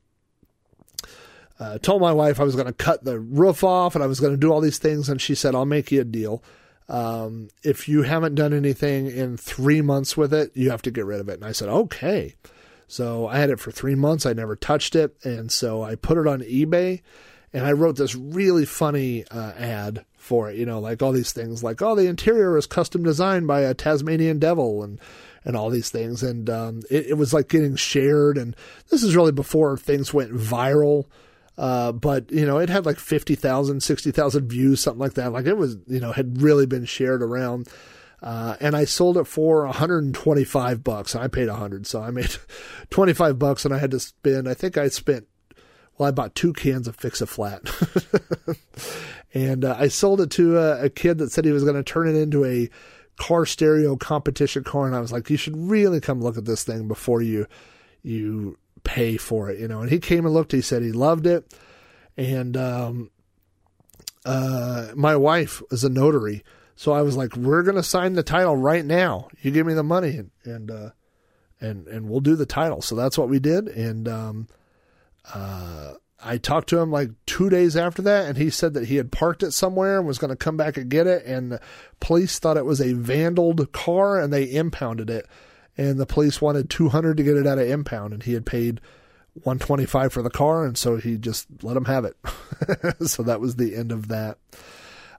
[1.59, 4.19] uh, told my wife I was going to cut the roof off and I was
[4.19, 5.09] going to do all these things.
[5.09, 6.43] And she said, I'll make you a deal.
[6.89, 11.05] Um, if you haven't done anything in three months with it, you have to get
[11.05, 11.35] rid of it.
[11.35, 12.35] And I said, okay.
[12.88, 14.26] So I had it for three months.
[14.26, 15.15] I never touched it.
[15.23, 17.01] And so I put it on eBay
[17.53, 21.31] and I wrote this really funny uh, ad for it, you know, like all these
[21.31, 24.99] things like, oh, the interior is custom designed by a Tasmanian devil and,
[25.45, 26.23] and all these things.
[26.23, 28.38] And um, it, it was like getting shared.
[28.38, 28.55] And
[28.89, 31.05] this is really before things went viral.
[31.57, 35.31] Uh, but you know, it had like 50,000, 60,000 views, something like that.
[35.31, 37.68] Like it was, you know, had really been shared around.
[38.22, 41.15] Uh, and I sold it for 125 bucks.
[41.15, 42.35] I paid 100, so I made
[42.89, 44.49] 25 bucks, and I had to spend.
[44.49, 45.27] I think I spent.
[45.98, 47.61] Well, I bought two cans of Fix a Flat,
[49.34, 51.84] and uh, I sold it to a, a kid that said he was going to
[51.84, 52.69] turn it into a
[53.18, 56.64] car stereo competition car, and I was like, "You should really come look at this
[56.64, 57.48] thing before you
[58.03, 59.81] you pay for it, you know.
[59.81, 60.52] And he came and looked.
[60.52, 61.52] He said he loved it,
[62.15, 63.11] and um,
[64.26, 66.44] uh, my wife is a notary,
[66.77, 69.27] so I was like, "We're gonna sign the title right now.
[69.41, 70.89] You give me the money, and and uh,
[71.59, 74.47] and and we'll do the title." So that's what we did, and um,
[75.33, 78.95] uh, I talked to him like two days after that, and he said that he
[78.95, 81.25] had parked it somewhere and was going to come back and get it.
[81.25, 81.59] And
[81.99, 85.27] police thought it was a vandaled car, and they impounded it
[85.77, 88.81] and the police wanted 200 to get it out of impound and he had paid
[89.43, 92.17] 125 for the car and so he just let him have it
[93.07, 94.37] so that was the end of that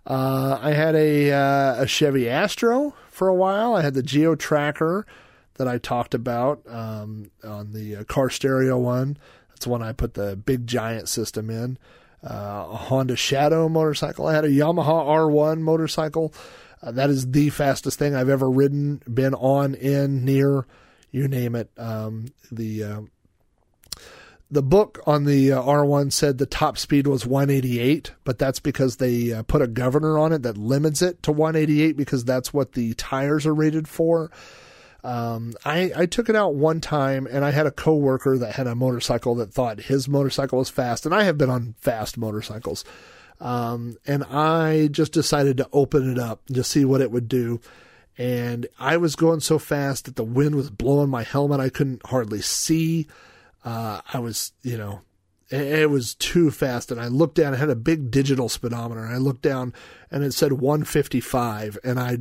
[0.09, 3.75] uh, i had a, uh, a chevy astro for a while.
[3.75, 5.07] I had the geo tracker
[5.55, 9.19] that i talked about um, on the uh, car stereo one.
[9.51, 11.79] That's the one i put the big giant system in.
[12.25, 14.27] Uh, a honda shadow motorcycle.
[14.27, 16.35] I had a yamaha r1 motorcycle.
[16.83, 20.67] Uh, that is the fastest thing I've ever ridden, been on, in, near,
[21.11, 21.71] you name it.
[21.77, 23.01] Um, the uh,
[24.51, 28.97] the book on the uh, R1 said the top speed was 188, but that's because
[28.97, 32.73] they uh, put a governor on it that limits it to 188 because that's what
[32.73, 34.31] the tires are rated for.
[35.05, 38.67] Um, I, I took it out one time and I had a coworker that had
[38.67, 42.85] a motorcycle that thought his motorcycle was fast, and I have been on fast motorcycles.
[43.41, 47.61] Um, and I just decided to open it up to see what it would do.
[48.17, 51.61] And I was going so fast that the wind was blowing my helmet.
[51.61, 53.07] I couldn't hardly see.
[53.65, 55.01] Uh, I was, you know,
[55.51, 56.91] it, it was too fast.
[56.91, 59.05] And I looked down, I had a big digital speedometer.
[59.05, 59.73] And I looked down
[60.11, 61.79] and it said 155.
[61.85, 62.19] And I,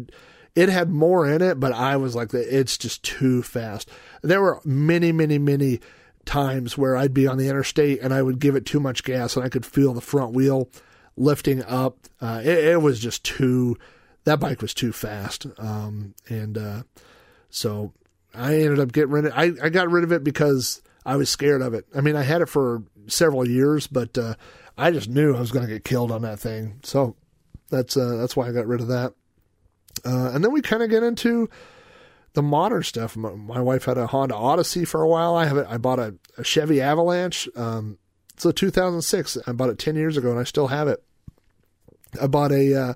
[0.55, 3.89] it had more in it, but I was like, it's just too fast.
[4.21, 5.79] There were many, many, many
[6.25, 9.35] times where I'd be on the interstate and I would give it too much gas
[9.35, 10.69] and I could feel the front wheel
[11.15, 11.97] lifting up.
[12.19, 13.77] Uh, it, it, was just too,
[14.25, 15.47] that bike was too fast.
[15.57, 16.83] Um, and, uh,
[17.49, 17.93] so
[18.33, 21.29] I ended up getting rid of I, I got rid of it because I was
[21.29, 21.85] scared of it.
[21.95, 24.35] I mean, I had it for several years, but, uh,
[24.77, 26.79] I just knew I was going to get killed on that thing.
[26.83, 27.15] So
[27.69, 29.13] that's, uh, that's why I got rid of that.
[30.05, 31.49] Uh, and then we kind of get into
[32.33, 33.17] the modern stuff.
[33.17, 35.35] My, my wife had a Honda Odyssey for a while.
[35.35, 35.65] I have it.
[35.67, 37.49] I bought a, a Chevy Avalanche.
[37.55, 37.97] Um,
[38.35, 39.39] it's a 2006.
[39.47, 41.03] I bought it 10 years ago, and I still have it.
[42.21, 42.95] I bought a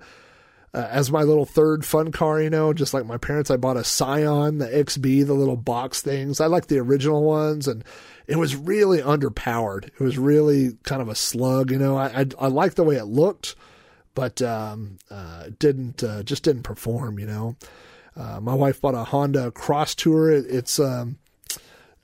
[0.74, 3.52] uh, as my little third fun car, you know, just like my parents.
[3.52, 6.40] I bought a Scion, the XB, the little box things.
[6.40, 7.84] I like the original ones, and
[8.28, 9.86] it was really underpowered.
[9.86, 11.98] It was really kind of a slug, you know.
[11.98, 13.56] I I, I liked the way it looked,
[14.16, 17.56] but um, uh, didn't uh, just didn't perform, you know.
[18.16, 20.32] Uh, my wife bought a Honda Crosstour.
[20.32, 21.18] It, it's um,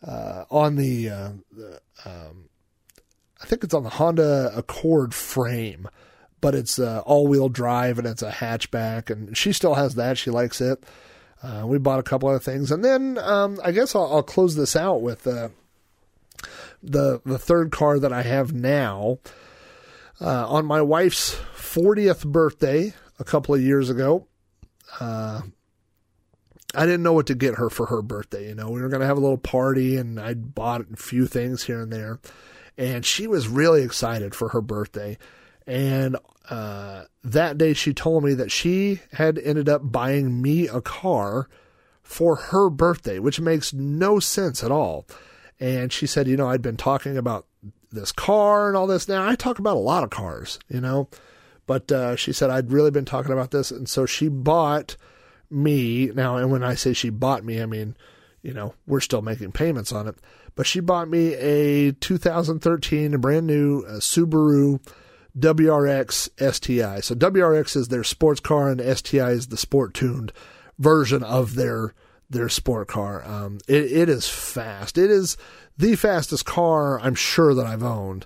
[0.06, 2.49] uh, on the, uh, the um,
[3.41, 5.89] I think it's on the Honda Accord frame,
[6.41, 9.09] but it's uh, all wheel drive and it's a hatchback.
[9.09, 10.18] And she still has that.
[10.18, 10.84] She likes it.
[11.41, 14.55] Uh, we bought a couple other things, and then um, I guess I'll, I'll, close
[14.55, 15.49] this out with uh,
[16.81, 19.19] the the third car that I have now.
[20.19, 24.26] Uh, on my wife's 40th birthday a couple of years ago,
[24.99, 25.41] uh,
[26.73, 28.47] I didn't know what to get her for her birthday.
[28.47, 31.27] You know, we were going to have a little party, and I bought a few
[31.27, 32.19] things here and there.
[32.80, 35.19] And she was really excited for her birthday.
[35.68, 36.15] And
[36.49, 41.49] uh, that day, she told me that she had ended up buying me a car
[42.02, 45.06] for her birthday, which makes no sense at all.
[45.60, 47.45] And she said, You know, I'd been talking about
[47.91, 49.07] this car and all this.
[49.07, 51.10] Now, I talk about a lot of cars, you know,
[51.65, 53.72] but uh, she said, I'd really been talking about this.
[53.72, 54.95] And so she bought
[55.49, 57.95] me now, and when I say she bought me, I mean,
[58.41, 60.15] you know, we're still making payments on it.
[60.56, 64.80] But she bought me a 2013, a brand new uh, Subaru
[65.38, 66.99] WRX STI.
[67.01, 70.31] So WRX is their sports car, and STI is the sport tuned
[70.77, 71.93] version of their
[72.30, 73.23] their sport car.
[73.26, 74.97] Um, it, it is fast.
[74.97, 75.38] It is
[75.77, 78.26] the fastest car I'm sure that I've owned.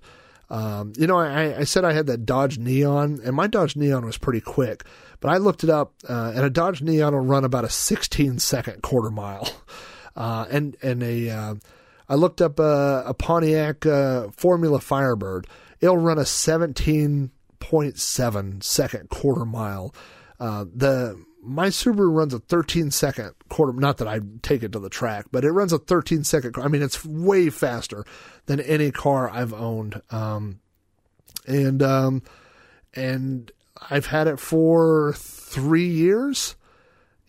[0.50, 4.06] Um, you know, I, I said I had that Dodge Neon, and my Dodge Neon
[4.06, 4.84] was pretty quick.
[5.22, 8.40] But I looked it up, uh, and a Dodge Neon will run about a 16
[8.40, 9.50] second quarter mile.
[10.14, 11.56] Uh, and and a uh,
[12.10, 15.48] I looked up a, a Pontiac uh, Formula Firebird.
[15.82, 19.94] It'll run a 17.7 second quarter mile.
[20.40, 23.74] Uh, the my Subaru runs a 13 second quarter.
[23.74, 26.56] Not that I take it to the track, but it runs a 13 second.
[26.58, 28.06] I mean, it's way faster
[28.46, 30.02] than any car I've owned.
[30.12, 30.60] Um,
[31.48, 32.22] and um,
[32.94, 33.52] and
[33.90, 36.56] I've had it for three years,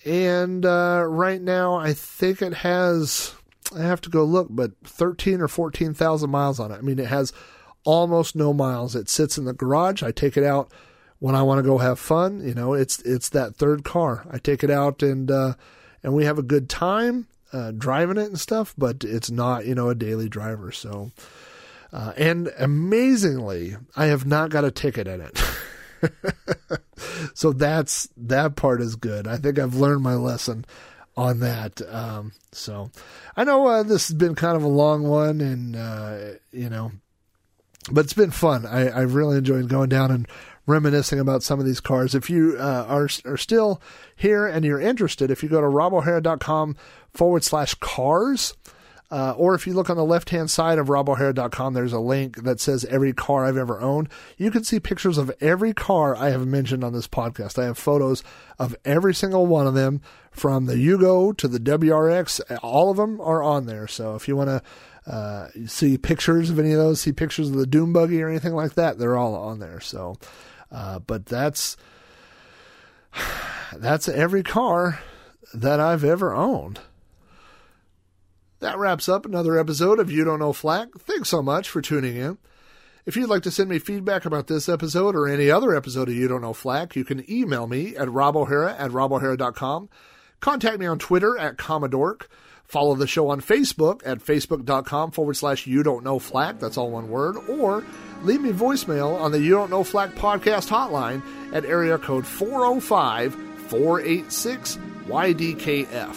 [0.05, 3.35] and uh, right now I think it has.
[3.74, 6.77] I have to go look, but thirteen or fourteen thousand miles on it.
[6.77, 7.33] I mean, it has
[7.84, 8.94] almost no miles.
[8.94, 10.02] It sits in the garage.
[10.02, 10.70] I take it out
[11.18, 12.46] when I want to go have fun.
[12.46, 14.26] You know, it's it's that third car.
[14.30, 15.54] I take it out and uh,
[16.02, 18.74] and we have a good time uh, driving it and stuff.
[18.76, 20.72] But it's not you know a daily driver.
[20.72, 21.12] So,
[21.92, 25.40] uh, and amazingly, I have not got a ticket in it.
[27.34, 29.26] so that's that part is good.
[29.26, 30.64] I think I've learned my lesson
[31.16, 31.80] on that.
[31.88, 32.90] Um, so
[33.36, 36.18] I know uh, this has been kind of a long one, and uh,
[36.52, 36.92] you know,
[37.90, 38.66] but it's been fun.
[38.66, 40.28] I, I really enjoyed going down and
[40.66, 42.14] reminiscing about some of these cars.
[42.14, 43.80] If you uh, are are still
[44.14, 46.76] here and you're interested, if you go to robohara.com
[47.12, 48.54] forward slash cars.
[49.10, 52.44] Uh, or if you look on the left hand side of robohara.com, there's a link
[52.44, 54.09] that says every car I've ever owned.
[54.38, 57.59] You can see pictures of every car I have mentioned on this podcast.
[57.59, 58.24] I have photos
[58.59, 60.00] of every single one of them
[60.30, 62.40] from the Yugo to the WRX.
[62.62, 63.86] All of them are on there.
[63.86, 64.62] So if you want to
[65.07, 68.55] uh, see pictures of any of those, see pictures of the Doom Buggy or anything
[68.55, 69.81] like that, they're all on there.
[69.81, 70.16] So,
[70.70, 71.77] uh, but that's
[73.77, 75.01] that's every car
[75.55, 76.81] that I've ever owned.
[78.61, 80.91] That wraps up another episode of You Don't Know Flack.
[80.97, 82.39] Thanks so much for tuning in.
[83.05, 86.15] If you'd like to send me feedback about this episode or any other episode of
[86.15, 89.89] You Don't Know Flack, you can email me at robohara at robohara.com.
[90.39, 92.29] Contact me on Twitter at Commodork.
[92.73, 96.59] Follow the show on Facebook at facebook.com forward slash You Don't Know Flack.
[96.59, 97.36] That's all one word.
[97.47, 97.85] Or
[98.23, 101.20] leave me voicemail on the You Don't Know Flack podcast hotline
[101.53, 103.35] at area code 405
[103.69, 106.16] 486 YDKF.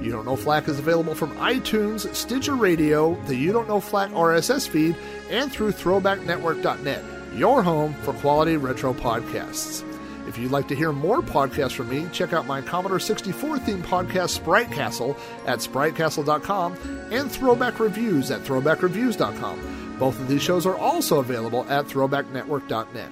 [0.00, 4.08] You Don't Know Flack is available from iTunes, Stitcher Radio, the You Don't Know Flack
[4.12, 4.96] RSS feed,
[5.28, 7.04] and through throwbacknetwork.net,
[7.34, 9.84] your home for quality retro podcasts.
[10.26, 13.82] If you'd like to hear more podcasts from me, check out my Commodore 64 themed
[13.82, 15.16] podcast, Sprite Castle,
[15.46, 16.76] at spritecastle.com,
[17.10, 19.96] and Throwback Reviews at throwbackreviews.com.
[19.98, 23.10] Both of these shows are also available at throwbacknetwork.net.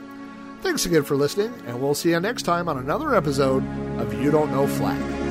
[0.61, 3.65] Thanks again for listening, and we'll see you next time on another episode
[3.99, 5.24] of You Don't Know Flack.